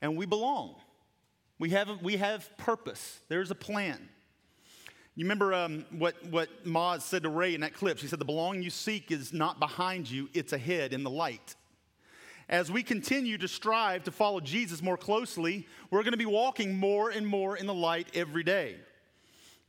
and 0.00 0.16
we 0.16 0.26
belong. 0.26 0.76
We 1.58 1.70
have, 1.70 2.02
we 2.02 2.16
have 2.16 2.48
purpose. 2.56 3.20
There's 3.28 3.50
a 3.50 3.54
plan. 3.54 4.08
You 5.14 5.24
remember 5.24 5.52
um, 5.52 5.84
what, 5.90 6.14
what 6.26 6.64
Maz 6.64 7.02
said 7.02 7.24
to 7.24 7.28
Rey 7.28 7.54
in 7.54 7.60
that 7.60 7.74
clip? 7.74 7.98
She 7.98 8.06
said, 8.06 8.18
The 8.18 8.24
belonging 8.24 8.62
you 8.62 8.70
seek 8.70 9.10
is 9.10 9.32
not 9.32 9.60
behind 9.60 10.10
you, 10.10 10.28
it's 10.32 10.52
ahead 10.52 10.92
in 10.92 11.02
the 11.02 11.10
light. 11.10 11.54
As 12.48 12.70
we 12.70 12.82
continue 12.82 13.38
to 13.38 13.48
strive 13.48 14.04
to 14.04 14.10
follow 14.10 14.40
Jesus 14.40 14.82
more 14.82 14.96
closely, 14.96 15.66
we're 15.90 16.02
going 16.02 16.12
to 16.12 16.18
be 16.18 16.26
walking 16.26 16.76
more 16.76 17.10
and 17.10 17.26
more 17.26 17.56
in 17.56 17.66
the 17.66 17.74
light 17.74 18.08
every 18.14 18.42
day. 18.42 18.76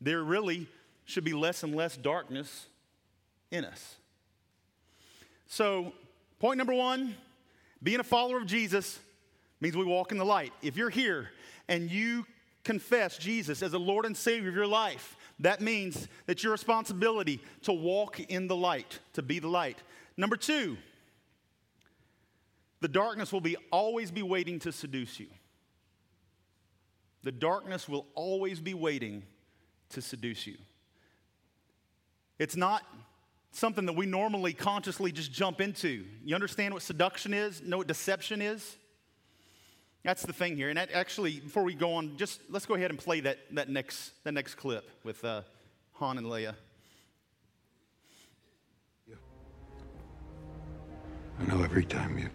There 0.01 0.23
really 0.23 0.67
should 1.05 1.23
be 1.23 1.33
less 1.33 1.63
and 1.63 1.75
less 1.75 1.95
darkness 1.97 2.67
in 3.51 3.63
us. 3.63 3.95
So, 5.47 5.93
Point 6.43 6.57
number 6.57 6.73
one 6.73 7.15
being 7.81 8.01
a 8.01 8.03
follower 8.03 8.35
of 8.35 8.45
Jesus 8.45 8.99
means 9.61 9.77
we 9.77 9.85
walk 9.85 10.11
in 10.11 10.17
the 10.17 10.25
light. 10.25 10.51
If 10.61 10.75
you're 10.75 10.89
here 10.89 11.29
and 11.69 11.89
you 11.89 12.25
confess 12.65 13.17
Jesus 13.17 13.63
as 13.63 13.71
the 13.71 13.79
Lord 13.79 14.05
and 14.05 14.15
Savior 14.15 14.49
of 14.49 14.55
your 14.55 14.67
life, 14.67 15.15
that 15.39 15.61
means 15.61 16.07
that 16.25 16.43
your 16.43 16.51
responsibility 16.51 17.41
to 17.63 17.73
walk 17.73 18.19
in 18.19 18.47
the 18.47 18.55
light, 18.55 18.99
to 19.13 19.21
be 19.21 19.39
the 19.39 19.47
light. 19.47 19.77
Number 20.15 20.35
two, 20.37 20.77
the 22.81 22.87
darkness 22.87 23.31
will 23.31 23.41
be 23.41 23.57
always 23.71 24.11
be 24.11 24.23
waiting 24.23 24.59
to 24.59 24.71
seduce 24.71 25.19
you. 25.19 25.27
The 27.23 27.31
darkness 27.31 27.87
will 27.87 28.05
always 28.13 28.59
be 28.59 28.73
waiting 28.73 29.23
to 29.89 30.01
seduce 30.01 30.45
you. 30.45 30.57
It's 32.37 32.55
not 32.55 32.83
something 33.51 33.85
that 33.85 33.93
we 33.93 34.05
normally 34.05 34.53
consciously 34.53 35.11
just 35.11 35.31
jump 35.31 35.61
into. 35.61 36.05
You 36.25 36.35
understand 36.35 36.73
what 36.73 36.83
seduction 36.83 37.33
is? 37.33 37.61
Know 37.61 37.77
what 37.77 37.87
deception 37.87 38.41
is? 38.41 38.75
That's 40.03 40.23
the 40.23 40.33
thing 40.33 40.57
here. 40.57 40.69
And 40.69 40.77
that 40.77 40.91
actually, 40.91 41.39
before 41.39 41.63
we 41.63 41.73
go 41.73 41.93
on, 41.93 42.17
just 42.17 42.41
let's 42.49 42.65
go 42.65 42.75
ahead 42.75 42.89
and 42.89 42.99
play 42.99 43.21
that, 43.21 43.37
that, 43.51 43.69
next, 43.69 44.11
that 44.23 44.33
next 44.33 44.55
clip 44.55 44.89
with 45.03 45.23
uh, 45.23 45.41
Han 45.93 46.17
and 46.17 46.27
Leia. 46.27 46.55
I 51.39 51.45
know 51.45 51.63
every 51.63 51.85
time 51.85 52.17
you. 52.17 52.29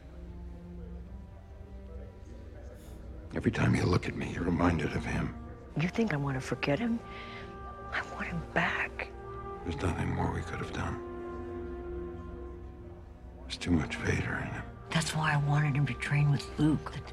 Every 3.34 3.52
time 3.52 3.74
you 3.74 3.84
look 3.84 4.08
at 4.08 4.16
me, 4.16 4.30
you're 4.34 4.44
reminded 4.44 4.92
of 4.94 5.04
him. 5.04 5.34
You 5.80 5.88
think 5.88 6.12
I 6.12 6.16
want 6.16 6.36
to 6.36 6.40
forget 6.40 6.78
him? 6.78 6.98
I 7.92 8.02
want 8.14 8.26
him 8.26 8.42
back. 8.54 9.10
There's 9.64 9.80
nothing 9.80 10.14
more 10.14 10.32
we 10.32 10.40
could 10.40 10.58
have 10.58 10.72
done. 10.72 10.98
There's 13.42 13.58
too 13.58 13.70
much 13.70 13.96
Vader 13.96 14.42
in 14.42 14.48
him. 14.48 14.62
That's 14.90 15.14
why 15.14 15.34
I 15.34 15.36
wanted 15.48 15.76
him 15.76 15.86
to 15.86 15.94
train 15.94 16.30
with 16.30 16.44
Luke. 16.58 16.92
That 16.92 17.12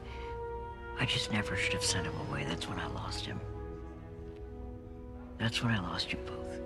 I 0.99 1.05
just 1.05 1.31
never 1.31 1.55
should 1.55 1.73
have 1.73 1.83
sent 1.83 2.05
him 2.05 2.15
away. 2.29 2.45
That's 2.47 2.67
when 2.67 2.79
I 2.79 2.87
lost 2.87 3.25
him. 3.25 3.39
That's 5.37 5.61
when 5.61 5.73
I 5.73 5.79
lost 5.79 6.11
you 6.11 6.19
both. 6.25 6.61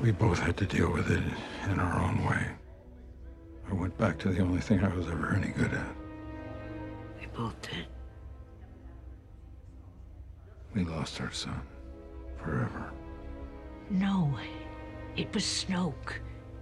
We 0.00 0.10
both 0.10 0.38
had 0.38 0.56
to 0.58 0.66
deal 0.66 0.90
with 0.92 1.10
it 1.10 1.22
in 1.70 1.78
our 1.78 2.02
own 2.02 2.24
way. 2.24 2.46
I 3.70 3.74
went 3.74 3.96
back 3.96 4.18
to 4.20 4.28
the 4.28 4.40
only 4.40 4.60
thing 4.60 4.82
I 4.84 4.94
was 4.94 5.06
ever 5.08 5.34
any 5.34 5.48
good 5.48 5.72
at. 5.72 5.94
We 7.20 7.26
both 7.34 7.60
did. 7.62 7.86
We 10.74 10.84
lost 10.84 11.20
our 11.20 11.32
son. 11.32 11.60
Forever. 12.38 12.92
No. 13.90 14.36
It 15.16 15.32
was 15.32 15.44
Snoke. 15.44 16.14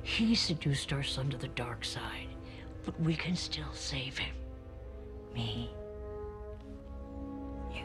He 0.02 0.34
seduced 0.34 0.92
our 0.92 1.02
son 1.02 1.30
to 1.30 1.36
the 1.36 1.48
dark 1.48 1.84
side, 1.84 2.28
but 2.84 3.00
we 3.00 3.14
can 3.14 3.34
still 3.34 3.72
save 3.72 4.18
him. 4.18 4.34
Me. 5.34 5.70
You. 7.72 7.84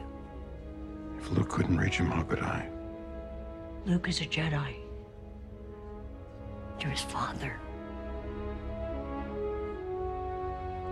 If 1.17 1.31
Luke 1.31 1.49
couldn't 1.49 1.77
reach 1.77 1.97
him, 1.97 2.07
how 2.07 2.23
could 2.23 2.39
I? 2.39 2.69
Luke 3.85 4.09
is 4.09 4.21
a 4.21 4.25
Jedi. 4.25 4.75
You're 6.79 6.91
his 6.91 7.01
father. 7.01 7.59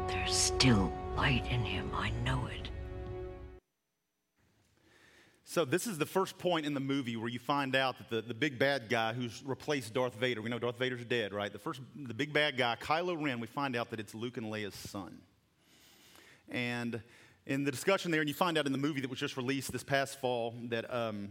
There's 0.07 0.33
still 0.35 0.91
light 1.15 1.45
in 1.51 1.61
him. 1.61 1.89
I 1.93 2.11
know 2.23 2.47
it. 2.47 2.69
So, 5.43 5.63
this 5.63 5.87
is 5.87 5.97
the 5.97 6.05
first 6.05 6.37
point 6.37 6.65
in 6.65 6.73
the 6.73 6.79
movie 6.79 7.15
where 7.15 7.29
you 7.29 7.39
find 7.39 7.75
out 7.75 7.97
that 7.97 8.09
the, 8.09 8.21
the 8.21 8.33
big 8.33 8.57
bad 8.57 8.89
guy 8.89 9.13
who's 9.13 9.43
replaced 9.45 9.93
Darth 9.93 10.15
Vader, 10.15 10.41
we 10.41 10.49
know 10.49 10.59
Darth 10.59 10.77
Vader's 10.79 11.05
dead, 11.05 11.33
right? 11.33 11.53
The 11.53 11.59
first, 11.59 11.81
the 11.95 12.13
big 12.13 12.33
bad 12.33 12.57
guy, 12.57 12.75
Kylo 12.81 13.21
Ren, 13.21 13.39
we 13.39 13.47
find 13.47 13.75
out 13.75 13.91
that 13.91 13.99
it's 13.99 14.15
Luke 14.15 14.37
and 14.37 14.47
Leia's 14.47 14.75
son. 14.75 15.19
And 16.49 17.01
in 17.45 17.63
the 17.63 17.71
discussion 17.71 18.12
there, 18.12 18.21
and 18.21 18.27
you 18.27 18.34
find 18.34 18.58
out 18.58 18.65
in 18.65 18.71
the 18.71 18.77
movie 18.77 19.01
that 19.01 19.10
was 19.10 19.19
just 19.19 19.38
released 19.38 19.71
this 19.71 19.84
past 19.84 20.19
fall 20.19 20.55
that, 20.69 20.91
um, 20.93 21.29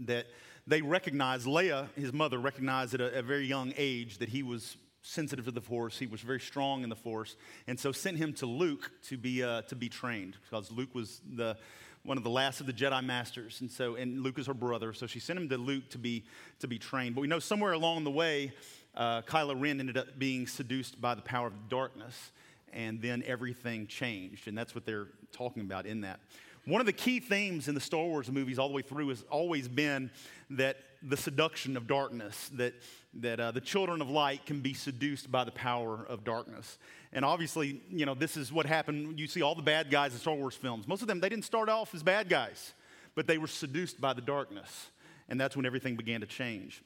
that 0.00 0.26
they 0.66 0.82
recognized, 0.82 1.46
Leia, 1.46 1.88
his 1.94 2.12
mother, 2.12 2.38
recognized 2.38 2.94
at 2.94 3.00
a, 3.00 3.18
a 3.18 3.22
very 3.22 3.46
young 3.46 3.72
age 3.76 4.18
that 4.18 4.28
he 4.28 4.42
was 4.42 4.76
sensitive 5.02 5.44
to 5.44 5.50
the 5.50 5.60
force. 5.60 5.98
He 5.98 6.06
was 6.06 6.20
very 6.20 6.40
strong 6.40 6.82
in 6.82 6.88
the 6.88 6.96
force, 6.96 7.36
and 7.66 7.78
so 7.78 7.92
sent 7.92 8.16
him 8.16 8.32
to 8.34 8.46
Luke 8.46 8.90
to 9.08 9.18
be 9.18 9.42
uh, 9.42 9.62
to 9.62 9.76
be 9.76 9.90
trained 9.90 10.38
because 10.42 10.72
Luke 10.72 10.94
was 10.94 11.20
the 11.36 11.58
one 12.04 12.18
of 12.18 12.24
the 12.24 12.30
last 12.30 12.60
of 12.60 12.66
the 12.66 12.72
Jedi 12.72 13.02
masters. 13.02 13.60
And 13.60 13.70
so, 13.70 13.94
and 13.96 14.22
Luke 14.22 14.38
is 14.38 14.46
her 14.46 14.54
brother. 14.54 14.92
So 14.92 15.06
she 15.06 15.18
sent 15.18 15.38
him 15.38 15.48
to 15.48 15.56
Luke 15.56 15.88
to 15.90 15.98
be, 15.98 16.24
to 16.60 16.68
be 16.68 16.78
trained. 16.78 17.14
But 17.14 17.22
we 17.22 17.26
know 17.26 17.38
somewhere 17.38 17.72
along 17.72 18.04
the 18.04 18.10
way, 18.10 18.52
uh, 18.94 19.22
Kylo 19.22 19.58
Ren 19.58 19.80
ended 19.80 19.96
up 19.96 20.18
being 20.18 20.46
seduced 20.46 21.00
by 21.00 21.14
the 21.14 21.22
power 21.22 21.46
of 21.46 21.68
darkness. 21.68 22.30
And 22.74 23.00
then 23.00 23.22
everything 23.26 23.86
changed. 23.86 24.48
And 24.48 24.58
that's 24.58 24.74
what 24.74 24.84
they're 24.84 25.08
talking 25.32 25.62
about 25.62 25.86
in 25.86 26.02
that. 26.02 26.20
One 26.66 26.80
of 26.80 26.86
the 26.86 26.92
key 26.92 27.20
themes 27.20 27.68
in 27.68 27.74
the 27.74 27.80
Star 27.80 28.04
Wars 28.04 28.30
movies 28.30 28.58
all 28.58 28.68
the 28.68 28.74
way 28.74 28.82
through 28.82 29.08
has 29.08 29.22
always 29.30 29.68
been 29.68 30.10
that 30.50 30.78
the 31.02 31.16
seduction 31.16 31.76
of 31.76 31.86
darkness, 31.86 32.50
that, 32.54 32.74
that 33.14 33.38
uh, 33.38 33.50
the 33.50 33.60
children 33.60 34.00
of 34.00 34.08
light 34.08 34.46
can 34.46 34.60
be 34.60 34.72
seduced 34.72 35.30
by 35.30 35.44
the 35.44 35.50
power 35.50 36.04
of 36.08 36.24
darkness. 36.24 36.78
And 37.12 37.24
obviously, 37.24 37.82
you 37.90 38.06
know, 38.06 38.14
this 38.14 38.36
is 38.36 38.50
what 38.50 38.64
happened. 38.64 39.20
You 39.20 39.26
see 39.26 39.42
all 39.42 39.54
the 39.54 39.62
bad 39.62 39.90
guys 39.90 40.14
in 40.14 40.18
Star 40.18 40.34
Wars 40.34 40.54
films. 40.54 40.88
Most 40.88 41.02
of 41.02 41.08
them, 41.08 41.20
they 41.20 41.28
didn't 41.28 41.44
start 41.44 41.68
off 41.68 41.94
as 41.94 42.02
bad 42.02 42.30
guys, 42.30 42.72
but 43.14 43.26
they 43.26 43.38
were 43.38 43.46
seduced 43.46 44.00
by 44.00 44.14
the 44.14 44.22
darkness. 44.22 44.88
And 45.28 45.38
that's 45.38 45.56
when 45.56 45.66
everything 45.66 45.96
began 45.96 46.22
to 46.22 46.26
change. 46.26 46.82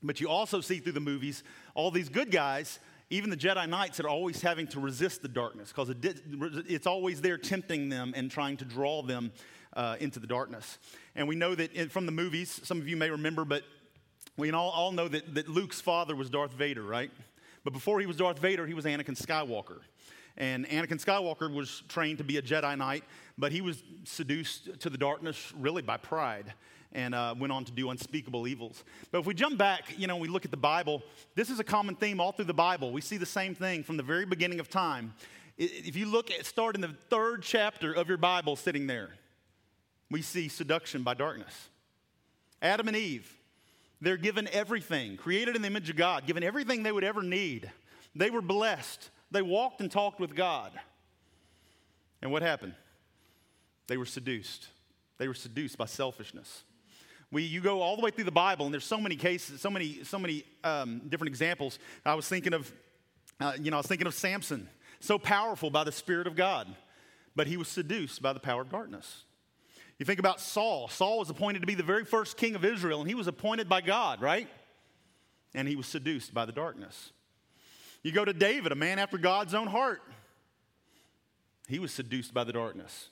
But 0.00 0.20
you 0.20 0.28
also 0.28 0.60
see 0.60 0.78
through 0.78 0.92
the 0.92 1.00
movies 1.00 1.42
all 1.74 1.90
these 1.90 2.08
good 2.08 2.30
guys 2.30 2.78
even 3.10 3.30
the 3.30 3.36
Jedi 3.36 3.68
Knights 3.68 4.00
are 4.00 4.08
always 4.08 4.42
having 4.42 4.66
to 4.68 4.80
resist 4.80 5.22
the 5.22 5.28
darkness 5.28 5.68
because 5.68 5.90
it 5.90 5.96
it's 6.68 6.86
always 6.86 7.20
there 7.20 7.38
tempting 7.38 7.88
them 7.88 8.12
and 8.14 8.30
trying 8.30 8.56
to 8.58 8.64
draw 8.64 9.02
them 9.02 9.32
uh, 9.74 9.96
into 10.00 10.20
the 10.20 10.26
darkness. 10.26 10.78
And 11.14 11.26
we 11.26 11.36
know 11.36 11.54
that 11.54 11.72
in, 11.72 11.88
from 11.88 12.06
the 12.06 12.12
movies, 12.12 12.60
some 12.64 12.78
of 12.78 12.88
you 12.88 12.96
may 12.96 13.10
remember, 13.10 13.44
but 13.44 13.62
we 14.36 14.50
all, 14.52 14.70
all 14.70 14.92
know 14.92 15.08
that, 15.08 15.34
that 15.34 15.48
Luke's 15.48 15.80
father 15.80 16.14
was 16.14 16.30
Darth 16.30 16.52
Vader, 16.52 16.82
right? 16.82 17.10
But 17.64 17.72
before 17.72 18.00
he 18.00 18.06
was 18.06 18.16
Darth 18.16 18.38
Vader, 18.38 18.66
he 18.66 18.74
was 18.74 18.84
Anakin 18.84 19.20
Skywalker. 19.20 19.80
And 20.36 20.66
Anakin 20.68 21.04
Skywalker 21.04 21.52
was 21.52 21.82
trained 21.88 22.18
to 22.18 22.24
be 22.24 22.36
a 22.36 22.42
Jedi 22.42 22.76
Knight, 22.78 23.04
but 23.36 23.52
he 23.52 23.60
was 23.60 23.82
seduced 24.04 24.80
to 24.80 24.90
the 24.90 24.98
darkness 24.98 25.52
really 25.56 25.82
by 25.82 25.96
pride 25.96 26.52
and 26.92 27.14
uh, 27.14 27.34
went 27.38 27.52
on 27.52 27.64
to 27.64 27.72
do 27.72 27.90
unspeakable 27.90 28.46
evils. 28.48 28.82
But 29.10 29.18
if 29.18 29.26
we 29.26 29.34
jump 29.34 29.58
back, 29.58 29.94
you 29.98 30.06
know, 30.06 30.16
we 30.16 30.28
look 30.28 30.44
at 30.44 30.50
the 30.50 30.56
Bible, 30.56 31.02
this 31.34 31.50
is 31.50 31.60
a 31.60 31.64
common 31.64 31.94
theme 31.94 32.20
all 32.20 32.32
through 32.32 32.46
the 32.46 32.54
Bible. 32.54 32.92
We 32.92 33.00
see 33.00 33.16
the 33.16 33.26
same 33.26 33.54
thing 33.54 33.82
from 33.82 33.96
the 33.96 34.02
very 34.02 34.24
beginning 34.24 34.60
of 34.60 34.68
time. 34.68 35.14
If 35.58 35.96
you 35.96 36.06
look 36.06 36.30
at, 36.30 36.46
start 36.46 36.76
in 36.76 36.80
the 36.80 36.94
third 37.10 37.42
chapter 37.42 37.92
of 37.92 38.08
your 38.08 38.16
Bible 38.16 38.56
sitting 38.56 38.86
there, 38.86 39.10
we 40.10 40.22
see 40.22 40.48
seduction 40.48 41.02
by 41.02 41.14
darkness. 41.14 41.68
Adam 42.62 42.88
and 42.88 42.96
Eve, 42.96 43.30
they're 44.00 44.16
given 44.16 44.48
everything, 44.52 45.16
created 45.16 45.56
in 45.56 45.62
the 45.62 45.68
image 45.68 45.90
of 45.90 45.96
God, 45.96 46.26
given 46.26 46.42
everything 46.42 46.82
they 46.82 46.92
would 46.92 47.04
ever 47.04 47.22
need. 47.22 47.70
They 48.14 48.30
were 48.30 48.40
blessed. 48.40 49.10
They 49.30 49.42
walked 49.42 49.80
and 49.80 49.90
talked 49.90 50.20
with 50.20 50.34
God. 50.34 50.72
And 52.22 52.32
what 52.32 52.42
happened? 52.42 52.74
They 53.88 53.96
were 53.96 54.06
seduced. 54.06 54.68
They 55.18 55.28
were 55.28 55.34
seduced 55.34 55.76
by 55.76 55.86
selfishness. 55.86 56.62
We, 57.30 57.42
you 57.42 57.60
go 57.60 57.82
all 57.82 57.96
the 57.96 58.02
way 58.02 58.10
through 58.10 58.24
the 58.24 58.30
Bible, 58.30 58.64
and 58.64 58.72
there's 58.72 58.84
so 58.84 59.00
many 59.00 59.16
cases, 59.16 59.60
so 59.60 59.68
many, 59.68 60.02
so 60.04 60.18
many 60.18 60.44
um, 60.64 61.02
different 61.08 61.28
examples. 61.28 61.78
I 62.04 62.14
was 62.14 62.26
thinking 62.26 62.54
of, 62.54 62.72
uh, 63.38 63.52
you 63.60 63.70
know, 63.70 63.76
I 63.76 63.80
was 63.80 63.86
thinking 63.86 64.06
of 64.06 64.14
Samson, 64.14 64.68
so 65.00 65.18
powerful 65.18 65.68
by 65.68 65.84
the 65.84 65.92
Spirit 65.92 66.26
of 66.26 66.36
God, 66.36 66.66
but 67.36 67.46
he 67.46 67.58
was 67.58 67.68
seduced 67.68 68.22
by 68.22 68.32
the 68.32 68.40
power 68.40 68.62
of 68.62 68.70
darkness. 68.70 69.24
You 69.98 70.06
think 70.06 70.20
about 70.20 70.40
Saul. 70.40 70.88
Saul 70.88 71.18
was 71.18 71.28
appointed 71.28 71.60
to 71.60 71.66
be 71.66 71.74
the 71.74 71.82
very 71.82 72.04
first 72.04 72.36
king 72.36 72.54
of 72.54 72.64
Israel, 72.64 73.00
and 73.00 73.08
he 73.08 73.14
was 73.14 73.26
appointed 73.26 73.68
by 73.68 73.82
God, 73.82 74.22
right? 74.22 74.48
And 75.54 75.68
he 75.68 75.76
was 75.76 75.86
seduced 75.86 76.32
by 76.32 76.46
the 76.46 76.52
darkness. 76.52 77.10
You 78.02 78.12
go 78.12 78.24
to 78.24 78.32
David, 78.32 78.72
a 78.72 78.76
man 78.76 78.98
after 78.98 79.18
God's 79.18 79.54
own 79.54 79.66
heart. 79.66 80.00
He 81.68 81.78
was 81.78 81.92
seduced 81.92 82.32
by 82.32 82.44
the 82.44 82.52
darkness. 82.52 83.08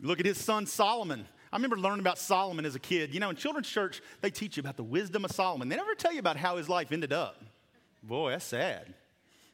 look 0.00 0.18
at 0.18 0.26
his 0.26 0.38
son 0.38 0.66
Solomon. 0.66 1.26
I 1.52 1.56
remember 1.56 1.76
learning 1.76 2.00
about 2.00 2.18
Solomon 2.18 2.64
as 2.64 2.74
a 2.74 2.78
kid. 2.78 3.12
You 3.12 3.20
know, 3.20 3.30
in 3.30 3.36
children's 3.36 3.68
church, 3.68 4.00
they 4.20 4.30
teach 4.30 4.56
you 4.56 4.60
about 4.60 4.76
the 4.76 4.84
wisdom 4.84 5.24
of 5.24 5.32
Solomon. 5.32 5.68
They 5.68 5.76
never 5.76 5.94
tell 5.94 6.12
you 6.12 6.20
about 6.20 6.36
how 6.36 6.56
his 6.56 6.68
life 6.68 6.92
ended 6.92 7.12
up. 7.12 7.42
Boy, 8.02 8.30
that's 8.30 8.44
sad. 8.44 8.94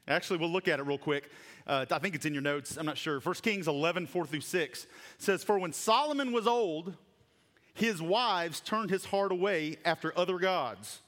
Actually, 0.07 0.39
we'll 0.39 0.51
look 0.51 0.69
at 0.69 0.79
it 0.79 0.83
real 0.85 0.99
quick. 0.99 1.31
Uh, 1.67 1.87
I 1.91 1.99
think 1.99 2.15
it's 2.15 2.27
in 2.27 2.33
your 2.33 2.43
notes. 2.43 2.77
I'm 2.77 2.87
not 2.87 2.99
sure. 2.99 3.19
1 3.19 3.35
Kings 3.37 3.67
11, 3.67 4.07
4 4.07 4.27
through 4.27 4.41
6 4.41 4.87
says, 5.19 5.43
For 5.43 5.59
when 5.59 5.73
Solomon 5.73 6.33
was 6.33 6.47
old, 6.47 6.95
his 7.75 8.01
wives 8.01 8.61
turned 8.61 8.91
his 8.91 9.07
heart 9.07 9.33
away 9.33 9.77
after 9.85 10.17
other 10.17 10.39
gods 10.39 11.01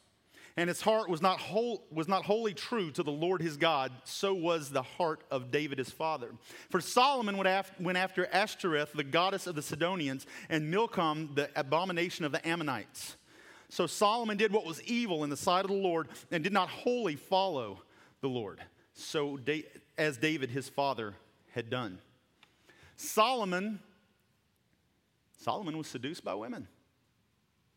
and 0.58 0.66
his 0.66 0.80
heart 0.80 1.08
was 1.08 1.22
not, 1.22 1.38
whole, 1.38 1.84
was 1.92 2.08
not 2.08 2.24
wholly 2.24 2.52
true 2.52 2.90
to 2.90 3.04
the 3.04 3.12
Lord 3.12 3.40
his 3.40 3.56
God, 3.56 3.92
so 4.02 4.34
was 4.34 4.70
the 4.70 4.82
heart 4.82 5.22
of 5.30 5.52
David 5.52 5.78
his 5.78 5.88
father. 5.88 6.32
For 6.68 6.80
Solomon 6.80 7.36
went 7.36 7.96
after 7.96 8.26
Ashtoreth, 8.32 8.92
the 8.92 9.04
goddess 9.04 9.46
of 9.46 9.54
the 9.54 9.62
Sidonians, 9.62 10.26
and 10.48 10.68
Milcom, 10.68 11.30
the 11.36 11.48
abomination 11.54 12.24
of 12.24 12.32
the 12.32 12.46
Ammonites. 12.46 13.16
So 13.68 13.86
Solomon 13.86 14.36
did 14.36 14.50
what 14.50 14.66
was 14.66 14.82
evil 14.82 15.22
in 15.22 15.30
the 15.30 15.36
sight 15.36 15.64
of 15.64 15.70
the 15.70 15.76
Lord 15.76 16.08
and 16.32 16.42
did 16.42 16.52
not 16.52 16.68
wholly 16.68 17.14
follow 17.14 17.82
the 18.20 18.28
Lord, 18.28 18.60
so 18.94 19.38
as 19.96 20.16
David 20.16 20.50
his 20.50 20.68
father 20.68 21.14
had 21.52 21.70
done. 21.70 22.00
Solomon, 22.96 23.78
Solomon 25.36 25.78
was 25.78 25.86
seduced 25.86 26.24
by 26.24 26.34
women. 26.34 26.66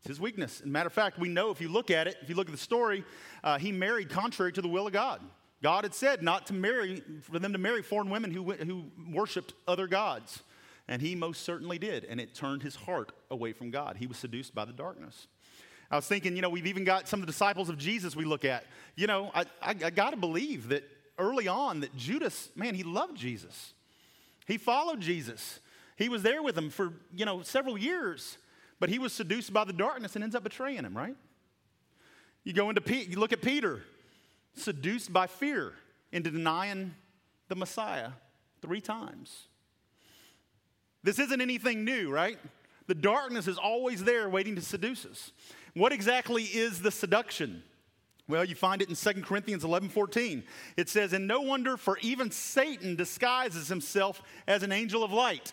It's 0.02 0.08
his 0.08 0.20
weakness. 0.20 0.60
As 0.60 0.66
matter 0.66 0.88
of 0.88 0.92
fact, 0.92 1.20
we 1.20 1.28
know 1.28 1.50
if 1.50 1.60
you 1.60 1.68
look 1.68 1.88
at 1.88 2.08
it, 2.08 2.16
if 2.22 2.28
you 2.28 2.34
look 2.34 2.48
at 2.48 2.52
the 2.52 2.58
story, 2.58 3.04
uh, 3.44 3.58
he 3.58 3.70
married 3.70 4.10
contrary 4.10 4.52
to 4.52 4.60
the 4.60 4.66
will 4.66 4.88
of 4.88 4.92
God. 4.92 5.20
God 5.62 5.84
had 5.84 5.94
said 5.94 6.24
not 6.24 6.48
to 6.48 6.54
marry, 6.54 7.04
for 7.20 7.38
them 7.38 7.52
to 7.52 7.58
marry 7.58 7.82
foreign 7.82 8.10
women 8.10 8.32
who, 8.32 8.50
who 8.50 8.86
worshiped 9.12 9.54
other 9.68 9.86
gods. 9.86 10.42
And 10.88 11.00
he 11.00 11.14
most 11.14 11.42
certainly 11.42 11.78
did. 11.78 12.04
And 12.04 12.20
it 12.20 12.34
turned 12.34 12.64
his 12.64 12.74
heart 12.74 13.12
away 13.30 13.52
from 13.52 13.70
God. 13.70 13.96
He 13.96 14.08
was 14.08 14.16
seduced 14.16 14.56
by 14.56 14.64
the 14.64 14.72
darkness. 14.72 15.28
I 15.88 15.94
was 15.94 16.06
thinking, 16.06 16.34
you 16.34 16.42
know, 16.42 16.48
we've 16.48 16.66
even 16.66 16.82
got 16.82 17.06
some 17.06 17.20
of 17.20 17.26
the 17.26 17.32
disciples 17.32 17.68
of 17.68 17.78
Jesus 17.78 18.16
we 18.16 18.24
look 18.24 18.44
at. 18.44 18.64
You 18.96 19.06
know, 19.06 19.30
I, 19.32 19.42
I, 19.62 19.70
I 19.84 19.90
got 19.90 20.10
to 20.10 20.16
believe 20.16 20.70
that 20.70 20.82
early 21.16 21.46
on 21.46 21.78
that 21.80 21.96
Judas, 21.96 22.48
man, 22.56 22.74
he 22.74 22.82
loved 22.82 23.16
Jesus. 23.16 23.72
He 24.48 24.58
followed 24.58 25.00
Jesus. 25.00 25.60
He 25.96 26.08
was 26.08 26.24
there 26.24 26.42
with 26.42 26.58
him 26.58 26.70
for, 26.70 26.92
you 27.14 27.24
know, 27.24 27.42
several 27.42 27.78
years. 27.78 28.36
But 28.82 28.90
he 28.90 28.98
was 28.98 29.12
seduced 29.12 29.52
by 29.52 29.62
the 29.62 29.72
darkness 29.72 30.16
and 30.16 30.24
ends 30.24 30.34
up 30.34 30.42
betraying 30.42 30.82
him, 30.82 30.96
right? 30.96 31.14
You 32.42 32.52
go 32.52 32.68
into 32.68 32.80
Pete, 32.80 33.08
you 33.08 33.16
look 33.16 33.32
at 33.32 33.40
Peter, 33.40 33.84
seduced 34.54 35.12
by 35.12 35.28
fear 35.28 35.74
into 36.10 36.32
denying 36.32 36.92
the 37.46 37.54
Messiah 37.54 38.08
three 38.60 38.80
times. 38.80 39.46
This 41.04 41.20
isn't 41.20 41.40
anything 41.40 41.84
new, 41.84 42.10
right? 42.10 42.40
The 42.88 42.96
darkness 42.96 43.46
is 43.46 43.56
always 43.56 44.02
there 44.02 44.28
waiting 44.28 44.56
to 44.56 44.60
seduce 44.62 45.06
us. 45.06 45.30
What 45.74 45.92
exactly 45.92 46.42
is 46.42 46.82
the 46.82 46.90
seduction? 46.90 47.62
Well, 48.26 48.44
you 48.44 48.56
find 48.56 48.82
it 48.82 48.88
in 48.88 48.96
2 48.96 49.22
Corinthians 49.22 49.62
11 49.62 49.90
14. 49.90 50.42
It 50.76 50.88
says, 50.88 51.12
And 51.12 51.28
no 51.28 51.40
wonder, 51.40 51.76
for 51.76 51.98
even 51.98 52.32
Satan 52.32 52.96
disguises 52.96 53.68
himself 53.68 54.20
as 54.48 54.64
an 54.64 54.72
angel 54.72 55.04
of 55.04 55.12
light. 55.12 55.52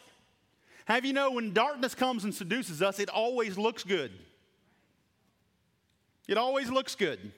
Have 0.89 1.06
you 1.06 1.13
know 1.13 1.30
when 1.30 1.54
darkness 1.54 1.93
comes 1.93 2.23
and 2.23 2.34
seduces 2.34 2.82
us, 2.82 2.99
it 2.99 3.10
always 3.10 3.60
looks 3.60 3.84
good. 3.84 4.12
It 6.28 6.36
always 6.36 6.71
looks 6.71 6.95
good. 6.95 7.32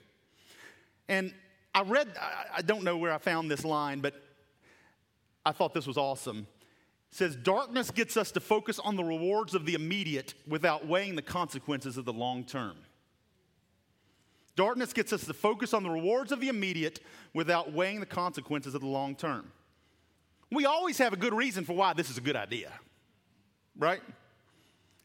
And 1.10 1.34
I 1.76 1.82
read, 1.82 2.08
I 2.56 2.62
don't 2.62 2.84
know 2.84 2.96
where 2.96 3.12
I 3.12 3.18
found 3.18 3.52
this 3.52 3.66
line, 3.66 4.00
but 4.00 4.14
I 5.46 5.52
thought 5.52 5.74
this 5.74 5.86
was 5.86 5.98
awesome. 5.98 6.48
It 7.12 7.18
says, 7.18 7.36
Darkness 7.36 7.92
gets 7.92 8.16
us 8.16 8.32
to 8.32 8.40
focus 8.40 8.80
on 8.80 8.96
the 8.96 9.04
rewards 9.04 9.54
of 9.54 9.66
the 9.66 9.74
immediate 9.74 10.34
without 10.48 10.88
weighing 10.88 11.16
the 11.16 11.22
consequences 11.22 11.98
of 11.98 12.06
the 12.06 12.14
long 12.14 12.46
term. 12.46 12.78
Darkness 14.56 14.94
gets 14.94 15.12
us 15.12 15.26
to 15.26 15.34
focus 15.34 15.74
on 15.74 15.84
the 15.84 15.90
rewards 15.90 16.32
of 16.32 16.40
the 16.40 16.48
immediate 16.48 17.02
without 17.34 17.74
weighing 17.74 18.00
the 18.00 18.06
consequences 18.06 18.76
of 18.76 18.82
the 18.82 18.88
long 18.88 19.14
term. 19.14 19.52
We 20.52 20.66
always 20.66 20.98
have 21.00 21.12
a 21.12 21.18
good 21.18 21.34
reason 21.34 21.66
for 21.66 21.74
why 21.74 21.92
this 21.92 22.10
is 22.10 22.18
a 22.18 22.22
good 22.22 22.38
idea 22.38 22.72
right? 23.78 24.02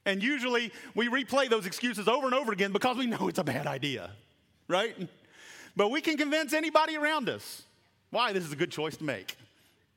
And 0.04 0.22
usually 0.22 0.72
we 0.94 1.08
replay 1.08 1.50
those 1.50 1.66
excuses 1.66 2.06
over 2.08 2.26
and 2.26 2.34
over 2.34 2.52
again 2.52 2.72
because 2.72 2.96
we 2.96 3.06
know 3.06 3.28
it's 3.28 3.38
a 3.38 3.44
bad 3.44 3.66
idea, 3.66 4.10
right? 4.68 4.96
But 5.74 5.90
we 5.90 6.00
can 6.00 6.16
convince 6.16 6.52
anybody 6.52 6.96
around 6.96 7.28
us 7.28 7.62
why 8.10 8.32
this 8.32 8.44
is 8.44 8.52
a 8.52 8.56
good 8.56 8.70
choice 8.70 8.96
to 8.96 9.04
make 9.04 9.36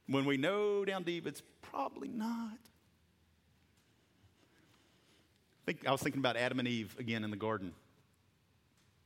when 0.08 0.25
we 0.25 0.36
know 0.38 0.84
down 0.84 1.03
deep 1.03 1.27
it's 1.27 1.43
probably 1.62 2.08
not. 2.08 2.58
Think, 5.65 5.88
I 5.88 5.91
was 5.91 6.01
thinking 6.01 6.19
about 6.19 6.36
Adam 6.36 6.58
and 6.58 6.67
Eve 6.67 6.95
again 6.97 7.23
in 7.23 7.29
the 7.29 7.38
garden. 7.38 7.73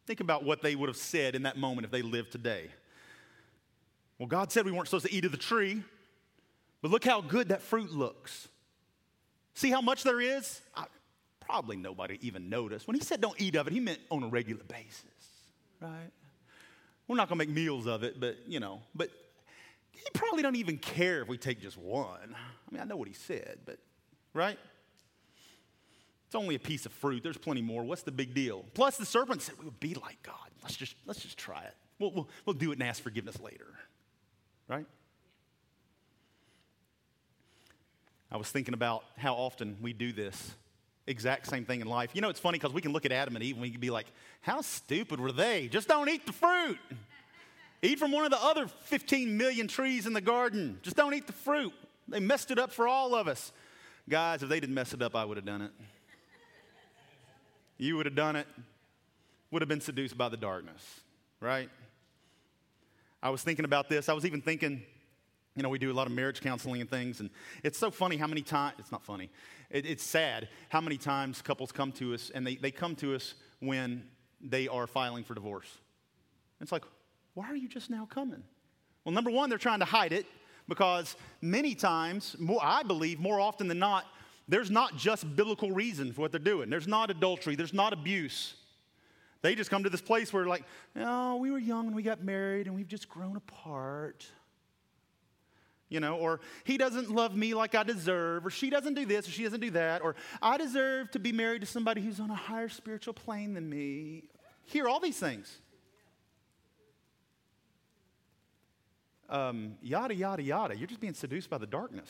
Think 0.07 0.21
about 0.21 0.43
what 0.43 0.61
they 0.61 0.75
would 0.75 0.87
have 0.87 0.97
said 0.97 1.35
in 1.35 1.43
that 1.43 1.57
moment 1.57 1.85
if 1.85 1.91
they 1.91 2.01
lived 2.01 2.31
today. 2.31 2.69
Well, 4.17 4.27
God 4.27 4.51
said 4.51 4.65
we 4.65 4.71
weren't 4.71 4.87
supposed 4.87 5.05
to 5.05 5.13
eat 5.13 5.25
of 5.25 5.31
the 5.31 5.37
tree, 5.37 5.83
but 6.81 6.91
look 6.91 7.03
how 7.03 7.19
good 7.19 7.49
that 7.49 7.61
fruit 7.61 7.91
looks. 7.91 8.47
See 9.53 9.69
how 9.69 9.81
much 9.81 10.03
there 10.03 10.19
is? 10.19 10.61
I, 10.75 10.85
probably 11.39 11.77
nobody 11.77 12.17
even 12.21 12.49
noticed. 12.49 12.87
When 12.87 12.95
he 12.95 13.01
said 13.01 13.21
don't 13.21 13.39
eat 13.39 13.55
of 13.55 13.67
it, 13.67 13.73
he 13.73 13.79
meant 13.79 13.99
on 14.09 14.23
a 14.23 14.27
regular 14.27 14.63
basis, 14.63 15.03
right? 15.79 16.11
We're 17.07 17.17
not 17.17 17.29
to 17.29 17.35
make 17.35 17.49
meals 17.49 17.85
of 17.85 18.03
it, 18.03 18.19
but 18.19 18.37
you 18.47 18.59
know, 18.59 18.81
but 18.95 19.09
he 19.91 20.01
probably 20.13 20.41
don't 20.41 20.55
even 20.55 20.77
care 20.77 21.21
if 21.21 21.27
we 21.27 21.37
take 21.37 21.61
just 21.61 21.77
one. 21.77 22.35
I 22.35 22.71
mean, 22.71 22.81
I 22.81 22.85
know 22.85 22.95
what 22.95 23.07
he 23.07 23.13
said, 23.13 23.59
but 23.65 23.77
right? 24.33 24.57
It's 26.25 26.35
only 26.35 26.55
a 26.55 26.59
piece 26.59 26.87
of 26.87 26.91
fruit. 26.93 27.21
There's 27.21 27.37
plenty 27.37 27.61
more. 27.61 27.83
What's 27.83 28.01
the 28.01 28.11
big 28.11 28.33
deal? 28.33 28.65
Plus, 28.73 28.97
the 28.97 29.05
serpent 29.05 29.43
said 29.43 29.55
we 29.59 29.65
would 29.65 29.79
be 29.79 29.93
like 29.93 30.17
God. 30.23 30.49
Let's 30.63 30.75
just 30.75 30.95
let's 31.05 31.19
just 31.21 31.37
try 31.37 31.61
it. 31.61 31.75
We'll, 31.99 32.11
we'll, 32.11 32.29
we'll 32.45 32.55
do 32.55 32.71
it 32.71 32.79
and 32.79 32.83
ask 32.83 33.03
forgiveness 33.03 33.39
later, 33.39 33.67
right? 34.67 34.85
I 38.33 38.37
was 38.37 38.49
thinking 38.49 38.73
about 38.73 39.03
how 39.15 39.35
often 39.35 39.77
we 39.79 39.93
do 39.93 40.11
this 40.11 40.55
exact 41.05 41.45
same 41.47 41.65
thing 41.65 41.81
in 41.81 41.87
life. 41.87 42.09
You 42.13 42.21
know, 42.21 42.29
it's 42.29 42.39
funny 42.39 42.57
because 42.57 42.73
we 42.73 42.81
can 42.81 42.91
look 42.91 43.05
at 43.05 43.11
Adam 43.11 43.35
and 43.35 43.43
Eve 43.43 43.55
and 43.55 43.61
we 43.61 43.69
can 43.69 43.79
be 43.79 43.91
like, 43.91 44.07
how 44.41 44.61
stupid 44.61 45.19
were 45.19 45.31
they? 45.31 45.67
Just 45.67 45.87
don't 45.87 46.09
eat 46.09 46.25
the 46.25 46.33
fruit. 46.33 46.79
Eat 47.83 47.99
from 47.99 48.11
one 48.11 48.25
of 48.25 48.31
the 48.31 48.41
other 48.41 48.67
15 48.67 49.37
million 49.37 49.67
trees 49.67 50.07
in 50.07 50.13
the 50.13 50.21
garden. 50.21 50.79
Just 50.81 50.95
don't 50.95 51.13
eat 51.13 51.27
the 51.27 51.33
fruit. 51.33 51.73
They 52.07 52.19
messed 52.19 52.49
it 52.49 52.57
up 52.57 52.71
for 52.71 52.87
all 52.87 53.13
of 53.13 53.27
us. 53.27 53.51
Guys, 54.09 54.41
if 54.41 54.49
they 54.49 54.59
didn't 54.59 54.73
mess 54.73 54.93
it 54.93 55.01
up, 55.01 55.15
I 55.15 55.25
would 55.25 55.37
have 55.37 55.45
done 55.45 55.61
it. 55.61 55.71
You 57.77 57.97
would 57.97 58.07
have 58.07 58.15
done 58.15 58.35
it. 58.35 58.47
Would 59.51 59.61
have 59.61 59.69
been 59.69 59.81
seduced 59.81 60.17
by 60.17 60.29
the 60.29 60.37
darkness, 60.37 61.01
right? 61.39 61.69
I 63.21 63.29
was 63.29 63.43
thinking 63.43 63.65
about 63.65 63.89
this. 63.89 64.09
I 64.09 64.13
was 64.13 64.25
even 64.25 64.41
thinking 64.41 64.83
you 65.55 65.63
know, 65.63 65.69
we 65.69 65.77
do 65.79 65.91
a 65.91 65.93
lot 65.93 66.07
of 66.07 66.13
marriage 66.13 66.41
counseling 66.41 66.81
and 66.81 66.89
things, 66.89 67.19
and 67.19 67.29
it's 67.63 67.77
so 67.77 67.91
funny 67.91 68.17
how 68.17 68.27
many 68.27 68.41
times, 68.41 68.75
it's 68.79 68.91
not 68.91 69.03
funny, 69.03 69.29
it, 69.69 69.85
it's 69.85 70.03
sad 70.03 70.49
how 70.69 70.81
many 70.81 70.97
times 70.97 71.41
couples 71.41 71.71
come 71.71 71.91
to 71.93 72.13
us 72.13 72.31
and 72.33 72.45
they, 72.45 72.55
they 72.55 72.71
come 72.71 72.95
to 72.95 73.15
us 73.15 73.35
when 73.59 74.03
they 74.41 74.67
are 74.67 74.87
filing 74.87 75.23
for 75.23 75.33
divorce. 75.33 75.77
It's 76.59 76.71
like, 76.71 76.83
why 77.33 77.47
are 77.47 77.55
you 77.55 77.67
just 77.67 77.89
now 77.89 78.05
coming? 78.05 78.43
Well, 79.05 79.13
number 79.13 79.31
one, 79.31 79.49
they're 79.49 79.57
trying 79.57 79.79
to 79.79 79.85
hide 79.85 80.13
it, 80.13 80.25
because 80.67 81.15
many 81.41 81.75
times, 81.75 82.35
more, 82.39 82.59
I 82.63 82.83
believe, 82.83 83.19
more 83.19 83.39
often 83.39 83.67
than 83.67 83.79
not, 83.79 84.05
there's 84.47 84.71
not 84.71 84.97
just 84.97 85.35
biblical 85.35 85.71
reason 85.71 86.13
for 86.13 86.21
what 86.21 86.31
they're 86.31 86.39
doing. 86.39 86.69
There's 86.69 86.87
not 86.87 87.09
adultery, 87.09 87.55
there's 87.55 87.73
not 87.73 87.93
abuse. 87.93 88.55
They 89.41 89.55
just 89.55 89.69
come 89.69 89.83
to 89.83 89.89
this 89.89 90.01
place 90.01 90.31
where, 90.31 90.45
like, 90.45 90.63
oh, 90.95 91.35
we 91.35 91.51
were 91.51 91.59
young 91.59 91.87
and 91.87 91.95
we 91.95 92.01
got 92.01 92.23
married 92.23 92.67
and 92.67 92.75
we've 92.75 92.87
just 92.87 93.09
grown 93.09 93.35
apart. 93.35 94.25
You 95.93 95.99
know, 95.99 96.15
or 96.15 96.39
he 96.63 96.79
doesn't 96.79 97.11
love 97.11 97.35
me 97.35 97.53
like 97.53 97.75
I 97.75 97.83
deserve, 97.83 98.47
or 98.47 98.49
she 98.49 98.71
doesn't 98.71 98.95
do 98.95 99.05
this, 99.05 99.27
or 99.27 99.31
she 99.31 99.43
doesn't 99.43 99.59
do 99.59 99.69
that, 99.71 100.01
or 100.01 100.15
I 100.41 100.57
deserve 100.57 101.11
to 101.11 101.19
be 101.19 101.31
married 101.31 101.61
to 101.61 101.67
somebody 101.67 102.01
who's 102.01 102.19
on 102.19 102.31
a 102.31 102.35
higher 102.35 102.67
spiritual 102.67 103.13
plane 103.13 103.53
than 103.53 103.69
me. 103.69 104.23
Hear 104.65 104.87
all 104.87 104.99
these 104.99 105.19
things. 105.19 105.55
Um, 109.29 109.75
yada, 109.83 110.15
yada, 110.15 110.41
yada. 110.41 110.75
You're 110.75 110.87
just 110.87 110.99
being 110.99 111.13
seduced 111.13 111.47
by 111.51 111.59
the 111.59 111.67
darkness. 111.67 112.09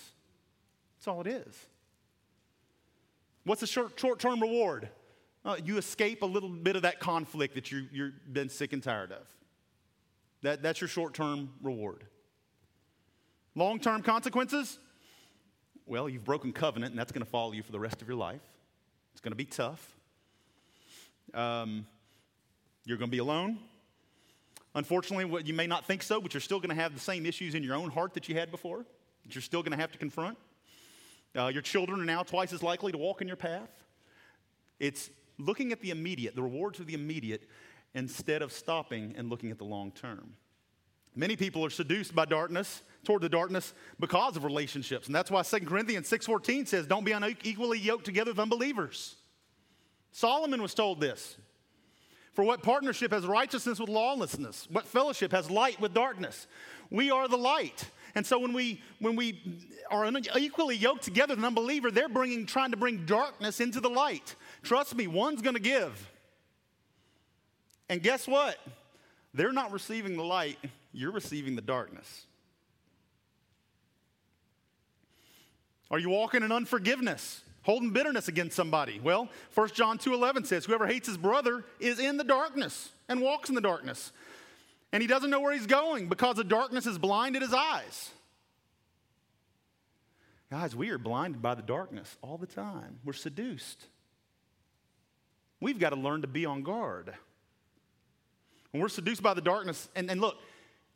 That's 0.95 1.09
all 1.09 1.19
it 1.19 1.27
is. 1.27 1.53
What's 3.43 3.59
the 3.59 3.67
short, 3.67 3.99
short-term 3.99 4.39
reward? 4.39 4.87
Uh, 5.43 5.57
you 5.61 5.77
escape 5.77 6.21
a 6.21 6.25
little 6.25 6.47
bit 6.47 6.77
of 6.77 6.83
that 6.83 7.01
conflict 7.01 7.55
that 7.55 7.69
you, 7.69 7.85
you've 7.91 8.13
been 8.31 8.47
sick 8.47 8.71
and 8.71 8.81
tired 8.81 9.11
of. 9.11 9.27
That, 10.41 10.63
that's 10.63 10.79
your 10.79 10.87
short-term 10.87 11.49
reward. 11.61 12.05
Long-term 13.55 14.01
consequences? 14.01 14.79
Well, 15.85 16.09
you've 16.09 16.23
broken 16.23 16.53
covenant, 16.53 16.91
and 16.91 16.99
that's 16.99 17.11
going 17.11 17.23
to 17.23 17.29
follow 17.29 17.51
you 17.51 17.61
for 17.61 17.71
the 17.71 17.79
rest 17.79 18.01
of 18.01 18.07
your 18.07 18.17
life. 18.17 18.41
It's 19.11 19.21
going 19.21 19.31
to 19.31 19.37
be 19.37 19.45
tough. 19.45 19.95
Um, 21.33 21.85
you're 22.85 22.97
going 22.97 23.09
to 23.09 23.15
be 23.15 23.19
alone. 23.19 23.59
Unfortunately, 24.75 25.25
what 25.25 25.45
you 25.45 25.53
may 25.53 25.67
not 25.67 25.85
think 25.85 26.01
so, 26.01 26.19
but 26.19 26.33
you're 26.33 26.41
still 26.41 26.59
going 26.59 26.75
to 26.75 26.81
have 26.81 26.93
the 26.93 26.99
same 26.99 27.25
issues 27.25 27.53
in 27.53 27.63
your 27.63 27.75
own 27.75 27.91
heart 27.91 28.15
that 28.15 28.27
you 28.27 28.35
had 28.35 28.49
before, 28.49 28.85
that 29.23 29.35
you're 29.35 29.41
still 29.41 29.61
going 29.61 29.71
to 29.71 29.77
have 29.77 29.91
to 29.91 29.99
confront. 29.99 30.37
Uh, 31.35 31.47
your 31.47 31.61
children 31.61 32.01
are 32.01 32.05
now 32.05 32.23
twice 32.23 32.53
as 32.53 32.63
likely 32.63 32.91
to 32.91 32.97
walk 32.97 33.21
in 33.21 33.27
your 33.27 33.37
path. 33.37 33.69
It's 34.79 35.09
looking 35.37 35.71
at 35.71 35.79
the 35.81 35.91
immediate, 35.91 36.35
the 36.35 36.41
rewards 36.41 36.79
of 36.79 36.87
the 36.87 36.93
immediate, 36.93 37.47
instead 37.93 38.41
of 38.41 38.51
stopping 38.51 39.13
and 39.15 39.29
looking 39.29 39.51
at 39.51 39.59
the 39.59 39.63
long 39.63 39.91
term. 39.91 40.33
Many 41.15 41.35
people 41.35 41.63
are 41.65 41.69
seduced 41.69 42.15
by 42.15 42.25
darkness, 42.25 42.81
toward 43.03 43.21
the 43.21 43.29
darkness, 43.29 43.73
because 43.99 44.35
of 44.35 44.43
relationships. 44.43 45.07
And 45.07 45.15
that's 45.15 45.29
why 45.29 45.43
2 45.43 45.59
Corinthians 45.61 46.09
6.14 46.09 46.67
says, 46.67 46.87
don't 46.87 47.03
be 47.03 47.11
unequally 47.11 47.79
yoked 47.79 48.05
together 48.05 48.31
with 48.31 48.39
unbelievers. 48.39 49.15
Solomon 50.11 50.61
was 50.61 50.73
told 50.73 51.01
this. 51.01 51.37
For 52.33 52.43
what 52.43 52.63
partnership 52.63 53.11
has 53.11 53.25
righteousness 53.27 53.79
with 53.79 53.89
lawlessness? 53.89 54.67
What 54.71 54.87
fellowship 54.87 55.31
has 55.31 55.51
light 55.51 55.79
with 55.79 55.93
darkness? 55.93 56.47
We 56.89 57.11
are 57.11 57.27
the 57.27 57.37
light. 57.37 57.85
And 58.15 58.25
so 58.25 58.39
when 58.39 58.53
we 58.53 58.81
when 58.99 59.15
we 59.15 59.61
are 59.89 60.09
equally 60.37 60.75
yoked 60.75 61.03
together 61.03 61.33
with 61.33 61.39
an 61.39 61.45
unbeliever, 61.45 61.91
they're 61.91 62.09
bringing 62.09 62.45
trying 62.45 62.71
to 62.71 62.77
bring 62.77 63.05
darkness 63.05 63.59
into 63.59 63.79
the 63.79 63.89
light. 63.89 64.35
Trust 64.61 64.95
me, 64.95 65.07
one's 65.07 65.41
going 65.41 65.55
to 65.55 65.61
give. 65.61 66.11
And 67.89 68.01
guess 68.01 68.27
what? 68.27 68.57
They're 69.33 69.51
not 69.51 69.71
receiving 69.71 70.15
the 70.15 70.23
light, 70.23 70.57
you're 70.93 71.11
receiving 71.11 71.55
the 71.55 71.61
darkness. 71.61 72.25
Are 75.91 75.99
you 75.99 76.09
walking 76.09 76.43
in 76.43 76.51
unforgiveness? 76.51 77.43
Holding 77.63 77.91
bitterness 77.91 78.27
against 78.27 78.55
somebody? 78.55 78.99
Well, 78.99 79.29
1 79.53 79.69
John 79.73 79.97
2:11 79.97 80.45
says, 80.45 80.65
"Whoever 80.65 80.87
hates 80.87 81.07
his 81.07 81.17
brother 81.17 81.65
is 81.79 81.99
in 81.99 82.17
the 82.17 82.23
darkness 82.23 82.91
and 83.07 83.21
walks 83.21 83.49
in 83.49 83.55
the 83.55 83.61
darkness." 83.61 84.11
And 84.91 85.01
he 85.01 85.07
doesn't 85.07 85.29
know 85.29 85.39
where 85.39 85.53
he's 85.53 85.65
going 85.65 86.07
because 86.07 86.35
the 86.35 86.43
darkness 86.43 86.85
has 86.85 86.97
blinded 86.97 87.41
his 87.41 87.53
eyes. 87.53 88.11
Guys, 90.51 90.75
we 90.75 90.89
are 90.89 90.99
blinded 90.99 91.41
by 91.41 91.55
the 91.55 91.63
darkness 91.63 92.15
all 92.21 92.37
the 92.37 92.45
time. 92.45 92.99
We're 93.03 93.13
seduced. 93.13 93.87
We've 95.59 95.79
got 95.79 95.91
to 95.91 95.95
learn 95.95 96.21
to 96.21 96.27
be 96.27 96.45
on 96.45 96.61
guard. 96.61 97.15
When 98.69 98.81
we're 98.81 98.89
seduced 98.89 99.23
by 99.23 99.33
the 99.33 99.41
darkness, 99.41 99.89
and, 99.95 100.11
and 100.11 100.21
look, 100.21 100.37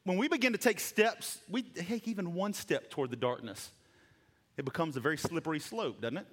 when 0.08 0.18
we 0.18 0.30
begin 0.30 0.54
to 0.54 0.58
take 0.58 0.80
steps, 0.80 1.40
we 1.50 1.62
take 1.64 2.08
even 2.08 2.34
one 2.34 2.54
step 2.54 2.90
toward 2.90 3.12
the 3.12 3.18
darkness, 3.18 3.72
it 4.56 4.64
becomes 4.64 4.96
a 4.96 5.02
very 5.02 5.18
slippery 5.18 5.60
slope, 5.60 6.00
doesn't 6.00 6.20
it? 6.20 6.28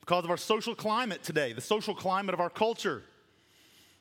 Because 0.00 0.24
of 0.24 0.30
our 0.30 0.36
social 0.36 0.74
climate 0.74 1.22
today, 1.22 1.54
the 1.54 1.62
social 1.62 1.94
climate 1.94 2.34
of 2.34 2.40
our 2.40 2.50
culture, 2.50 3.02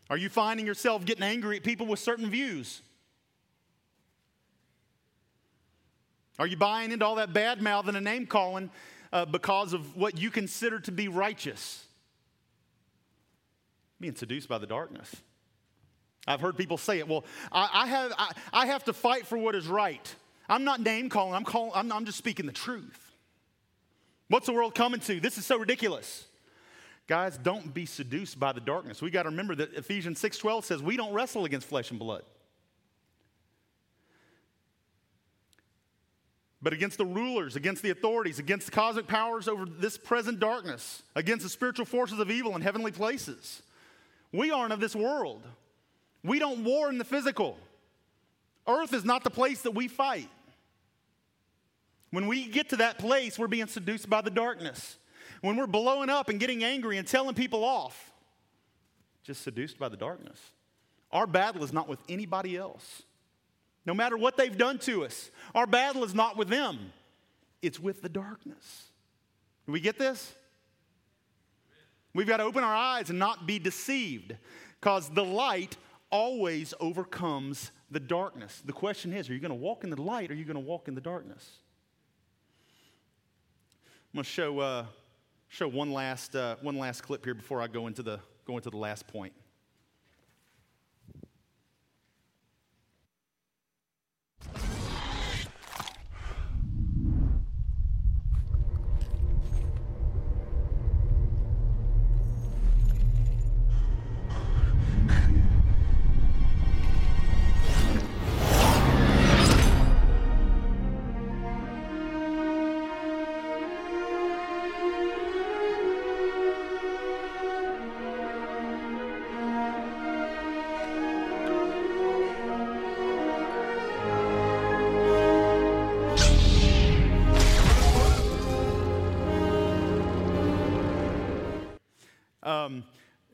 are 0.10 0.18
you 0.18 0.28
finding 0.28 0.66
yourself 0.66 1.06
getting 1.06 1.24
angry 1.24 1.56
at 1.56 1.64
people 1.64 1.86
with 1.86 2.00
certain 2.00 2.30
views? 2.30 2.82
Are 6.40 6.48
you 6.48 6.58
buying 6.58 6.92
into 6.92 7.06
all 7.06 7.16
that 7.16 7.32
bad 7.32 7.62
mouthing 7.62 7.96
and 7.96 8.04
name 8.04 8.26
calling 8.26 8.70
uh, 9.14 9.24
because 9.24 9.72
of 9.72 9.96
what 9.96 10.18
you 10.18 10.30
consider 10.30 10.82
to 10.82 10.92
be 10.92 11.08
righteous? 11.08 11.86
Being 14.02 14.16
seduced 14.16 14.50
by 14.50 14.58
the 14.58 14.68
darkness. 14.68 15.16
I've 16.28 16.42
heard 16.42 16.58
people 16.58 16.78
say 16.78 17.00
it. 17.00 17.08
Well, 17.08 17.26
I, 17.52 17.70
I 17.74 17.88
have, 17.88 18.14
I, 18.18 18.32
I, 18.54 18.66
have 18.68 18.84
to 18.86 18.94
fight 18.94 19.26
for 19.26 19.38
what 19.38 19.56
is 19.56 19.68
right. 19.68 20.16
I'm 20.48 20.64
not 20.64 20.82
name 20.82 21.10
calling, 21.10 21.34
I'm, 21.34 21.46
calling 21.46 21.72
I'm, 21.74 21.92
I'm 21.92 22.06
just 22.06 22.18
speaking 22.18 22.46
the 22.46 22.52
truth. 22.52 23.16
What's 24.28 24.46
the 24.46 24.54
world 24.54 24.76
coming 24.76 25.00
to? 25.02 25.20
This 25.20 25.38
is 25.38 25.46
so 25.46 25.58
ridiculous. 25.58 26.26
Guys, 27.08 27.40
don't 27.40 27.74
be 27.74 27.88
seduced 27.88 28.40
by 28.40 28.52
the 28.52 28.62
darkness. 28.62 29.02
We 29.02 29.10
got 29.10 29.24
to 29.24 29.30
remember 29.30 29.56
that 29.56 29.74
Ephesians 29.74 30.22
6:12 30.22 30.64
says 30.66 30.84
we 30.84 30.96
don't 30.96 31.12
wrestle 31.14 31.46
against 31.46 31.68
flesh 31.68 31.90
and 31.90 32.00
blood. 32.00 32.24
But 36.62 36.74
against 36.74 36.98
the 36.98 37.06
rulers, 37.06 37.56
against 37.56 37.82
the 37.82 37.90
authorities, 37.90 38.38
against 38.38 38.66
the 38.66 38.72
cosmic 38.74 39.08
powers 39.08 39.48
over 39.48 39.66
this 39.66 39.98
present 39.98 40.40
darkness, 40.40 41.02
against 41.16 41.44
the 41.44 41.50
spiritual 41.50 41.86
forces 41.86 42.20
of 42.20 42.30
evil 42.30 42.56
in 42.56 42.62
heavenly 42.62 42.92
places. 42.92 43.64
We 44.32 44.52
aren't 44.52 44.74
of 44.74 44.80
this 44.80 44.96
world. 44.96 45.42
We 46.24 46.40
don't 46.40 46.64
war 46.64 46.90
in 46.90 46.98
the 46.98 47.06
physical. 47.06 47.58
Earth 48.68 48.94
is 48.94 49.06
not 49.06 49.24
the 49.24 49.30
place 49.30 49.62
that 49.64 49.72
we 49.72 49.88
fight. 49.88 50.30
When 52.12 52.28
we 52.28 52.48
get 52.48 52.70
to 52.70 52.78
that 52.78 52.98
place, 52.98 53.38
we're 53.38 53.48
being 53.48 53.68
seduced 53.68 54.10
by 54.10 54.22
the 54.22 54.32
darkness 54.32 54.98
when 55.42 55.56
we're 55.56 55.68
blowing 55.68 56.10
up 56.10 56.30
and 56.30 56.40
getting 56.40 56.64
angry 56.64 56.98
and 56.98 57.08
telling 57.08 57.36
people 57.36 57.64
off, 57.64 58.12
just 59.24 59.42
seduced 59.42 59.78
by 59.78 59.90
the 59.90 59.98
darkness. 59.98 60.40
Our 61.12 61.28
battle 61.28 61.64
is 61.64 61.74
not 61.74 61.88
with 61.88 62.00
anybody 62.10 62.58
else. 62.58 63.04
No 63.86 63.94
matter 63.94 64.18
what 64.18 64.38
they've 64.38 64.58
done 64.58 64.80
to 64.80 65.06
us, 65.06 65.32
our 65.56 65.66
battle 65.66 66.04
is 66.04 66.14
not 66.14 66.38
with 66.38 66.50
them, 66.50 66.92
it's 67.62 67.80
with 67.80 68.02
the 68.02 68.10
darkness. 68.10 68.86
Do 69.66 69.72
we 69.72 69.80
get 69.80 69.98
this? 69.98 70.34
We've 72.14 72.28
got 72.28 72.38
to 72.38 72.44
open 72.44 72.64
our 72.64 72.76
eyes 72.76 73.10
and 73.10 73.20
not 73.20 73.46
be 73.46 73.60
deceived 73.60 74.36
because 74.80 75.10
the 75.10 75.24
light 75.24 75.78
always 76.12 76.74
overcomes 76.80 77.72
the 77.92 78.00
darkness. 78.00 78.62
The 78.66 78.74
question 78.74 79.14
is 79.14 79.30
are 79.30 79.34
you 79.34 79.40
going 79.40 79.50
to 79.50 79.56
walk 79.56 79.84
in 79.84 79.90
the 79.90 80.02
light 80.02 80.30
or 80.30 80.34
are 80.34 80.38
you 80.38 80.46
going 80.46 80.56
to 80.56 80.62
walk 80.62 80.88
in 80.88 80.96
the 80.96 81.02
darkness? 81.02 81.58
I'm 84.12 84.18
going 84.18 84.24
to 84.24 84.30
show 84.30 84.60
uh, 84.60 84.86
show 85.50 85.68
one 85.68 85.92
last, 85.92 86.36
uh, 86.36 86.56
one 86.62 86.78
last 86.78 87.02
clip 87.02 87.26
here 87.26 87.34
before 87.34 87.62
I 87.62 87.68
go 87.68 87.88
into 87.88 88.04
the, 88.04 88.20
go 88.46 88.56
into 88.56 88.70
the 88.70 88.78
last 88.78 89.08
point. 89.08 89.34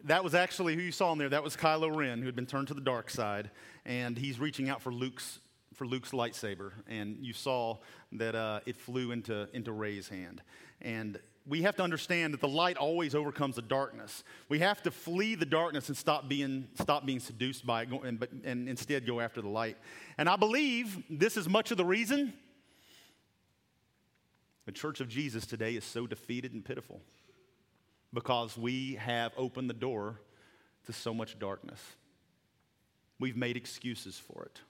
That 0.06 0.24
was 0.24 0.36
actually 0.36 0.76
who 0.76 0.82
you 0.82 0.92
saw 0.92 1.12
in 1.14 1.18
there. 1.18 1.30
That 1.30 1.44
was 1.44 1.58
Kylo 1.58 1.94
Ren, 1.96 2.20
who 2.20 2.28
had 2.28 2.36
been 2.36 2.46
turned 2.46 2.68
to 2.68 2.76
the 2.76 2.82
dark 2.82 3.10
side, 3.10 3.50
and 3.86 4.16
he's 4.16 4.40
reaching 4.40 4.70
out 4.70 4.82
for 4.82 4.94
Luke's 4.94 5.40
for 5.74 5.88
Luke's 5.88 6.12
lightsaber, 6.12 6.72
and 6.88 7.18
you 7.20 7.34
saw 7.34 7.78
that 8.14 8.36
uh, 8.36 8.60
it 8.68 8.78
flew 8.78 9.12
into 9.12 9.50
into 9.54 9.72
Rey's 9.72 10.08
hand. 10.08 10.42
And 10.82 11.20
we 11.48 11.64
have 11.64 11.76
to 11.78 11.84
understand 11.84 12.34
that 12.34 12.42
the 12.42 12.48
light 12.48 12.78
always 12.78 13.16
overcomes 13.16 13.56
the 13.56 13.64
darkness. 13.64 14.24
We 14.48 14.60
have 14.60 14.84
to 14.84 14.92
flee 14.92 15.34
the 15.36 15.46
darkness 15.46 15.90
and 15.90 15.98
stop 15.98 16.28
being, 16.28 16.68
stop 16.76 17.06
being 17.06 17.20
seduced 17.20 17.66
by 17.66 17.84
it 17.84 17.90
and, 17.90 18.28
and 18.44 18.70
instead 18.70 19.06
go 19.06 19.20
after 19.20 19.42
the 19.42 19.50
light. 19.50 19.78
And 20.18 20.28
I 20.28 20.36
believe 20.38 21.04
this 21.10 21.38
is 21.38 21.48
much 21.48 21.72
of 21.72 21.78
the 21.78 21.86
reason 21.86 22.34
the 24.66 24.72
church 24.72 25.02
of 25.02 25.08
Jesus 25.08 25.46
today 25.46 25.76
is 25.76 25.84
so 25.84 26.08
defeated 26.08 26.54
and 26.54 26.66
pitiful 26.66 27.00
because 28.16 28.58
we 28.58 28.96
have 28.96 29.34
opened 29.38 29.70
the 29.70 29.76
door 29.76 30.22
to 30.86 30.94
so 30.94 31.14
much 31.14 31.38
darkness. 31.38 31.82
We've 33.20 33.36
made 33.36 33.58
excuses 33.58 34.18
for 34.18 34.46
it. 34.46 34.62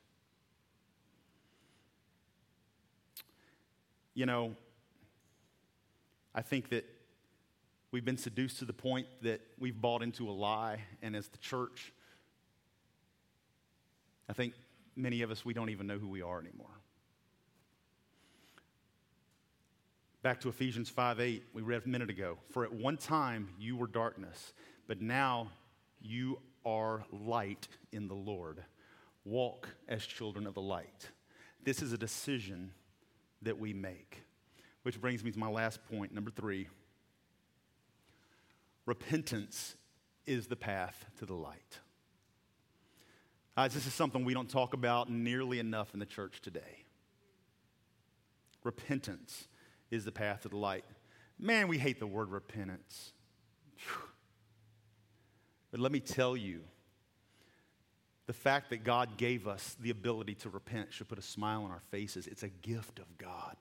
You 4.15 4.25
know, 4.25 4.55
I 6.33 6.41
think 6.41 6.69
that 6.69 6.85
we've 7.91 8.03
been 8.03 8.17
seduced 8.17 8.59
to 8.59 8.65
the 8.65 8.73
point 8.73 9.07
that 9.21 9.41
we've 9.59 9.79
bought 9.79 10.01
into 10.01 10.27
a 10.27 10.31
lie, 10.31 10.79
and 11.03 11.15
as 11.15 11.27
the 11.27 11.37
church, 11.37 11.93
I 14.27 14.33
think 14.33 14.53
many 14.95 15.21
of 15.21 15.29
us, 15.29 15.45
we 15.45 15.53
don't 15.53 15.69
even 15.69 15.85
know 15.85 15.99
who 15.99 16.07
we 16.07 16.23
are 16.23 16.39
anymore. 16.39 16.74
Back 20.25 20.39
to 20.39 20.49
Ephesians 20.49 20.89
5 20.89 21.19
8, 21.19 21.43
we 21.53 21.61
read 21.61 21.83
a 21.85 21.87
minute 21.87 22.09
ago. 22.09 22.39
For 22.49 22.63
at 22.63 22.73
one 22.73 22.97
time 22.97 23.47
you 23.59 23.75
were 23.77 23.85
darkness, 23.85 24.53
but 24.87 24.99
now 24.99 25.51
you 26.01 26.39
are 26.65 27.05
light 27.11 27.67
in 27.91 28.07
the 28.07 28.15
Lord. 28.15 28.63
Walk 29.23 29.69
as 29.87 30.03
children 30.03 30.47
of 30.47 30.55
the 30.55 30.63
light. 30.63 31.11
This 31.63 31.83
is 31.83 31.93
a 31.93 31.97
decision 31.99 32.71
that 33.43 33.59
we 33.59 33.71
make. 33.71 34.23
Which 34.81 34.99
brings 34.99 35.23
me 35.23 35.29
to 35.29 35.37
my 35.37 35.47
last 35.47 35.79
point, 35.91 36.11
number 36.11 36.31
three. 36.31 36.69
Repentance 38.87 39.75
is 40.25 40.47
the 40.47 40.55
path 40.55 41.05
to 41.19 41.27
the 41.27 41.35
light. 41.35 41.81
Guys, 43.55 43.75
this 43.75 43.85
is 43.85 43.93
something 43.93 44.25
we 44.25 44.33
don't 44.33 44.49
talk 44.49 44.73
about 44.73 45.07
nearly 45.07 45.59
enough 45.59 45.93
in 45.93 45.99
the 45.99 46.05
church 46.07 46.41
today. 46.41 46.83
Repentance 48.63 49.47
is 49.91 50.05
the 50.05 50.11
path 50.11 50.41
to 50.41 50.49
the 50.49 50.57
light. 50.57 50.85
Man, 51.39 51.67
we 51.67 51.77
hate 51.77 51.99
the 51.99 52.07
word 52.07 52.31
repentance. 52.31 53.11
But 55.71 55.79
let 55.79 55.91
me 55.91 55.99
tell 55.99 56.37
you, 56.37 56.61
the 58.27 58.33
fact 58.33 58.69
that 58.71 58.83
God 58.83 59.17
gave 59.17 59.47
us 59.47 59.75
the 59.79 59.89
ability 59.89 60.35
to 60.35 60.49
repent 60.49 60.93
should 60.93 61.07
put 61.07 61.19
a 61.19 61.23
smile 61.23 61.63
on 61.63 61.71
our 61.71 61.81
faces. 61.91 62.27
It's 62.27 62.43
a 62.43 62.49
gift 62.49 62.99
of 62.99 63.17
God. 63.17 63.57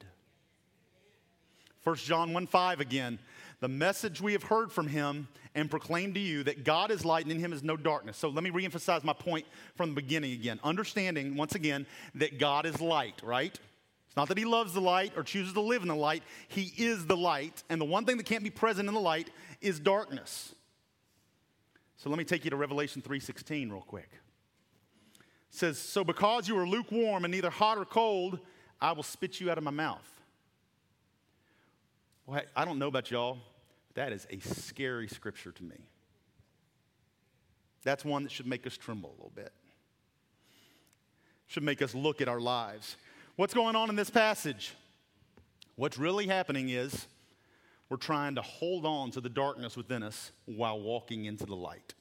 1 1.82 1.96
John 1.96 2.32
1 2.32 2.46
5 2.46 2.80
again. 2.80 3.18
The 3.60 3.68
message 3.68 4.20
we 4.20 4.32
have 4.32 4.44
heard 4.44 4.72
from 4.72 4.88
him 4.88 5.28
and 5.54 5.70
proclaimed 5.70 6.14
to 6.14 6.20
you 6.20 6.42
that 6.44 6.64
God 6.64 6.90
is 6.90 7.04
light 7.04 7.24
and 7.24 7.32
in 7.32 7.38
him 7.38 7.52
is 7.52 7.62
no 7.62 7.76
darkness. 7.76 8.16
So 8.16 8.28
let 8.28 8.42
me 8.42 8.50
reemphasize 8.50 9.04
my 9.04 9.12
point 9.12 9.46
from 9.74 9.90
the 9.90 9.94
beginning 9.96 10.32
again. 10.32 10.58
Understanding, 10.64 11.36
once 11.36 11.54
again, 11.54 11.86
that 12.14 12.38
God 12.38 12.64
is 12.64 12.80
light, 12.80 13.20
right? 13.22 13.58
It's 14.14 14.16
not 14.16 14.28
that 14.28 14.38
he 14.38 14.44
loves 14.44 14.72
the 14.72 14.80
light 14.80 15.14
or 15.16 15.24
chooses 15.24 15.54
to 15.54 15.60
live 15.60 15.82
in 15.82 15.88
the 15.88 15.96
light. 15.96 16.22
He 16.46 16.72
is 16.76 17.04
the 17.04 17.16
light. 17.16 17.64
And 17.68 17.80
the 17.80 17.84
one 17.84 18.04
thing 18.04 18.16
that 18.18 18.26
can't 18.26 18.44
be 18.44 18.50
present 18.50 18.86
in 18.86 18.94
the 18.94 19.00
light 19.00 19.28
is 19.60 19.80
darkness. 19.80 20.54
So 21.96 22.08
let 22.10 22.16
me 22.16 22.22
take 22.22 22.44
you 22.44 22.50
to 22.50 22.56
Revelation 22.56 23.02
3:16 23.02 23.70
real 23.70 23.80
quick. 23.80 24.08
It 25.18 25.24
says, 25.50 25.80
"So 25.80 26.04
because 26.04 26.46
you 26.46 26.56
are 26.56 26.64
lukewarm 26.64 27.24
and 27.24 27.32
neither 27.32 27.50
hot 27.50 27.76
or 27.76 27.84
cold, 27.84 28.38
I 28.80 28.92
will 28.92 29.02
spit 29.02 29.40
you 29.40 29.50
out 29.50 29.58
of 29.58 29.64
my 29.64 29.72
mouth." 29.72 30.08
Well, 32.24 32.40
I 32.54 32.64
don't 32.64 32.78
know 32.78 32.86
about 32.86 33.10
y'all, 33.10 33.40
but 33.88 33.96
that 33.96 34.12
is 34.12 34.28
a 34.30 34.38
scary 34.38 35.08
scripture 35.08 35.50
to 35.50 35.64
me. 35.64 35.88
That's 37.82 38.04
one 38.04 38.22
that 38.22 38.30
should 38.30 38.46
make 38.46 38.64
us 38.64 38.76
tremble 38.76 39.10
a 39.10 39.16
little 39.16 39.32
bit, 39.34 39.52
should 41.48 41.64
make 41.64 41.82
us 41.82 41.96
look 41.96 42.20
at 42.20 42.28
our 42.28 42.40
lives. 42.40 42.96
What's 43.37 43.53
going 43.53 43.74
on 43.74 43.91
in 43.91 43.97
this 43.97 44.11
passage? 44.11 44.74
What's 45.74 45.99
really 45.99 46.28
happening 46.28 46.68
is 46.68 47.09
we're 47.89 47.97
trying 47.97 48.37
to 48.37 48.43
hold 48.43 48.87
on 48.87 49.11
to 49.11 49.20
the 49.20 49.28
darkness 49.28 49.76
within 49.76 50.05
us 50.05 50.30
while 50.47 50.80
walking 50.80 51.24
into 51.24 51.45
the 51.45 51.57
light. 51.57 51.95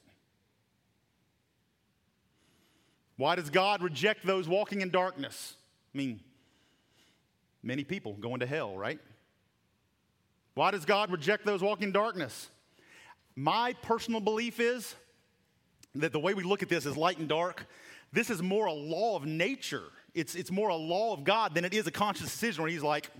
Why 3.16 3.34
does 3.34 3.50
God 3.50 3.82
reject 3.82 4.24
those 4.24 4.48
walking 4.48 4.80
in 4.80 4.90
darkness? 4.90 5.56
I 5.92 5.98
mean, 5.98 6.20
many 7.64 7.82
people 7.82 8.12
going 8.14 8.38
to 8.38 8.46
hell, 8.46 8.76
right? 8.76 9.00
Why 10.54 10.70
does 10.70 10.84
God 10.84 11.10
reject 11.10 11.44
those 11.44 11.60
walking 11.62 11.88
in 11.88 11.92
darkness? 11.92 12.48
My 13.34 13.72
personal 13.82 14.20
belief 14.20 14.60
is 14.60 14.94
that 15.96 16.12
the 16.12 16.20
way 16.20 16.34
we 16.34 16.44
look 16.44 16.62
at 16.62 16.68
this 16.68 16.86
as 16.86 16.96
light 16.96 17.18
and 17.18 17.28
dark, 17.28 17.66
this 18.12 18.30
is 18.30 18.40
more 18.40 18.66
a 18.66 18.72
law 18.72 19.16
of 19.16 19.26
nature. 19.26 19.90
It's, 20.14 20.34
it's 20.34 20.50
more 20.50 20.68
a 20.68 20.76
law 20.76 21.12
of 21.12 21.24
God 21.24 21.54
than 21.54 21.64
it 21.64 21.74
is 21.74 21.86
a 21.86 21.90
conscious 21.90 22.26
decision 22.26 22.62
where 22.62 22.70
He's 22.70 22.82
like, 22.82 23.10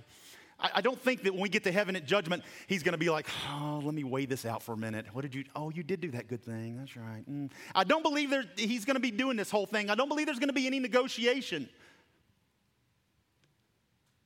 I, 0.60 0.70
I 0.76 0.80
don't 0.80 1.00
think 1.00 1.22
that 1.24 1.32
when 1.32 1.42
we 1.42 1.48
get 1.48 1.64
to 1.64 1.72
heaven 1.72 1.96
at 1.96 2.06
judgment, 2.06 2.44
He's 2.66 2.82
going 2.82 2.92
to 2.92 2.98
be 2.98 3.10
like, 3.10 3.26
oh, 3.50 3.80
let 3.84 3.94
me 3.94 4.04
weigh 4.04 4.26
this 4.26 4.46
out 4.46 4.62
for 4.62 4.72
a 4.72 4.76
minute. 4.76 5.06
What 5.12 5.22
did 5.22 5.34
you, 5.34 5.44
oh, 5.56 5.70
you 5.70 5.82
did 5.82 6.00
do 6.00 6.10
that 6.12 6.28
good 6.28 6.44
thing. 6.44 6.76
That's 6.78 6.96
right. 6.96 7.28
Mm. 7.30 7.50
I 7.74 7.84
don't 7.84 8.02
believe 8.02 8.30
there, 8.30 8.44
He's 8.56 8.84
going 8.84 8.94
to 8.94 9.00
be 9.00 9.10
doing 9.10 9.36
this 9.36 9.50
whole 9.50 9.66
thing. 9.66 9.90
I 9.90 9.94
don't 9.94 10.08
believe 10.08 10.26
there's 10.26 10.38
going 10.38 10.48
to 10.48 10.54
be 10.54 10.66
any 10.66 10.78
negotiation. 10.78 11.68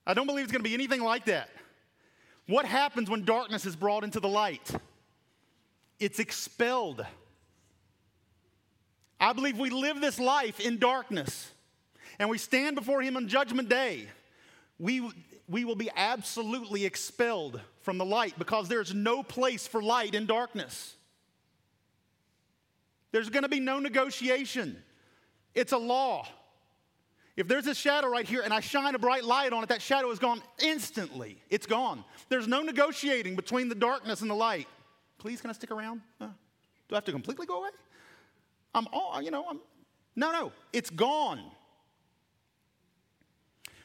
I 0.07 0.15
don't 0.15 0.27
believe 0.27 0.45
it's 0.45 0.53
going 0.53 0.63
to 0.63 0.69
be 0.69 0.75
anything 0.75 1.03
like 1.03 1.27
that. 1.27 1.51
What 2.47 2.65
happens 2.65 3.11
when 3.11 3.25
darkness 3.25 3.67
is 3.67 3.77
brought 3.77 4.05
into 4.05 4.21
the 4.21 4.29
light? 4.29 4.71
It's 6.01 6.19
expelled. 6.19 7.05
I 9.21 9.33
believe 9.33 9.59
we 9.59 9.69
live 9.69 10.01
this 10.01 10.19
life 10.19 10.61
in 10.61 10.79
darkness 10.79 11.51
and 12.19 12.29
we 12.29 12.39
stand 12.39 12.77
before 12.77 13.01
Him 13.03 13.17
on 13.17 13.29
Judgment 13.29 13.69
Day. 13.69 14.09
We, 14.79 15.09
we 15.49 15.65
will 15.65 15.77
be 15.77 15.91
absolutely 15.97 16.85
expelled 16.85 17.61
from 17.83 17.99
the 17.99 18.05
light 18.05 18.39
because 18.39 18.69
there's 18.69 18.95
no 18.95 19.23
place 19.23 19.67
for 19.67 19.83
light 19.83 20.15
in 20.15 20.27
darkness. 20.27 20.95
There's 23.11 23.31
going 23.31 23.45
to 23.45 23.49
be 23.49 23.61
no 23.61 23.79
negotiation. 23.79 24.77
It's 25.55 25.73
a 25.73 25.79
law. 25.79 26.27
If 27.37 27.47
there's 27.47 27.67
a 27.69 27.75
shadow 27.75 28.09
right 28.09 28.27
here 28.27 28.43
and 28.43 28.53
I 28.53 28.61
shine 28.61 28.95
a 28.95 28.99
bright 28.99 29.25
light 29.25 29.53
on 29.53 29.63
it, 29.63 29.69
that 29.69 29.81
shadow 29.81 30.11
is 30.11 30.19
gone 30.19 30.43
instantly. 30.61 31.41
It's 31.51 31.67
gone. 31.67 32.05
There's 32.29 32.49
no 32.49 32.63
negotiating 32.63 33.37
between 33.37 33.69
the 33.69 33.75
darkness 33.75 34.23
and 34.23 34.31
the 34.31 34.35
light. 34.35 34.67
Please, 35.19 35.41
can 35.41 35.49
I 35.51 35.53
stick 35.53 35.71
around? 35.71 36.01
Uh, 36.21 36.27
do 36.89 36.95
I 36.95 36.97
have 36.97 37.05
to 37.05 37.13
completely 37.13 37.47
go 37.47 37.61
away? 37.61 37.71
I'm 38.75 38.87
all, 38.93 39.23
you 39.23 39.31
know, 39.31 39.47
I'm, 39.49 39.61
no, 40.17 40.33
no, 40.33 40.53
it's 40.73 40.91
gone. 40.91 41.41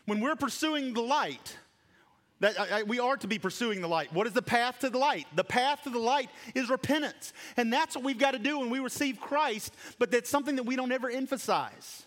When 0.05 0.19
we're 0.19 0.35
pursuing 0.35 0.93
the 0.93 1.01
light, 1.01 1.57
that 2.39 2.59
I, 2.59 2.79
I, 2.79 2.83
we 2.83 2.99
are 2.99 3.15
to 3.17 3.27
be 3.27 3.39
pursuing 3.39 3.79
the 3.79 3.87
light. 3.87 4.11
What 4.11 4.27
is 4.27 4.33
the 4.33 4.41
path 4.41 4.79
to 4.79 4.89
the 4.89 4.97
light? 4.97 5.27
The 5.35 5.45
path 5.45 5.83
to 5.83 5.89
the 5.89 5.99
light 5.99 6.29
is 6.53 6.69
repentance. 6.69 7.31
And 7.55 7.71
that's 7.71 7.95
what 7.95 8.03
we've 8.03 8.17
got 8.17 8.31
to 8.31 8.39
do 8.39 8.59
when 8.59 8.69
we 8.69 8.79
receive 8.79 9.19
Christ, 9.21 9.73
but 9.97 10.11
that's 10.11 10.29
something 10.29 10.57
that 10.57 10.63
we 10.63 10.75
don't 10.75 10.91
ever 10.91 11.09
emphasize. 11.09 12.03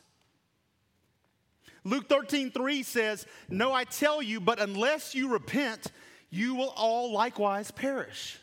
Luke 1.84 2.08
13, 2.08 2.50
3 2.50 2.82
says, 2.82 3.26
No, 3.48 3.72
I 3.72 3.84
tell 3.84 4.20
you, 4.20 4.40
but 4.40 4.60
unless 4.60 5.14
you 5.14 5.28
repent, 5.28 5.90
you 6.30 6.54
will 6.54 6.74
all 6.76 7.12
likewise 7.12 7.70
perish. 7.70 8.38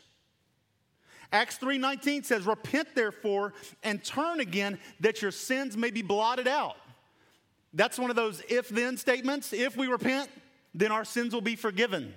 Acts 1.34 1.58
3:19 1.58 2.22
says, 2.22 2.46
"Repent 2.46 2.94
therefore 2.94 3.54
and 3.82 4.04
turn 4.04 4.38
again 4.38 4.78
that 5.00 5.20
your 5.20 5.32
sins 5.32 5.76
may 5.76 5.90
be 5.90 6.00
blotted 6.00 6.46
out." 6.46 6.76
That's 7.74 7.98
one 7.98 8.08
of 8.08 8.16
those 8.16 8.40
if 8.48 8.68
then 8.68 8.96
statements. 8.96 9.52
If 9.52 9.76
we 9.76 9.88
repent, 9.88 10.30
then 10.74 10.92
our 10.92 11.04
sins 11.04 11.34
will 11.34 11.40
be 11.40 11.56
forgiven. 11.56 12.14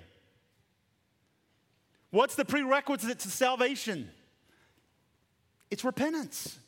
What's 2.10 2.36
the 2.36 2.44
prerequisite 2.44 3.18
to 3.18 3.28
salvation? 3.28 4.10
It's 5.70 5.84
repentance. 5.84 6.58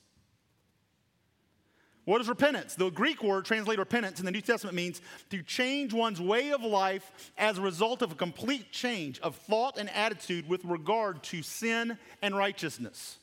What 2.04 2.20
is 2.20 2.28
repentance? 2.28 2.74
The 2.74 2.90
Greek 2.90 3.22
word 3.22 3.44
translated 3.44 3.78
repentance 3.78 4.18
in 4.18 4.26
the 4.26 4.32
New 4.32 4.40
Testament 4.40 4.74
means 4.74 5.00
to 5.30 5.42
change 5.42 5.92
one's 5.92 6.20
way 6.20 6.50
of 6.50 6.62
life 6.62 7.30
as 7.38 7.58
a 7.58 7.62
result 7.62 8.02
of 8.02 8.10
a 8.10 8.16
complete 8.16 8.72
change 8.72 9.20
of 9.20 9.36
thought 9.36 9.78
and 9.78 9.88
attitude 9.90 10.48
with 10.48 10.64
regard 10.64 11.22
to 11.24 11.42
sin 11.42 11.96
and 12.20 12.36
righteousness. 12.36 13.19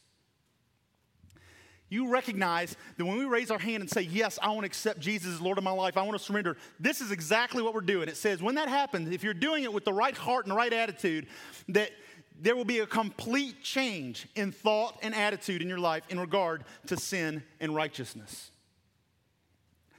You 1.89 2.09
recognize 2.09 2.75
that 2.97 3.05
when 3.05 3.17
we 3.17 3.25
raise 3.25 3.49
our 3.49 3.59
hand 3.59 3.81
and 3.81 3.89
say, 3.89 4.01
Yes, 4.01 4.37
I 4.41 4.49
want 4.49 4.61
to 4.61 4.65
accept 4.65 4.99
Jesus 4.99 5.35
as 5.35 5.41
Lord 5.41 5.57
of 5.57 5.63
my 5.63 5.71
life, 5.71 5.95
I 5.95 6.01
want 6.01 6.17
to 6.17 6.23
surrender, 6.23 6.57
this 6.79 6.99
is 7.01 7.11
exactly 7.11 7.63
what 7.63 7.73
we're 7.73 7.81
doing. 7.81 8.09
It 8.09 8.17
says, 8.17 8.41
when 8.41 8.55
that 8.55 8.67
happens, 8.67 9.09
if 9.09 9.23
you're 9.23 9.33
doing 9.33 9.63
it 9.63 9.71
with 9.71 9.85
the 9.85 9.93
right 9.93 10.15
heart 10.15 10.45
and 10.45 10.51
the 10.51 10.57
right 10.57 10.73
attitude, 10.73 11.27
that 11.69 11.91
there 12.39 12.55
will 12.55 12.65
be 12.65 12.79
a 12.79 12.85
complete 12.85 13.63
change 13.63 14.27
in 14.35 14.51
thought 14.51 14.97
and 15.01 15.15
attitude 15.15 15.61
in 15.61 15.69
your 15.69 15.79
life 15.79 16.03
in 16.09 16.19
regard 16.19 16.65
to 16.87 16.97
sin 16.97 17.41
and 17.59 17.73
righteousness. 17.73 18.51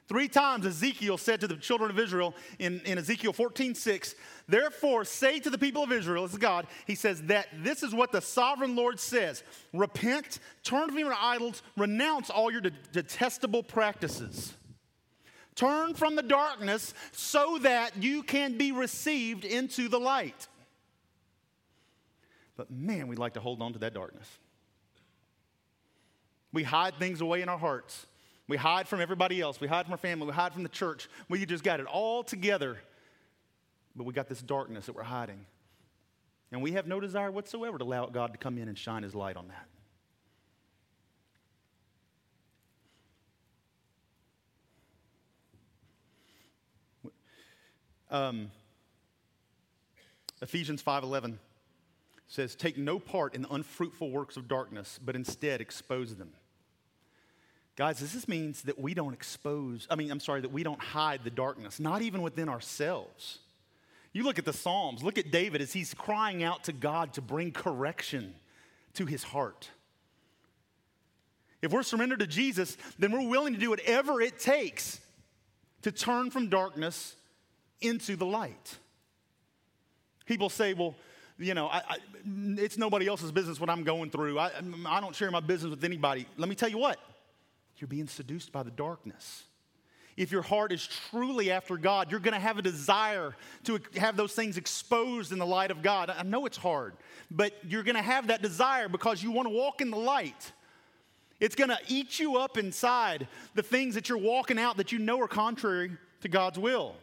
Three 0.09 0.29
times 0.29 0.65
Ezekiel 0.65 1.19
said 1.19 1.41
to 1.43 1.47
the 1.47 1.57
children 1.57 1.91
of 1.91 1.99
Israel 1.99 2.35
in, 2.59 2.81
in 2.87 2.97
Ezekiel 2.97 3.35
14, 3.35 3.75
6, 3.75 4.15
Therefore 4.49 5.05
say 5.05 5.39
to 5.39 5.51
the 5.51 5.59
people 5.59 5.83
of 5.83 5.93
Israel, 5.93 6.23
this 6.23 6.33
is 6.33 6.39
God, 6.39 6.67
he 6.87 6.95
says 6.95 7.21
that 7.25 7.49
this 7.63 7.83
is 7.83 7.95
what 7.95 8.11
the 8.11 8.23
sovereign 8.23 8.75
Lord 8.75 8.99
says 8.99 9.43
Repent, 9.75 10.39
turn 10.63 10.89
from 10.89 10.99
your 10.99 11.15
idols, 11.15 11.63
renounce 11.77 12.31
all 12.31 12.51
your 12.51 12.63
de- 12.63 12.73
detestable 12.93 13.63
practices. 13.63 14.55
Turn 15.55 15.93
from 15.93 16.17
the 16.17 16.23
darkness 16.23 16.95
so 17.13 17.59
that 17.59 18.03
you 18.03 18.23
can 18.23 18.57
be 18.57 18.73
received 18.73 19.45
into 19.45 19.89
the 19.89 20.01
light. 20.01 20.47
But 22.57 22.71
man, 22.71 23.09
we'd 23.09 23.19
like 23.19 23.35
to 23.35 23.41
hold 23.41 23.61
on 23.61 23.75
to 23.75 23.79
that 23.81 23.93
darkness. 23.93 24.29
We 26.53 26.63
hide 26.63 26.95
things 26.95 27.21
away 27.21 27.43
in 27.43 27.49
our 27.49 27.59
hearts. 27.59 28.07
We 28.49 28.57
hide 28.57 28.89
from 28.89 29.03
everybody 29.03 29.41
else. 29.43 29.61
We 29.61 29.69
hide 29.69 29.85
from 29.85 29.93
our 29.93 29.99
family. 29.99 30.27
We 30.27 30.33
hide 30.33 30.55
from 30.55 30.63
the 30.63 30.71
church. 30.71 31.09
We 31.29 31.45
just 31.45 31.63
got 31.63 31.81
it 31.81 31.87
all 31.87 32.25
together. 32.25 32.79
But 33.95 34.05
we 34.05 34.15
got 34.15 34.29
this 34.29 34.41
darkness 34.41 34.87
that 34.87 34.97
we're 34.97 35.03
hiding. 35.03 35.45
And 36.51 36.63
we 36.63 36.73
have 36.73 36.87
no 36.87 36.99
desire 36.99 37.31
whatsoever 37.31 37.77
to 37.77 37.85
allow 37.85 38.07
God 38.07 38.33
to 38.33 38.39
come 38.39 38.57
in 38.57 38.69
and 38.69 38.79
shine 38.79 39.03
his 39.03 39.15
light 39.15 39.37
on 39.37 39.49
that. 39.49 39.69
Um, 48.11 48.51
Ephesians 50.41 50.81
5:11 50.81 51.39
says, 52.27 52.57
"Take 52.57 52.79
no 52.79 52.99
part 52.99 53.35
in 53.35 53.43
the 53.43 53.53
unfruitful 53.53 54.11
works 54.11 54.39
of 54.39 54.49
darkness, 54.49 54.99
but 54.99 55.15
instead 55.15 55.61
expose 55.61 56.17
them." 56.17 56.33
Guys, 57.79 58.01
this 58.01 58.27
means 58.27 58.63
that 58.63 58.77
we 58.77 58.93
don't 58.93 59.15
expose, 59.15 59.87
I 59.89 59.95
mean, 59.95 60.11
I'm 60.11 60.19
sorry, 60.19 60.41
that 60.41 60.51
we 60.51 60.65
don't 60.65 60.81
hide 60.81 61.23
the 61.23 61.31
darkness, 61.31 61.79
not 61.79 62.03
even 62.03 62.23
within 62.23 62.49
ourselves. 62.49 63.39
You 64.13 64.25
look 64.25 64.37
at 64.37 64.45
the 64.45 64.53
Psalms, 64.53 65.05
look 65.05 65.17
at 65.17 65.31
David 65.31 65.63
as 65.63 65.73
he's 65.73 65.95
crying 65.95 66.43
out 66.43 66.65
to 66.65 66.73
God 66.73 67.13
to 67.13 67.23
bring 67.23 67.53
correction 67.53 68.35
to 68.95 69.07
his 69.07 69.23
heart. 69.23 69.71
If 71.63 71.71
we're 71.71 71.85
surrendered 71.85 72.19
to 72.19 72.27
Jesus, 72.27 72.77
then 72.99 73.13
we're 73.13 73.29
willing 73.29 73.55
to 73.55 73.61
do 73.61 73.71
whatever 73.71 74.21
it 74.21 74.41
takes 74.41 74.99
to 75.83 75.93
turn 75.93 76.33
from 76.33 76.49
darkness 76.49 77.15
into 77.81 78.17
the 78.17 78.27
light. 78.27 78.77
People 80.27 80.49
say, 80.49 80.75
well, 80.75 80.97
you 81.39 81.55
know, 81.55 81.69
I, 81.69 81.83
I, 81.89 81.97
it's 82.57 82.77
nobody 82.77 83.07
else's 83.07 83.31
business 83.31 83.61
what 83.61 83.71
I'm 83.71 83.85
going 83.85 84.11
through. 84.11 84.37
I, 84.37 84.51
I 84.85 85.01
don't 85.01 85.15
share 85.15 85.31
my 85.31 85.39
business 85.39 85.71
with 85.71 85.85
anybody. 85.85 86.27
Let 86.37 86.49
me 86.49 86.57
tell 86.57 86.69
you 86.69 86.79
what, 86.79 86.99
you're 87.81 87.89
being 87.89 88.09
seduced 88.09 88.53
by 88.53 88.63
the 88.63 88.71
darkness. 88.71 89.45
If 90.17 90.33
your 90.33 90.43
heart 90.43 90.73
is 90.73 90.85
truly 91.11 91.53
after 91.53 91.77
God, 91.77 92.11
you're 92.11 92.19
going 92.19 92.35
to 92.35 92.41
have 92.41 92.59
a 92.59 92.63
desire 92.63 93.37
to 93.65 93.79
have 93.97 94.17
those 94.17 94.33
things 94.33 94.57
exposed 94.57 95.31
in 95.31 95.39
the 95.39 95.47
light 95.47 95.71
of 95.71 95.81
God. 95.81 96.11
I 96.11 96.25
know 96.25 96.45
it's 96.45 96.57
hard, 96.57 96.95
but 97.31 97.53
you're 97.67 97.85
going 97.85 97.95
to 97.95 98.03
have 98.03 98.27
that 98.27 98.43
desire 98.43 98.89
because 98.89 99.23
you 99.23 99.31
want 99.31 99.47
to 99.47 99.55
walk 99.55 99.81
in 99.81 99.91
the 99.91 99.97
light. 99.97 100.53
It's 101.39 101.55
going 101.55 101.71
to 101.71 101.79
eat 101.87 102.19
you 102.19 102.37
up 102.37 102.59
inside 102.59 103.29
the 103.55 103.63
things 103.63 103.95
that 103.95 104.09
you're 104.09 104.19
walking 104.19 104.59
out 104.59 104.79
that 104.79 104.91
you 104.91 104.99
know 104.99 105.21
are 105.21 105.29
contrary 105.29 105.93
to 106.23 106.29
God's 106.29 106.59
will 106.59 106.97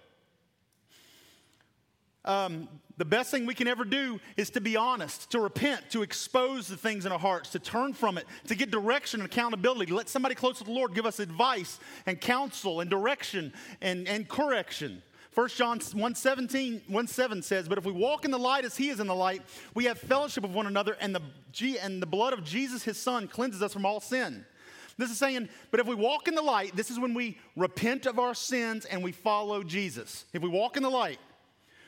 um, 2.25 2.67
the 2.97 3.05
best 3.05 3.29
thing 3.31 3.45
we 3.45 3.53
can 3.53 3.67
ever 3.67 3.83
do 3.83 4.19
is 4.37 4.49
to 4.51 4.61
be 4.61 4.77
honest, 4.77 5.31
to 5.31 5.39
repent, 5.39 5.89
to 5.91 6.01
expose 6.01 6.67
the 6.67 6.77
things 6.77 7.05
in 7.05 7.11
our 7.11 7.19
hearts, 7.19 7.49
to 7.49 7.59
turn 7.59 7.93
from 7.93 8.17
it, 8.17 8.25
to 8.47 8.55
get 8.55 8.71
direction 8.71 9.19
and 9.19 9.29
accountability, 9.29 9.87
to 9.87 9.95
let 9.95 10.09
somebody 10.09 10.35
close 10.35 10.59
to 10.59 10.63
the 10.63 10.71
Lord 10.71 10.93
give 10.93 11.05
us 11.05 11.19
advice 11.19 11.79
and 12.05 12.19
counsel 12.19 12.79
and 12.79 12.89
direction 12.89 13.53
and, 13.81 14.07
and 14.07 14.29
correction. 14.29 15.01
1 15.33 15.49
John 15.49 15.79
1 15.79 16.15
17, 16.15 16.83
1 16.87 17.07
7 17.07 17.41
says, 17.41 17.67
But 17.67 17.77
if 17.77 17.85
we 17.85 17.91
walk 17.91 18.23
in 18.23 18.31
the 18.31 18.39
light 18.39 18.63
as 18.63 18.77
he 18.77 18.87
is 18.87 19.01
in 19.01 19.07
the 19.07 19.15
light, 19.15 19.41
we 19.73 19.83
have 19.85 19.99
fellowship 19.99 20.43
with 20.43 20.53
one 20.53 20.65
another, 20.65 20.95
and 21.01 21.13
the, 21.13 21.79
and 21.81 22.01
the 22.01 22.07
blood 22.07 22.31
of 22.31 22.45
Jesus, 22.45 22.83
his 22.83 22.97
son, 22.97 23.27
cleanses 23.27 23.61
us 23.61 23.73
from 23.73 23.85
all 23.85 23.99
sin. 23.99 24.45
This 24.97 25.11
is 25.11 25.17
saying, 25.17 25.49
but 25.71 25.81
if 25.81 25.87
we 25.87 25.95
walk 25.95 26.29
in 26.29 26.35
the 26.35 26.41
light, 26.41 26.73
this 26.73 26.89
is 26.89 26.97
when 26.97 27.13
we 27.13 27.37
repent 27.57 28.05
of 28.05 28.17
our 28.17 28.33
sins 28.33 28.85
and 28.85 29.03
we 29.03 29.11
follow 29.11 29.61
Jesus. 29.61 30.23
If 30.31 30.41
we 30.41 30.47
walk 30.47 30.77
in 30.77 30.83
the 30.83 30.89
light, 30.89 31.19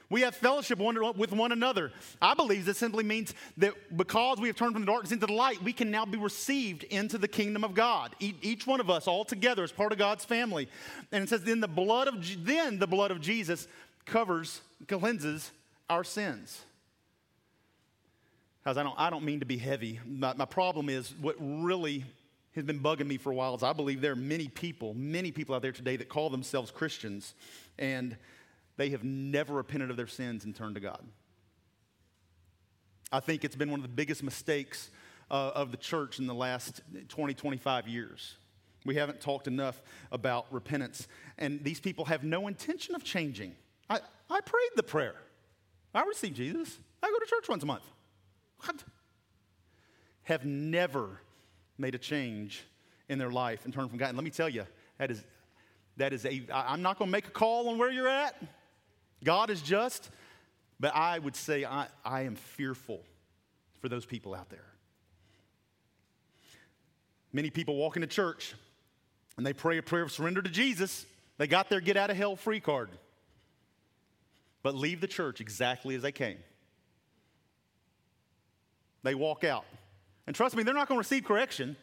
we 0.10 0.22
have 0.22 0.36
fellowship 0.36 0.80
with 0.80 1.32
one 1.32 1.52
another. 1.52 1.92
I 2.22 2.34
believe 2.34 2.66
this 2.66 2.78
simply 2.78 3.04
means 3.04 3.34
that 3.58 3.74
because 3.98 4.40
we 4.40 4.48
have 4.48 4.56
turned 4.56 4.74
from 4.74 4.84
the 4.84 4.92
darkness 4.92 5.12
into 5.12 5.28
the 5.28 5.34
light, 5.34 5.62
we 5.62 5.74
can 5.74 5.92
now 5.92 6.06
be 6.06 6.18
received 6.18 6.84
into 6.86 7.18
the 7.18 7.28
kingdom 7.28 7.64
of 7.64 7.74
God. 7.74 8.16
Each 8.20 8.66
one 8.66 8.80
of 8.80 8.90
us, 8.90 9.08
all 9.08 9.26
together, 9.26 9.64
as 9.64 9.72
part 9.72 9.92
of 9.92 9.98
God's 9.98 10.24
family. 10.24 10.70
And 11.12 11.24
it 11.24 11.30
says, 11.30 11.44
then 11.44 11.60
the 11.60 11.68
blood 11.68 12.08
of 12.08 12.16
then 12.46 12.80
the 12.80 12.88
blood 12.88 13.12
of 13.12 13.20
Jesus 13.20 13.68
covers, 14.06 14.62
cleanses 14.88 15.52
our 15.90 16.04
sins. 16.04 16.62
Because 18.64 18.78
I 18.78 18.84
don't, 18.84 18.96
I 18.98 19.10
don't 19.10 19.24
mean 19.24 19.40
to 19.42 19.46
be 19.46 19.58
heavy. 19.58 20.00
My, 20.06 20.34
my 20.34 20.46
problem 20.46 20.90
is 20.90 21.14
what 21.22 21.36
really 21.40 22.06
has 22.56 22.66
been 22.66 22.80
bugging 22.80 23.08
me 23.08 23.18
for 23.18 23.32
a 23.32 23.36
while 23.36 23.56
is 23.56 23.64
I 23.64 23.72
believe 23.74 24.02
there 24.02 24.14
are 24.14 24.16
many 24.16 24.48
people, 24.48 24.94
many 24.94 25.32
people 25.32 25.54
out 25.54 25.62
there 25.62 25.72
today 25.72 25.96
that 25.98 26.10
call 26.10 26.30
themselves 26.30 26.72
Christians, 26.72 27.34
and 27.78 28.18
they 28.78 28.90
have 28.90 29.04
never 29.04 29.54
repented 29.54 29.90
of 29.90 29.98
their 29.98 30.08
sins 30.08 30.46
and 30.46 30.56
turned 30.56 30.76
to 30.76 30.82
God. 30.82 31.04
I 33.12 33.20
think 33.20 33.44
it's 33.44 33.56
been 33.56 33.72
one 33.72 33.80
of 33.80 33.84
the 33.84 33.94
biggest 33.94 34.24
mistakes 34.24 34.90
uh, 35.32 35.52
of 35.56 35.72
the 35.72 35.78
church 35.78 36.20
in 36.20 36.28
the 36.28 36.34
last 36.34 36.82
20, 37.10 37.34
25 37.34 37.88
years. 37.88 38.38
We 38.86 38.96
haven't 38.96 39.20
talked 39.20 39.48
enough 39.48 39.82
about 40.12 40.46
repentance, 40.52 41.08
and 41.38 41.64
these 41.64 41.80
people 41.80 42.06
have 42.06 42.24
no 42.24 42.48
intention 42.48 42.96
of 42.96 43.04
changing. 43.04 43.56
I, 43.90 44.00
I 44.30 44.42
prayed 44.42 44.72
the 44.76 44.84
prayer. 44.84 45.16
I 45.94 46.04
received 46.04 46.36
Jesus. 46.36 46.78
I 47.02 47.10
go 47.10 47.20
to 47.20 47.26
church 47.26 47.50
once 47.50 47.64
a 47.64 47.66
month. 47.66 47.84
What? 48.66 48.84
Have 50.24 50.46
never 50.46 51.22
made 51.78 51.96
a 51.96 51.98
change 51.98 52.64
in 53.10 53.20
their 53.20 53.32
life 53.32 53.66
and 53.66 53.74
turned 53.74 53.90
from 53.90 54.00
God. 54.00 54.10
And 54.10 54.18
let 54.18 54.24
me 54.24 54.30
tell 54.30 54.50
you, 54.50 54.66
that 54.98 55.12
is, 55.12 55.24
that 55.98 56.14
is 56.14 56.26
a, 56.26 56.44
I'm 56.54 56.82
not 56.82 56.98
going 56.98 57.10
to 57.10 57.12
make 57.12 57.28
a 57.28 57.32
call 57.32 57.70
on 57.70 57.78
where 57.78 57.92
you're 57.92 58.08
at. 58.08 58.36
God 59.24 59.50
is 59.50 59.62
just, 59.62 60.10
but 60.80 60.96
I 60.96 61.20
would 61.20 61.36
say 61.36 61.66
I, 61.66 61.88
I 62.06 62.22
am 62.22 62.36
fearful 62.36 63.02
for 63.80 63.90
those 63.90 64.06
people 64.06 64.34
out 64.34 64.50
there. 64.50 64.66
Many 67.34 67.50
people 67.50 67.76
walk 67.76 67.96
into 67.96 68.08
church 68.08 68.56
and 69.38 69.46
they 69.46 69.54
pray 69.54 69.78
a 69.78 69.84
prayer 69.84 70.04
of 70.04 70.12
surrender 70.12 70.42
to 70.42 70.50
Jesus. 70.50 71.06
They 71.38 71.48
got 71.48 71.70
their 71.70 71.82
get 71.82 71.98
out 71.98 72.10
of 72.10 72.18
hell 72.18 72.36
free 72.36 72.60
card, 72.60 72.90
but 74.64 74.76
leave 74.76 75.02
the 75.02 75.08
church 75.08 75.40
exactly 75.42 75.96
as 75.96 76.02
they 76.02 76.12
came. 76.12 76.38
They 79.04 79.16
walk 79.16 79.44
out. 79.44 79.66
And 80.26 80.36
trust 80.36 80.56
me, 80.56 80.64
they're 80.64 80.74
not 80.74 80.88
going 80.88 80.98
to 80.98 81.00
receive 81.00 81.24
correction. 81.24 81.78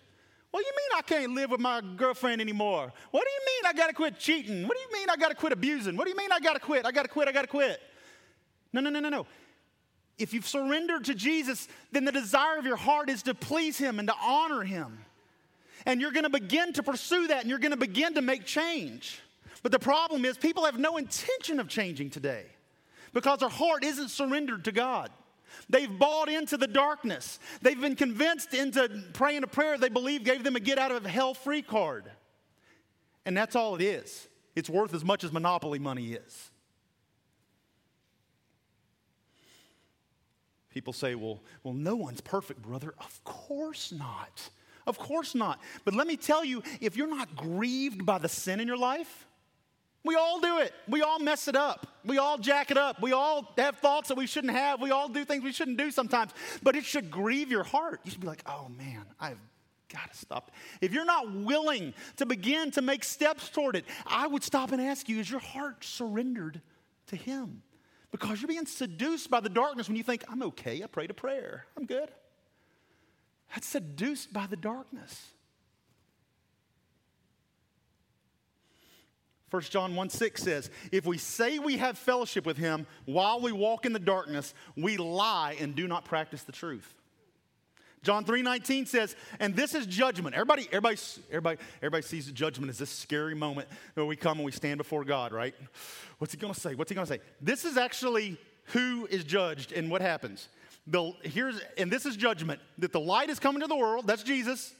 What 0.55 0.61
do 0.61 0.66
you 0.66 0.72
mean 0.76 0.98
I 0.98 1.02
can't 1.02 1.34
live 1.34 1.50
with 1.50 1.59
my 1.59 1.80
girlfriend 1.96 2.40
anymore? 2.40 2.92
What 3.11 3.24
do 3.24 3.28
you 3.28 3.40
mean 3.44 3.74
I 3.74 3.76
got 3.76 3.88
to 3.88 3.92
quit 3.92 4.20
cheating? 4.20 4.68
What 4.68 4.76
do 4.76 4.80
you 4.82 5.00
mean 5.00 5.11
I 5.11 5.16
got 5.16 5.30
to 5.30 5.34
quit 5.34 5.52
abusing? 5.52 5.96
What 5.96 6.05
do 6.05 6.11
you 6.11 6.16
mean 6.16 6.30
I 6.30 6.38
got 6.38 6.52
to 6.52 6.61
quit? 6.61 6.86
I 6.86 6.92
got 6.92 7.02
to 7.02 7.09
quit. 7.09 7.26
I 7.26 7.32
got 7.32 7.40
to 7.40 7.48
quit. 7.48 7.80
No, 8.72 8.80
no, 8.80 8.88
no, 8.88 9.00
no, 9.00 9.09
no. 9.09 9.26
If 10.16 10.32
you've 10.32 10.46
surrendered 10.46 11.07
to 11.07 11.14
Jesus, 11.16 11.66
then 11.90 12.05
the 12.05 12.12
desire 12.12 12.57
of 12.57 12.66
your 12.66 12.76
heart 12.76 13.11
is 13.11 13.24
to 13.24 13.34
please 13.34 13.78
Him 13.78 13.98
and 13.98 14.07
to 14.07 14.14
honor 14.22 14.62
Him. 14.62 14.96
And 15.86 16.00
you're 16.00 16.12
to 16.12 16.30
begin 16.30 16.72
to 16.74 16.84
pursue 16.84 17.26
that 17.26 17.40
and 17.40 17.50
you're 17.50 17.59
to 17.59 17.76
begin 17.76 18.14
to 18.14 18.22
make 18.22 18.44
change. 18.44 19.20
But 19.64 19.72
the 19.72 19.80
problem 19.80 20.24
is, 20.24 20.36
people 20.36 20.66
have 20.66 20.78
no 20.78 20.98
intention 20.98 21.59
of 21.59 21.66
changing 21.66 22.11
today 22.11 22.44
because 23.12 23.40
their 23.40 23.48
heart 23.48 23.82
isn't 23.82 24.11
surrendered 24.11 24.66
to 24.66 24.70
God. 24.70 25.11
They've 25.68 25.98
bought 25.98 26.28
into 26.28 26.57
the 26.57 26.66
darkness. 26.66 27.38
They've 27.62 27.80
been 27.80 27.96
convinced 27.96 28.55
into 28.55 28.88
praying 29.12 29.42
a 29.44 29.46
prayer 29.46 29.78
they 29.78 29.88
believe 29.88 30.24
gave 30.24 30.44
them 30.44 30.57
a 30.57 30.61
get 30.61 30.78
out 30.78 30.92
of 30.92 31.05
hell 31.05 31.34
free 31.34 31.62
card. 31.62 32.11
And 33.26 33.36
that's 33.36 33.57
all 33.57 33.74
it 33.76 33.82
is. 33.82 34.28
It's 34.55 34.70
worth 34.70 34.94
as 34.94 35.05
much 35.05 35.24
as 35.24 35.32
monopoly 35.32 35.78
money 35.78 36.12
is. 36.12 36.50
People 40.70 40.92
say, 40.92 41.14
well, 41.14 41.40
well, 41.62 41.74
no 41.74 41.94
one's 41.94 42.20
perfect, 42.20 42.61
brother. 42.61 42.94
Of 42.98 43.22
course 43.22 43.92
not. 43.92 44.50
Of 44.86 44.98
course 44.98 45.34
not. 45.34 45.61
But 45.84 45.94
let 45.94 46.07
me 46.07 46.16
tell 46.16 46.44
you, 46.44 46.62
if 46.80 46.96
you're 46.96 47.07
not 47.07 47.36
grieved 47.36 48.05
by 48.05 48.18
the 48.18 48.28
sin 48.28 48.59
in 48.61 48.66
your 48.66 48.76
life, 48.76 49.26
we 50.05 50.16
all 50.16 50.40
do 50.40 50.59
it. 50.59 50.72
We 50.86 51.02
all 51.02 51.18
mess 51.18 51.48
it 51.48 51.57
up. 51.57 51.86
We 52.05 52.18
all 52.18 52.36
jack 52.38 52.70
it 52.70 52.76
up. 52.76 53.00
We 53.00 53.12
all 53.12 53.52
have 53.57 53.76
thoughts 53.76 54.09
that 54.09 54.16
we 54.16 54.26
shouldn't 54.26 54.52
have. 54.52 54.80
We 54.80 54.90
all 54.90 55.09
do 55.09 55.24
things 55.24 55.42
we 55.42 55.52
shouldn't 55.52 55.78
do 55.78 55.90
sometimes. 55.90 56.32
But 56.62 56.76
it 56.76 56.84
should 56.84 57.11
grieve 57.11 57.50
your 57.50 57.64
heart. 57.64 58.00
You 58.05 58.11
should 58.11 58.20
be 58.20 58.26
like, 58.26 58.42
oh 58.46 58.68
man, 58.76 59.07
I've 59.18 59.38
got 59.88 60.12
to 60.12 60.18
stop. 60.18 60.50
If 60.80 60.92
you're 60.92 61.05
not 61.05 61.32
willing 61.32 61.94
to 62.16 62.26
begin 62.26 62.70
to 62.72 62.82
make 62.82 63.02
steps 63.05 63.48
toward 63.48 63.76
it, 63.76 63.84
I 64.07 64.26
would 64.26 64.42
stop 64.42 64.72
and 64.72 64.82
ask 64.82 65.09
you, 65.09 65.20
is 65.20 65.30
your 65.30 65.40
heart 65.40 65.84
surrendered 65.84 66.61
to 67.07 67.16
Him? 67.16 67.62
Because 68.11 68.40
you're 68.40 68.48
being 68.48 68.66
seduced 68.66 69.30
by 69.30 69.40
the 69.40 69.48
darkness 69.48 69.88
when 69.88 69.96
you 69.96 70.02
think, 70.02 70.24
I'm 70.28 70.42
okay, 70.42 70.82
I 70.82 70.86
prayed 70.86 71.11
a 71.11 71.14
prayer, 71.14 71.66
I'm 71.76 71.86
good. 71.86 72.11
That's 73.55 73.66
seduced 73.66 74.32
by 74.32 74.46
the 74.46 74.57
darkness. 74.57 75.34
1 79.55 79.62
John 79.62 79.94
1 79.94 80.11
6 80.11 80.42
says, 80.42 80.68
If 80.90 81.07
we 81.07 81.16
say 81.16 81.61
we 81.61 81.76
have 81.76 81.96
fellowship 81.96 82.44
with 82.44 82.57
him 82.57 82.88
while 83.05 83.40
we 83.40 83.52
walk 83.52 83.86
in 83.86 83.92
the 83.92 84.00
darkness, 84.00 84.52
we 84.76 84.96
lie 84.96 85.57
and 85.61 85.76
do 85.76 85.86
not 85.86 86.05
practice 86.05 86.42
the 86.42 86.50
truth. 86.50 86.92
John 88.02 88.24
3:19 88.24 88.88
says, 88.88 89.14
and 89.38 89.55
this 89.55 89.72
is 89.72 89.86
judgment. 89.86 90.34
Everybody, 90.34 90.66
everybody, 90.72 90.96
everybody, 91.30 91.59
everybody 91.76 92.02
sees 92.02 92.26
the 92.26 92.32
judgment 92.32 92.68
as 92.68 92.78
this 92.78 92.90
scary 92.90 93.36
moment 93.36 93.68
where 93.94 94.05
we 94.05 94.16
come 94.16 94.38
and 94.38 94.44
we 94.44 94.50
stand 94.50 94.78
before 94.78 95.05
God, 95.05 95.32
right? 95.32 95.55
What's 96.18 96.34
he 96.34 96.38
gonna 96.40 96.52
say? 96.52 96.74
What's 96.74 96.90
he 96.90 96.96
gonna 96.96 97.07
say? 97.07 97.20
This 97.40 97.64
is 97.64 97.76
actually 97.76 98.36
who 98.72 99.07
is 99.07 99.22
judged 99.22 99.70
and 99.70 99.88
what 99.88 100.02
happens. 100.02 100.48
The, 100.88 101.12
here's, 101.22 101.61
and 101.78 101.92
this 101.92 102.07
is 102.07 102.16
judgment 102.16 102.61
that 102.78 102.90
the 102.90 103.00
light 103.00 103.30
is 103.30 103.38
coming 103.38 103.62
to 103.62 103.68
the 103.68 103.76
world, 103.76 104.09
that's 104.09 104.24
Jesus, 104.24 104.74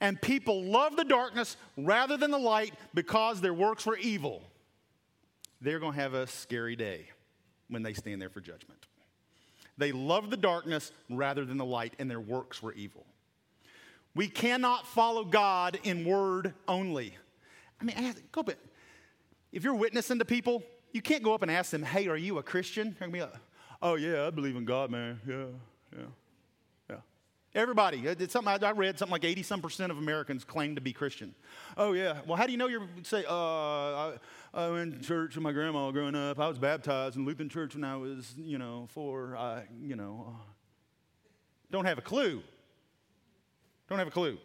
and 0.00 0.20
people 0.20 0.64
love 0.64 0.96
the 0.96 1.04
darkness 1.04 1.56
rather 1.76 2.16
than 2.16 2.30
the 2.30 2.38
light 2.38 2.74
because 2.94 3.40
their 3.40 3.54
works 3.54 3.86
were 3.86 3.96
evil. 3.96 4.42
They're 5.60 5.80
gonna 5.80 5.96
have 5.96 6.14
a 6.14 6.26
scary 6.26 6.76
day 6.76 7.10
when 7.68 7.82
they 7.82 7.92
stand 7.92 8.22
there 8.22 8.30
for 8.30 8.40
judgment. 8.40 8.86
They 9.76 9.92
loved 9.92 10.30
the 10.30 10.36
darkness 10.36 10.92
rather 11.08 11.44
than 11.44 11.56
the 11.56 11.64
light, 11.64 11.94
and 11.98 12.10
their 12.10 12.20
works 12.20 12.62
were 12.62 12.72
evil. 12.72 13.06
We 14.14 14.28
cannot 14.28 14.86
follow 14.86 15.24
God 15.24 15.78
in 15.84 16.04
word 16.04 16.54
only. 16.66 17.14
I 17.80 17.84
mean, 17.84 18.14
go 18.32 18.42
but 18.42 18.58
If 19.50 19.64
you're 19.64 19.74
witnessing 19.74 20.18
to 20.18 20.26
people, 20.26 20.62
you 20.92 21.00
can't 21.00 21.22
go 21.22 21.32
up 21.32 21.42
and 21.42 21.50
ask 21.50 21.70
them, 21.70 21.82
"Hey, 21.82 22.08
are 22.08 22.16
you 22.16 22.38
a 22.38 22.42
Christian?" 22.42 22.90
They're 22.98 23.08
gonna 23.08 23.12
be 23.12 23.20
like, 23.20 23.40
"Oh 23.80 23.94
yeah, 23.94 24.26
I 24.26 24.30
believe 24.30 24.56
in 24.56 24.66
God, 24.66 24.90
man. 24.90 25.20
Yeah, 25.26 25.46
yeah." 25.96 26.06
Everybody, 27.54 28.06
it's 28.06 28.32
something 28.34 28.62
I 28.62 28.70
read. 28.72 28.98
Something 28.98 29.12
like 29.12 29.24
80 29.24 29.42
some 29.42 29.62
percent 29.62 29.90
of 29.90 29.96
Americans 29.96 30.44
claim 30.44 30.74
to 30.74 30.82
be 30.82 30.92
Christian. 30.92 31.34
Oh 31.78 31.92
yeah. 31.92 32.18
Well, 32.26 32.36
how 32.36 32.44
do 32.44 32.52
you 32.52 32.58
know 32.58 32.68
you're 32.68 32.86
say? 33.04 33.24
Uh, 33.26 33.32
I, 33.34 34.12
I 34.52 34.68
went 34.70 35.00
to 35.00 35.06
church 35.06 35.34
with 35.34 35.42
my 35.42 35.52
grandma 35.52 35.90
growing 35.90 36.14
up. 36.14 36.38
I 36.38 36.46
was 36.46 36.58
baptized 36.58 37.16
in 37.16 37.24
Lutheran 37.24 37.48
church 37.48 37.74
when 37.74 37.84
I 37.84 37.96
was, 37.96 38.34
you 38.36 38.58
know, 38.58 38.86
four. 38.90 39.34
I, 39.34 39.62
you 39.82 39.96
know, 39.96 40.26
uh, 40.28 40.42
don't 41.70 41.86
have 41.86 41.96
a 41.96 42.02
clue. 42.02 42.42
Don't 43.88 43.98
have 43.98 44.08
a 44.08 44.12
clue. 44.12 44.36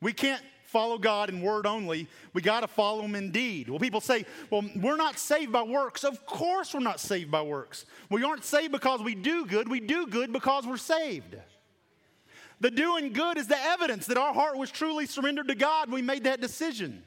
We 0.00 0.12
can't 0.12 0.42
follow 0.64 0.98
God 0.98 1.30
in 1.30 1.40
word 1.40 1.66
only. 1.66 2.08
We 2.34 2.42
got 2.42 2.60
to 2.60 2.68
follow 2.68 3.02
Him 3.02 3.14
in 3.14 3.30
deed. 3.30 3.68
Well, 3.68 3.78
people 3.78 4.00
say, 4.00 4.26
well, 4.50 4.64
we're 4.76 4.96
not 4.96 5.18
saved 5.18 5.52
by 5.52 5.62
works. 5.62 6.02
Of 6.02 6.26
course, 6.26 6.74
we're 6.74 6.80
not 6.80 6.98
saved 6.98 7.30
by 7.30 7.42
works. 7.42 7.86
We 8.10 8.24
aren't 8.24 8.44
saved 8.44 8.72
because 8.72 9.02
we 9.02 9.14
do 9.14 9.46
good. 9.46 9.68
We 9.68 9.78
do 9.78 10.08
good 10.08 10.32
because 10.32 10.66
we're 10.66 10.76
saved. 10.76 11.36
The 12.60 12.70
doing 12.70 13.12
good 13.12 13.38
is 13.38 13.46
the 13.46 13.60
evidence 13.60 14.06
that 14.06 14.18
our 14.18 14.34
heart 14.34 14.56
was 14.56 14.70
truly 14.70 15.06
surrendered 15.06 15.48
to 15.48 15.54
God. 15.54 15.90
We 15.90 16.02
made 16.02 16.24
that 16.24 16.40
decision. 16.40 17.02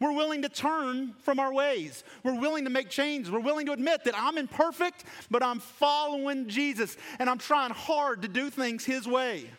We're 0.00 0.12
willing 0.12 0.42
to 0.42 0.48
turn 0.48 1.14
from 1.20 1.38
our 1.38 1.52
ways. 1.52 2.04
We're 2.24 2.40
willing 2.40 2.64
to 2.64 2.70
make 2.70 2.88
changes. 2.88 3.30
We're 3.30 3.40
willing 3.40 3.66
to 3.66 3.72
admit 3.72 4.04
that 4.04 4.14
I'm 4.16 4.38
imperfect, 4.38 5.04
but 5.30 5.42
I'm 5.42 5.60
following 5.60 6.48
Jesus 6.48 6.96
and 7.18 7.28
I'm 7.28 7.38
trying 7.38 7.70
hard 7.70 8.22
to 8.22 8.28
do 8.28 8.48
things 8.48 8.84
His 8.84 9.06
way. 9.06 9.50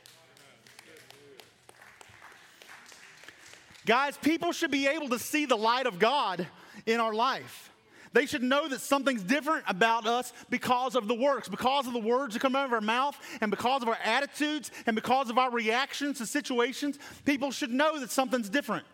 Guys, 3.86 4.18
people 4.18 4.52
should 4.52 4.72
be 4.72 4.88
able 4.88 5.10
to 5.10 5.20
see 5.20 5.46
the 5.46 5.56
light 5.56 5.86
of 5.86 6.00
God 6.00 6.48
in 6.86 7.00
our 7.00 7.14
life. 7.14 7.70
They 8.14 8.26
should 8.26 8.43
know 8.43 8.68
that 8.68 8.82
something's 8.82 9.24
different 9.24 9.64
about 9.68 10.05
us 10.05 10.34
because 10.49 10.95
of 10.95 11.07
the 11.07 11.16
works, 11.16 11.47
because 11.47 11.88
of 11.88 11.93
the 11.93 11.99
words 11.99 12.34
that 12.34 12.41
come 12.41 12.55
out 12.55 12.66
of 12.66 12.74
our 12.74 12.82
mouth, 12.82 13.18
and 13.39 13.49
because 13.49 13.82
of 13.82 13.88
our 13.88 13.97
attitudes, 14.03 14.70
and 14.86 14.95
because 14.95 15.30
of 15.30 15.38
our 15.38 15.49
reactions 15.49 16.18
to 16.18 16.26
situations. 16.26 16.99
People 17.24 17.51
should 17.51 17.72
know 17.72 17.99
that 17.99 18.12
something's 18.12 18.49
different. 18.49 18.86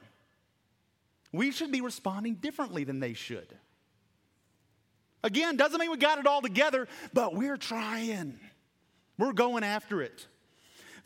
We 1.32 1.52
should 1.52 1.72
be 1.72 1.82
responding 1.82 2.36
differently 2.36 2.84
than 2.84 3.00
they 3.00 3.14
should. 3.14 3.58
Again, 5.24 5.58
doesn't 5.58 5.80
mean 5.80 5.92
we 5.92 5.98
got 5.98 6.20
it 6.20 6.28
all 6.28 6.42
together, 6.42 6.88
but 7.12 7.34
we're 7.36 7.58
trying. 7.58 8.40
We're 9.18 9.34
going 9.34 9.64
after 9.64 10.02
it. 10.02 10.28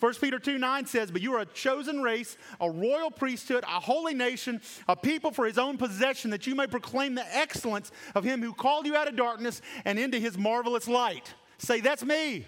1 0.02 0.14
Peter 0.16 0.40
2 0.40 0.58
9 0.58 0.86
says, 0.88 1.12
But 1.12 1.22
you 1.22 1.36
are 1.36 1.42
a 1.42 1.46
chosen 1.46 2.02
race, 2.02 2.36
a 2.60 2.70
royal 2.70 3.12
priesthood, 3.12 3.64
a 3.64 3.80
holy 3.80 4.16
nation, 4.16 4.60
a 4.88 4.96
people 4.96 5.30
for 5.30 5.46
his 5.46 5.60
own 5.60 5.78
possession, 5.78 6.32
that 6.32 6.48
you 6.48 6.56
may 6.56 6.66
proclaim 6.66 7.14
the 7.14 7.38
excellence 7.38 7.92
of 8.16 8.24
him 8.24 8.42
who 8.42 8.52
called 8.52 8.88
you 8.88 8.96
out 8.96 9.08
of 9.08 9.16
darkness 9.16 9.62
and 9.86 10.00
into 10.00 10.18
his 10.18 10.40
marvelous 10.40 10.88
light. 10.88 11.34
Say, 11.60 11.82
That's 11.82 12.04
me. 12.04 12.48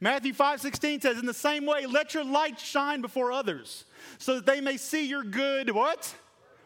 Matthew 0.00 0.32
5 0.32 0.60
16 0.60 1.02
says, 1.02 1.18
In 1.18 1.26
the 1.26 1.32
same 1.32 1.64
way, 1.66 1.86
let 1.86 2.14
your 2.14 2.24
light 2.24 2.58
shine 2.58 3.00
before 3.00 3.30
others, 3.30 3.84
so 4.18 4.34
that 4.34 4.46
they 4.46 4.60
may 4.60 4.76
see 4.76 5.06
your 5.06 5.22
good, 5.22 5.70
what? 5.70 6.12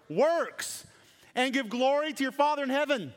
Works, 0.08 0.86
and 1.34 1.52
give 1.52 1.68
glory 1.68 2.14
to 2.14 2.22
your 2.22 2.32
Father 2.32 2.62
in 2.62 2.70
heaven. 2.70 3.12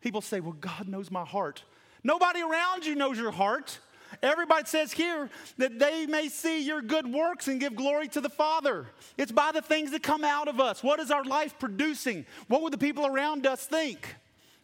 People 0.00 0.20
say, 0.20 0.40
Well, 0.40 0.56
God 0.60 0.88
knows 0.88 1.12
my 1.12 1.24
heart. 1.24 1.62
Nobody 2.02 2.42
around 2.42 2.86
you 2.86 2.96
knows 2.96 3.18
your 3.18 3.30
heart. 3.30 3.78
Everybody 4.22 4.66
says 4.66 4.92
here 4.92 5.30
that 5.58 5.78
they 5.78 6.06
may 6.06 6.28
see 6.28 6.64
your 6.64 6.82
good 6.82 7.12
works 7.12 7.48
and 7.48 7.60
give 7.60 7.74
glory 7.74 8.08
to 8.08 8.20
the 8.20 8.28
Father. 8.28 8.86
It's 9.16 9.32
by 9.32 9.52
the 9.52 9.62
things 9.62 9.90
that 9.92 10.02
come 10.02 10.24
out 10.24 10.48
of 10.48 10.60
us. 10.60 10.82
What 10.82 11.00
is 11.00 11.10
our 11.10 11.24
life 11.24 11.58
producing? 11.58 12.26
What 12.48 12.62
would 12.62 12.72
the 12.72 12.78
people 12.78 13.06
around 13.06 13.46
us 13.46 13.66
think? 13.66 14.16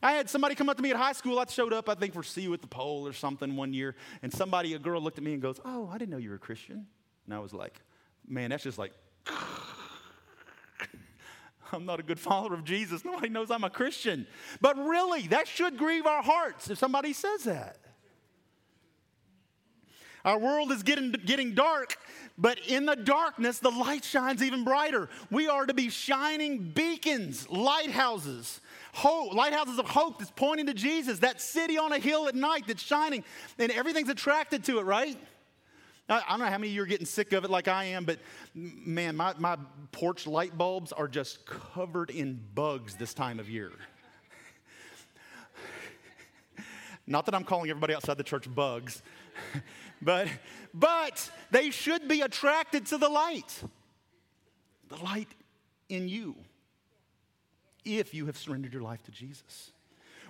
I 0.03 0.13
had 0.13 0.29
somebody 0.29 0.57
come 0.57 0.69
up 0.69 0.77
to 0.77 0.83
me 0.83 0.91
at 0.91 0.97
high 0.97 1.13
school. 1.13 1.39
I 1.39 1.45
showed 1.49 1.73
up, 1.73 1.89
I 1.89 1.95
think, 1.95 2.13
for 2.13 2.25
See 2.25 2.43
You 2.43 2.53
at 2.55 2.61
the 2.61 2.67
Pole 2.67 3.07
or 3.07 3.13
something 3.13 3.55
one 3.55 3.73
year. 3.73 3.95
And 4.23 4.33
somebody, 4.33 4.75
a 4.75 4.79
girl, 4.79 5.01
looked 5.01 5.19
at 5.19 5.25
me 5.25 5.33
and 5.33 5.41
goes, 5.41 5.61
Oh, 5.65 5.89
I 5.93 5.99
didn't 5.99 6.11
know 6.11 6.17
you 6.19 6.31
were 6.31 6.37
a 6.37 6.41
Christian. 6.41 6.87
And 7.27 7.35
I 7.35 7.39
was 7.39 7.55
like, 7.55 7.81
Man, 8.27 8.51
that's 8.51 8.65
just 8.65 8.79
like, 8.79 8.93
I'm 11.73 11.87
not 11.87 12.01
a 12.01 12.03
good 12.03 12.19
follower 12.19 12.55
of 12.55 12.65
Jesus. 12.65 13.05
Nobody 13.05 13.29
knows 13.29 13.51
I'm 13.51 13.65
a 13.65 13.71
Christian. 13.71 14.27
But 14.61 14.77
really, 14.77 15.29
that 15.29 15.47
should 15.47 15.79
grieve 15.79 16.07
our 16.07 16.23
hearts 16.23 16.69
if 16.69 16.79
somebody 16.79 17.13
says 17.13 17.45
that. 17.45 17.79
Our 20.25 20.39
world 20.39 20.71
is 20.71 20.83
getting, 20.83 21.11
getting 21.13 21.55
dark, 21.55 21.97
but 22.39 22.59
in 22.67 22.87
the 22.87 22.95
darkness, 22.95 23.59
the 23.59 23.71
light 23.71 24.05
shines 24.05 24.43
even 24.43 24.65
brighter. 24.65 25.09
We 25.31 25.49
are 25.49 25.67
to 25.67 25.75
be 25.75 25.91
shining 25.91 26.71
beacons, 26.71 27.49
lighthouses, 27.51 28.61
hope, 28.93 29.35
lighthouses 29.35 29.79
of 29.79 29.87
hope 29.87 30.19
that's 30.19 30.31
pointing 30.31 30.67
to 30.67 30.75
Jesus, 30.75 31.19
that 31.21 31.41
city 31.41 31.77
on 31.77 31.93
a 31.93 31.99
hill 31.99 32.29
at 32.29 32.35
night 32.35 32.65
that's 32.67 32.83
shining, 32.83 33.25
and 33.59 33.73
everything's 33.73 34.09
attracted 34.09 34.65
to 34.65 34.79
it, 34.79 34.83
right? 34.83 35.17
I, 36.09 36.21
don't 36.29 36.41
know 36.41 36.47
how 36.47 36.59
many 36.59 36.69
of 36.69 36.75
you 36.75 36.83
are 36.83 36.87
getting 36.87 37.07
sick 37.07 37.33
of 37.33 37.45
it 37.45 37.51
like 37.51 37.69
I 37.69 37.85
am, 37.85 38.05
but 38.05 38.19
man, 38.55 39.17
my, 39.17 39.35
my 39.39 39.57
porch 39.93 40.27
light 40.27 40.57
bulbs 40.57 40.93
are 40.93 41.09
just 41.09 41.47
covered 41.47 42.11
in 42.11 42.41
bugs 42.55 42.95
this 42.97 43.15
time 43.15 43.41
of 43.41 43.49
year. 43.49 43.73
Not 47.07 47.27
that 47.27 47.35
I'm 47.35 47.45
calling 47.45 47.71
everybody 47.71 47.95
outside 47.95 48.19
the 48.19 48.25
church 48.25 48.53
bugs, 48.53 49.03
but, 50.03 50.29
but 50.75 51.31
they 51.51 51.71
should 51.71 52.09
be 52.09 52.21
attracted 52.21 52.87
to 52.87 52.99
the 52.99 53.09
light. 53.09 53.63
The 54.89 54.97
light 54.97 55.29
in 55.89 56.09
you, 56.09 56.35
if 57.85 58.13
you 58.13 58.27
have 58.27 58.37
surrendered 58.37 58.73
your 58.73 58.83
life 58.83 59.03
to 59.05 59.11
Jesus. 59.11 59.71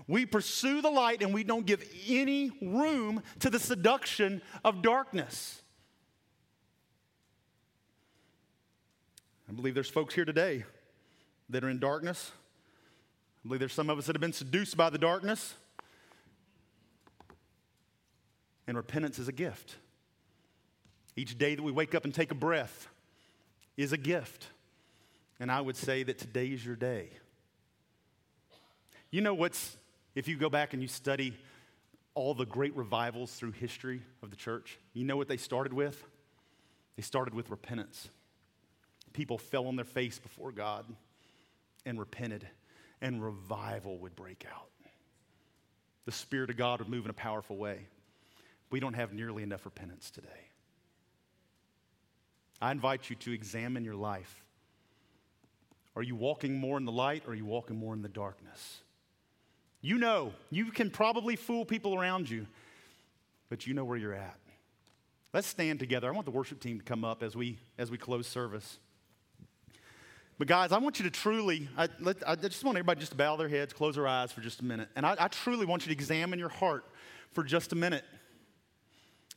We 0.07 0.27
pursue 0.27 0.83
the 0.83 0.91
light 0.91 1.23
and 1.23 1.33
we 1.33 1.45
don't 1.45 1.65
give 1.65 1.85
any 2.09 2.51
room 2.61 3.23
to 3.41 3.51
the 3.51 3.59
seduction 3.59 4.43
of 4.65 4.83
darkness. 4.83 5.63
I 9.49 9.53
believe 9.53 9.75
there's 9.75 9.91
folks 9.91 10.15
here 10.15 10.25
today 10.25 10.65
that 11.51 11.63
are 11.63 11.69
in 11.69 11.79
darkness. 11.79 12.33
I 13.45 13.49
believe 13.49 13.61
there's 13.61 13.73
some 13.73 13.91
of 13.91 13.99
us 13.99 14.07
that 14.07 14.17
have 14.17 14.21
been 14.21 14.33
seduced 14.33 14.77
by 14.77 14.91
the 14.91 14.99
darkness. 14.99 15.55
And 18.67 18.77
repentance 18.77 19.19
is 19.19 19.29
a 19.29 19.33
gift. 19.33 19.77
Each 21.17 21.37
day 21.37 21.55
that 21.55 21.63
we 21.63 21.73
wake 21.73 21.95
up 21.95 22.05
and 22.05 22.15
take 22.15 22.31
a 22.31 22.35
breath 22.35 22.89
is 23.77 23.93
a 23.93 23.99
gift. 23.99 24.47
And 25.41 25.51
I 25.51 25.61
would 25.61 25.77
say 25.77 26.03
that 26.05 26.19
today 26.19 26.47
is 26.47 26.65
your 26.65 26.77
day. 26.77 27.11
You 29.11 29.21
know 29.21 29.35
what's, 29.35 29.77
if 30.15 30.29
you 30.29 30.37
go 30.37 30.49
back 30.49 30.73
and 30.73 30.83
you 30.83 30.89
study 30.89 31.37
all 32.15 32.35
the 32.35 32.47
great 32.47 32.77
revivals 32.77 33.33
through 33.33 33.53
history 33.53 34.03
of 34.23 34.31
the 34.31 34.37
church, 34.37 34.79
you 34.95 35.05
know 35.05 35.17
what 35.17 35.29
they 35.29 35.37
started 35.37 35.73
with? 35.73 36.03
They 36.97 37.03
started 37.03 37.35
with 37.35 37.51
repentance. 37.51 38.09
People 39.13 39.37
fell 39.37 39.67
on 39.67 39.77
their 39.77 39.85
face 39.85 40.19
before 40.19 40.53
God 40.53 40.87
and 41.85 41.99
repented, 41.99 42.47
and 43.01 43.23
revival 43.23 43.99
would 43.99 44.15
break 44.15 44.47
out. 44.51 44.69
The 46.05 46.13
Spirit 46.13 46.51
of 46.51 46.57
God 46.57 46.79
would 46.79 46.89
move 46.89 47.05
in 47.05 47.11
a 47.11 47.15
powerful 47.15 47.57
way 47.57 47.87
we 48.73 48.81
don't 48.81 48.95
have 48.95 49.13
nearly 49.13 49.43
enough 49.43 49.65
repentance 49.65 50.11
today. 50.11 50.29
I 52.61 52.73
invite 52.73 53.11
you 53.11 53.17
to 53.17 53.33
examine 53.33 53.85
your 53.85 53.95
life. 53.95 54.43
Are 55.95 56.03
you 56.03 56.17
walking 56.17 56.59
more 56.59 56.79
in 56.79 56.85
the 56.85 56.93
light 56.93 57.25
or 57.27 57.33
are 57.33 57.35
you 57.35 57.45
walking 57.45 57.77
more 57.77 57.93
in 57.93 58.03
the 58.03 58.09
darkness? 58.09 58.81
You 59.83 59.99
know, 59.99 60.33
you 60.51 60.67
can 60.67 60.91
probably 60.91 61.37
fool 61.37 61.65
people 61.65 61.99
around 61.99 62.31
you, 62.31 62.47
but 63.51 63.67
you 63.67 63.75
know 63.75 63.85
where 63.85 63.99
you're 63.99 64.15
at. 64.15 64.39
Let's 65.35 65.47
stand 65.47 65.81
together. 65.81 66.09
I 66.09 66.13
want 66.13 66.25
the 66.25 66.31
worship 66.31 66.61
team 66.61 66.79
to 66.79 66.85
come 66.85 67.05
up 67.05 67.23
as 67.23 67.37
we 67.37 67.59
as 67.79 67.91
we 67.91 67.99
close 67.99 68.27
service. 68.27 68.79
But 70.39 70.49
guys, 70.49 70.73
I 70.73 70.79
want 70.79 70.99
you 70.99 71.05
to 71.05 71.11
truly, 71.11 71.69
I, 71.77 71.89
let, 72.01 72.17
I 72.27 72.35
just 72.35 72.65
want 72.65 72.77
everybody 72.77 73.01
just 73.01 73.13
to 73.13 73.19
bow 73.19 73.37
their 73.37 73.49
heads, 73.49 73.73
close 73.73 73.95
their 73.95 74.09
eyes 74.09 74.33
for 74.33 74.41
just 74.41 74.61
a 74.61 74.65
minute. 74.65 74.89
And 74.97 75.07
I, 75.07 75.15
I 75.19 75.29
truly 75.29 75.67
want 75.67 75.83
you 75.83 75.89
to 75.89 75.93
examine 75.93 76.39
your 76.39 76.49
heart 76.49 76.85
for 77.33 77.45
just 77.45 77.73
a 77.73 77.77
minute. 77.77 78.05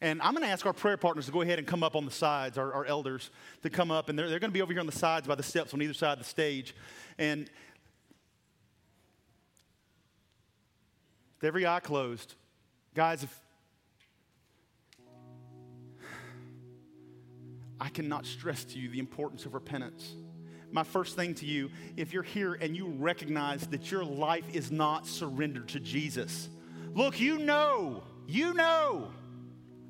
And 0.02 0.22
I'm 0.22 0.34
going 0.34 0.44
to 0.44 0.50
ask 0.50 0.66
our 0.66 0.74
prayer 0.74 0.98
partners 0.98 1.26
to 1.28 1.32
go 1.32 1.42
ahead 1.42 1.58
and 1.58 1.68
come 1.68 1.84
up 1.84 1.96
on 1.96 2.06
the 2.06 2.12
sides, 2.12 2.58
our, 2.58 2.74
our 2.74 2.86
elders 2.86 3.32
to 3.64 3.70
come 3.70 3.92
up. 3.92 4.10
And 4.10 4.20
they're, 4.20 4.30
they're 4.30 4.40
going 4.40 4.52
to 4.52 4.54
be 4.54 4.62
over 4.62 4.74
here 4.74 4.82
on 4.82 4.86
the 4.86 4.92
sides 4.92 5.28
by 5.28 5.36
the 5.36 5.44
steps 5.44 5.74
on 5.74 5.82
either 5.82 5.94
side 5.94 6.14
of 6.14 6.20
the 6.20 6.26
stage. 6.26 6.76
And 7.18 7.50
with 11.38 11.48
every 11.48 11.66
eye 11.66 11.80
closed, 11.80 12.36
guys, 12.94 13.24
if 13.24 13.40
I 17.80 17.90
cannot 17.90 18.26
stress 18.26 18.64
to 18.66 18.80
you 18.80 18.90
the 18.90 19.00
importance 19.00 19.46
of 19.46 19.54
repentance 19.54 20.16
my 20.76 20.84
first 20.84 21.16
thing 21.16 21.34
to 21.34 21.46
you 21.46 21.72
if 21.96 22.14
you're 22.14 22.22
here 22.22 22.54
and 22.56 22.76
you 22.76 22.88
recognize 22.88 23.66
that 23.68 23.90
your 23.92 24.04
life 24.04 24.44
is 24.54 24.72
not 24.72 25.08
surrendered 25.08 25.70
to 25.70 25.80
Jesus, 25.80 26.50
look, 26.94 27.20
you 27.20 27.40
know, 27.40 28.04
you 28.28 28.54
know. 28.54 29.12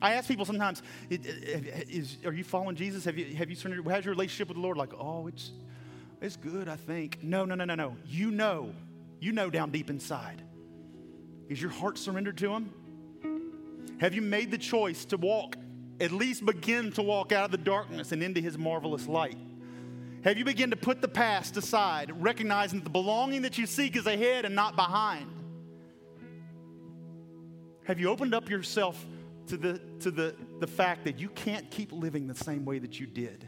I 0.06 0.14
ask 0.14 0.28
people 0.28 0.46
sometimes, 0.46 0.84
is, 1.10 2.18
are 2.26 2.32
you 2.32 2.44
following 2.44 2.76
Jesus? 2.76 3.06
Have 3.06 3.18
you, 3.18 3.36
have 3.38 3.50
you 3.50 3.56
surrendered? 3.56 3.88
How's 3.88 4.06
your 4.06 4.14
relationship 4.14 4.50
with 4.50 4.58
the 4.58 4.62
Lord? 4.62 4.78
Like, 4.78 4.94
oh, 4.94 5.26
it's, 5.26 5.52
it's 6.22 6.36
good, 6.36 6.70
I 6.70 6.76
think. 6.76 7.24
No, 7.24 7.44
no, 7.44 7.56
no, 7.56 7.66
no, 7.66 7.74
no. 7.74 7.96
You 8.06 8.30
know. 8.30 8.72
You 9.20 9.32
know 9.32 9.50
down 9.50 9.72
deep 9.72 9.90
inside. 9.90 10.44
Is 11.50 11.60
your 11.60 11.72
heart 11.72 11.98
surrendered 11.98 12.38
to 12.38 12.54
Him? 12.54 12.72
Have 14.00 14.14
you 14.14 14.22
made 14.22 14.52
the 14.52 14.60
choice 14.60 15.06
to 15.06 15.18
walk, 15.18 15.56
at 16.00 16.12
least 16.12 16.46
begin 16.46 16.92
to 16.92 17.02
walk 17.02 17.32
out 17.32 17.46
of 17.46 17.52
the 17.52 17.58
darkness 17.58 18.12
and 18.12 18.22
into 18.22 18.40
His 18.40 18.60
marvelous 18.60 19.08
light? 19.08 19.40
Have 20.24 20.38
you 20.38 20.46
begun 20.46 20.70
to 20.70 20.76
put 20.76 21.02
the 21.02 21.08
past 21.08 21.58
aside, 21.58 22.12
recognizing 22.22 22.78
that 22.78 22.84
the 22.84 22.92
belonging 22.92 23.42
that 23.42 23.58
you 23.58 23.66
seek 23.66 23.96
is 23.96 24.06
ahead 24.06 24.46
and 24.46 24.54
not 24.54 24.76
behind? 24.76 25.32
Have 27.86 28.00
you 28.00 28.12
opened 28.12 28.36
up 28.36 28.52
yourself 28.52 29.04
to 29.48 29.58
the, 29.58 29.80
to 30.00 30.12
the, 30.12 30.36
the 30.60 30.68
fact 30.68 31.04
that 31.06 31.20
you 31.20 31.30
can't 31.30 31.70
keep 31.72 31.92
living 31.92 32.28
the 32.28 32.36
same 32.36 32.66
way 32.66 32.80
that 32.80 33.00
you 33.00 33.08
did? 33.08 33.48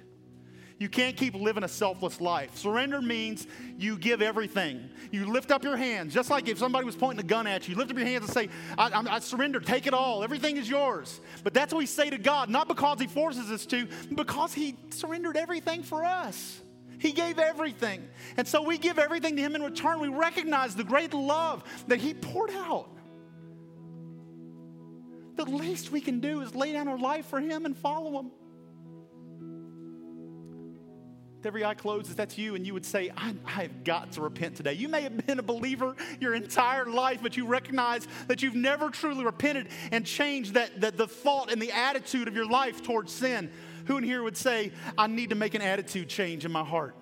You 0.80 0.90
can't 0.90 1.18
keep 1.18 1.34
living 1.34 1.64
a 1.64 1.68
selfless 1.68 2.22
life. 2.22 2.56
Surrender 2.56 3.02
means 3.02 3.48
you 3.78 3.98
give 3.98 4.22
everything. 4.22 4.90
You 5.12 5.26
lift 5.26 5.50
up 5.50 5.64
your 5.64 5.76
hands, 5.76 6.14
just 6.14 6.30
like 6.30 6.48
if 6.48 6.60
somebody 6.60 6.86
was 6.86 6.96
pointing 6.96 7.26
a 7.26 7.28
gun 7.28 7.48
at 7.48 7.68
you. 7.68 7.74
you 7.74 7.80
Lift 7.80 7.92
up 7.92 7.98
your 7.98 8.06
hands 8.06 8.26
and 8.26 8.34
say, 8.34 8.50
I, 8.78 8.90
I, 8.90 9.16
I 9.16 9.20
surrender, 9.20 9.60
take 9.60 9.88
it 9.88 9.94
all. 9.94 10.24
Everything 10.24 10.56
is 10.56 10.70
yours. 10.70 11.20
But 11.44 11.56
that's 11.56 11.74
what 11.74 11.80
we 11.80 11.88
say 11.88 12.12
to 12.12 12.18
God, 12.20 12.50
not 12.50 12.68
because 12.68 13.00
He 13.00 13.08
forces 13.08 13.50
us 13.50 13.66
to, 13.68 13.88
because 14.14 14.54
He 14.54 14.78
surrendered 14.92 15.36
everything 15.36 15.82
for 15.82 16.06
us. 16.06 16.62
He 17.00 17.12
gave 17.12 17.40
everything. 17.40 18.08
And 18.38 18.48
so 18.48 18.62
we 18.62 18.78
give 18.78 19.00
everything 19.00 19.36
to 19.36 19.42
Him 19.42 19.56
in 19.56 19.64
return. 19.64 20.00
We 20.00 20.10
recognize 20.10 20.76
the 20.76 20.84
great 20.84 21.14
love 21.14 21.64
that 21.88 22.00
He 22.00 22.14
poured 22.14 22.52
out. 22.52 22.90
The 25.38 25.46
least 25.46 25.92
we 25.92 26.02
can 26.02 26.20
do 26.20 26.42
is 26.42 26.56
lay 26.56 26.74
down 26.74 26.88
our 26.88 26.98
life 26.98 27.28
for 27.28 27.40
Him 27.40 27.66
and 27.66 27.78
follow 27.78 28.20
Him. 28.20 28.32
If 31.40 31.46
every 31.46 31.64
eye 31.64 31.76
closes, 31.76 32.16
that's 32.16 32.36
you, 32.36 32.56
and 32.56 32.66
you 32.66 32.74
would 32.74 32.86
say, 32.86 33.12
I, 33.16 33.36
have 33.46 33.84
got 33.84 34.14
to 34.14 34.22
repent 34.22 34.56
today. 34.56 34.74
You 34.74 34.88
may 34.88 35.02
have 35.02 35.26
been 35.28 35.38
a 35.38 35.44
believer 35.44 35.96
your 36.20 36.34
entire 36.34 36.88
life, 36.88 37.20
but 37.22 37.38
you 37.38 37.46
recognize 37.46 38.08
that 38.28 38.42
you've 38.42 38.56
never 38.56 38.90
truly 38.90 39.24
repented 39.24 39.68
and 39.92 40.04
changed 40.04 40.56
that, 40.56 40.82
that 40.82 40.98
the 40.98 41.08
thought 41.08 41.52
and 41.52 41.62
the 41.62 41.72
attitude 41.72 42.28
of 42.28 42.36
your 42.36 42.48
life 42.48 42.82
towards 42.82 43.14
sin. 43.14 43.52
Who 43.86 43.98
in 43.98 44.04
here 44.04 44.24
would 44.24 44.36
say, 44.36 44.72
I 44.98 45.06
need 45.06 45.30
to 45.30 45.36
make 45.36 45.54
an 45.54 45.62
attitude 45.62 46.10
change 46.10 46.44
in 46.44 46.52
my 46.52 46.64
heart? 46.64 46.96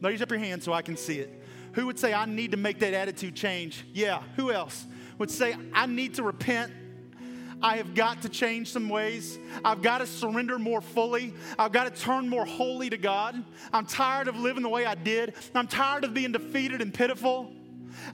Raise 0.00 0.22
up 0.22 0.30
your 0.30 0.40
hand 0.40 0.62
so 0.62 0.72
I 0.72 0.80
can 0.80 0.96
see 0.96 1.18
it. 1.18 1.42
Who 1.74 1.84
would 1.86 1.98
say, 1.98 2.14
I 2.14 2.24
need 2.24 2.52
to 2.52 2.56
make 2.56 2.78
that 2.78 2.94
attitude 2.94 3.34
change? 3.34 3.84
Yeah. 3.92 4.22
Who 4.36 4.52
else 4.52 4.86
would 5.18 5.30
say, 5.30 5.54
I 5.74 5.84
need 5.84 6.14
to 6.14 6.22
repent? 6.22 6.72
I 7.62 7.76
have 7.76 7.94
got 7.94 8.22
to 8.22 8.28
change 8.28 8.70
some 8.70 8.88
ways. 8.88 9.38
I've 9.64 9.82
got 9.82 9.98
to 9.98 10.06
surrender 10.06 10.58
more 10.58 10.80
fully. 10.80 11.34
I've 11.58 11.72
got 11.72 11.92
to 11.94 12.02
turn 12.02 12.28
more 12.28 12.44
wholly 12.44 12.90
to 12.90 12.98
God. 12.98 13.42
I'm 13.72 13.86
tired 13.86 14.28
of 14.28 14.36
living 14.36 14.62
the 14.62 14.68
way 14.68 14.86
I 14.86 14.94
did. 14.94 15.34
I'm 15.54 15.66
tired 15.66 16.04
of 16.04 16.14
being 16.14 16.32
defeated 16.32 16.82
and 16.82 16.92
pitiful. 16.92 17.52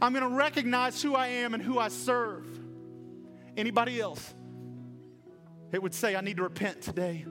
I'm 0.00 0.12
going 0.12 0.28
to 0.28 0.36
recognize 0.36 1.02
who 1.02 1.14
I 1.14 1.28
am 1.28 1.54
and 1.54 1.62
who 1.62 1.78
I 1.78 1.88
serve. 1.88 2.46
Anybody 3.56 4.00
else? 4.00 4.34
It 5.72 5.82
would 5.82 5.94
say, 5.94 6.16
I 6.16 6.20
need 6.20 6.36
to 6.36 6.42
repent 6.42 6.82
today. 6.82 7.24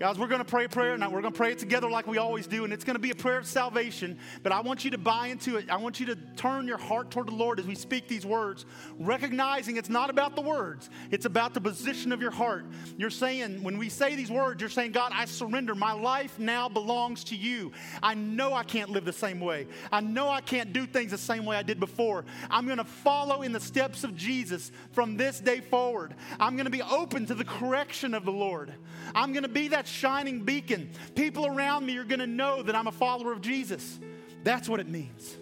Guys, 0.00 0.18
we're 0.18 0.28
going 0.28 0.38
to 0.38 0.46
pray 0.46 0.64
a 0.64 0.68
prayer 0.68 0.96
now. 0.96 1.10
We're 1.10 1.20
going 1.20 1.34
to 1.34 1.36
pray 1.36 1.52
it 1.52 1.58
together 1.58 1.90
like 1.90 2.06
we 2.06 2.16
always 2.16 2.46
do, 2.46 2.64
and 2.64 2.72
it's 2.72 2.84
going 2.84 2.94
to 2.94 3.00
be 3.00 3.10
a 3.10 3.14
prayer 3.14 3.36
of 3.36 3.46
salvation. 3.46 4.18
But 4.42 4.50
I 4.50 4.60
want 4.62 4.82
you 4.82 4.90
to 4.92 4.96
buy 4.96 5.26
into 5.26 5.58
it. 5.58 5.68
I 5.68 5.76
want 5.76 6.00
you 6.00 6.06
to 6.06 6.16
turn 6.36 6.66
your 6.66 6.78
heart 6.78 7.10
toward 7.10 7.26
the 7.26 7.34
Lord 7.34 7.60
as 7.60 7.66
we 7.66 7.74
speak 7.74 8.08
these 8.08 8.24
words, 8.24 8.64
recognizing 8.98 9.76
it's 9.76 9.90
not 9.90 10.08
about 10.08 10.36
the 10.36 10.40
words, 10.40 10.88
it's 11.10 11.26
about 11.26 11.52
the 11.52 11.60
position 11.60 12.12
of 12.12 12.22
your 12.22 12.30
heart. 12.30 12.64
You're 12.96 13.10
saying, 13.10 13.62
when 13.62 13.76
we 13.76 13.90
say 13.90 14.16
these 14.16 14.30
words, 14.30 14.62
you're 14.62 14.70
saying, 14.70 14.92
God, 14.92 15.12
I 15.14 15.26
surrender. 15.26 15.74
My 15.74 15.92
life 15.92 16.38
now 16.38 16.70
belongs 16.70 17.22
to 17.24 17.36
you. 17.36 17.70
I 18.02 18.14
know 18.14 18.54
I 18.54 18.62
can't 18.62 18.88
live 18.88 19.04
the 19.04 19.12
same 19.12 19.38
way. 19.38 19.66
I 19.92 20.00
know 20.00 20.30
I 20.30 20.40
can't 20.40 20.72
do 20.72 20.86
things 20.86 21.10
the 21.10 21.18
same 21.18 21.44
way 21.44 21.56
I 21.56 21.62
did 21.62 21.78
before. 21.78 22.24
I'm 22.50 22.64
going 22.64 22.78
to 22.78 22.84
follow 22.84 23.42
in 23.42 23.52
the 23.52 23.60
steps 23.60 24.02
of 24.02 24.16
Jesus 24.16 24.72
from 24.92 25.18
this 25.18 25.40
day 25.40 25.60
forward. 25.60 26.14
I'm 26.38 26.56
going 26.56 26.64
to 26.64 26.70
be 26.70 26.80
open 26.80 27.26
to 27.26 27.34
the 27.34 27.44
correction 27.44 28.14
of 28.14 28.24
the 28.24 28.32
Lord. 28.32 28.72
I'm 29.14 29.32
going 29.32 29.42
to 29.42 29.48
be 29.48 29.68
that 29.68 29.89
shining 29.90 30.44
beacon. 30.44 30.90
People 31.14 31.46
around 31.46 31.86
me 31.86 31.96
are 31.98 32.04
going 32.04 32.20
to 32.20 32.26
know 32.26 32.62
that 32.62 32.74
I'm 32.74 32.86
a 32.86 32.92
follower 32.92 33.32
of 33.32 33.40
Jesus. 33.40 33.98
That's 34.44 34.68
what 34.68 34.80
it 34.80 34.88
means. 34.88 35.36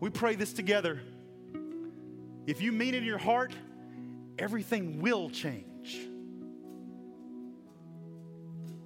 We 0.00 0.10
pray 0.10 0.34
this 0.34 0.52
together. 0.52 1.00
If 2.46 2.60
you 2.60 2.72
mean 2.72 2.94
it 2.94 2.98
in 2.98 3.04
your 3.04 3.18
heart, 3.18 3.54
everything 4.38 5.00
will 5.00 5.30
change. 5.30 5.98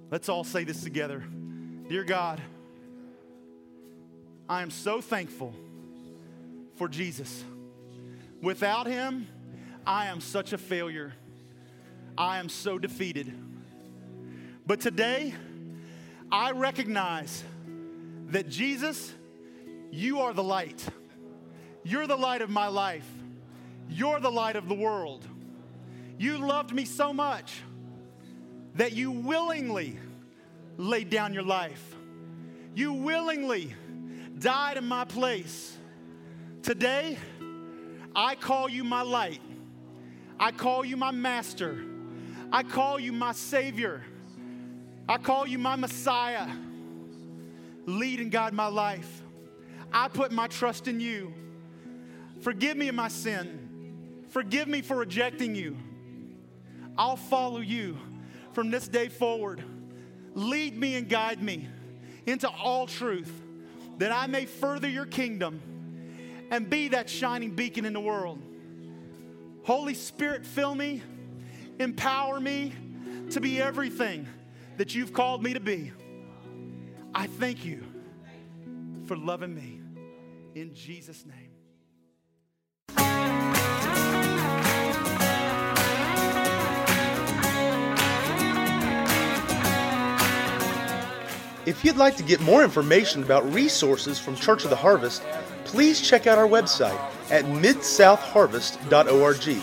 Let's 0.09 0.29
all 0.29 0.43
say 0.43 0.63
this 0.63 0.81
together. 0.81 1.23
Dear 1.89 2.03
God, 2.03 2.41
I 4.47 4.61
am 4.61 4.71
so 4.71 5.01
thankful 5.01 5.53
for 6.75 6.87
Jesus. 6.87 7.43
Without 8.41 8.87
him, 8.87 9.27
I 9.85 10.05
am 10.07 10.21
such 10.21 10.53
a 10.53 10.57
failure. 10.57 11.13
I 12.17 12.39
am 12.39 12.49
so 12.49 12.79
defeated. 12.79 13.33
But 14.69 14.81
today, 14.81 15.33
I 16.31 16.51
recognize 16.51 17.43
that 18.27 18.49
Jesus, 18.49 19.11
you 19.89 20.19
are 20.19 20.31
the 20.31 20.43
light. 20.43 20.87
You're 21.83 22.05
the 22.05 22.15
light 22.15 22.43
of 22.43 22.51
my 22.51 22.67
life. 22.67 23.09
You're 23.89 24.19
the 24.19 24.29
light 24.29 24.55
of 24.55 24.69
the 24.69 24.75
world. 24.75 25.27
You 26.19 26.37
loved 26.37 26.71
me 26.71 26.85
so 26.85 27.11
much 27.11 27.63
that 28.75 28.93
you 28.93 29.09
willingly 29.09 29.97
laid 30.77 31.09
down 31.09 31.33
your 31.33 31.41
life. 31.41 31.95
You 32.75 32.93
willingly 32.93 33.73
died 34.37 34.77
in 34.77 34.85
my 34.85 35.03
place. 35.03 35.75
Today, 36.61 37.17
I 38.15 38.35
call 38.35 38.69
you 38.69 38.83
my 38.83 39.01
light. 39.01 39.41
I 40.39 40.51
call 40.51 40.85
you 40.85 40.95
my 40.95 41.09
master. 41.09 41.83
I 42.51 42.61
call 42.61 42.99
you 42.99 43.11
my 43.11 43.31
savior. 43.31 44.03
I 45.09 45.17
call 45.17 45.47
you 45.47 45.57
my 45.57 45.75
Messiah. 45.75 46.47
Lead 47.87 48.19
guide 48.31 48.53
my 48.53 48.67
life. 48.67 49.23
I 49.91 50.07
put 50.07 50.31
my 50.31 50.45
trust 50.45 50.87
in 50.87 50.99
you. 50.99 51.33
Forgive 52.41 52.77
me 52.77 52.89
of 52.89 52.95
my 52.95 53.07
sin. 53.07 54.27
Forgive 54.29 54.67
me 54.67 54.83
for 54.83 54.95
rejecting 54.95 55.55
you. 55.55 55.75
I'll 56.95 57.15
follow 57.15 57.59
you 57.59 57.97
from 58.53 58.69
this 58.69 58.87
day 58.87 59.09
forward. 59.09 59.63
Lead 60.35 60.77
me 60.77 60.93
and 60.93 61.09
guide 61.09 61.41
me 61.41 61.67
into 62.27 62.47
all 62.47 62.85
truth 62.85 63.31
that 63.97 64.11
I 64.11 64.27
may 64.27 64.45
further 64.45 64.87
your 64.87 65.07
kingdom 65.07 65.59
and 66.51 66.69
be 66.69 66.89
that 66.89 67.09
shining 67.09 67.55
beacon 67.55 67.85
in 67.85 67.93
the 67.93 67.99
world. 67.99 68.39
Holy 69.63 69.95
Spirit, 69.95 70.45
fill 70.45 70.75
me, 70.75 71.01
empower 71.79 72.39
me 72.39 72.73
to 73.31 73.41
be 73.41 73.59
everything 73.59 74.27
that 74.79 74.95
you've 74.95 75.11
called 75.11 75.43
me 75.43 75.53
to 75.53 75.59
be. 75.59 75.91
I 77.13 77.27
thank 77.27 77.65
you 77.65 77.83
for 79.07 79.17
loving 79.17 79.53
me. 79.53 79.81
In 80.55 80.73
Jesus' 80.73 81.25
name. 81.25 81.51
If 91.65 91.83
you'd 91.83 91.97
like 91.97 92.15
to 92.15 92.23
get 92.23 92.39
more 92.39 92.63
information 92.63 93.21
about 93.21 93.53
resources 93.53 94.17
from 94.17 94.37
Church 94.37 94.63
of 94.63 94.69
the 94.69 94.77
Harvest, 94.77 95.23
please 95.65 95.99
check 95.99 96.25
out 96.25 96.37
our 96.37 96.47
website 96.47 96.97
at 97.29 97.43
midsouthharvest.org. 97.43 99.61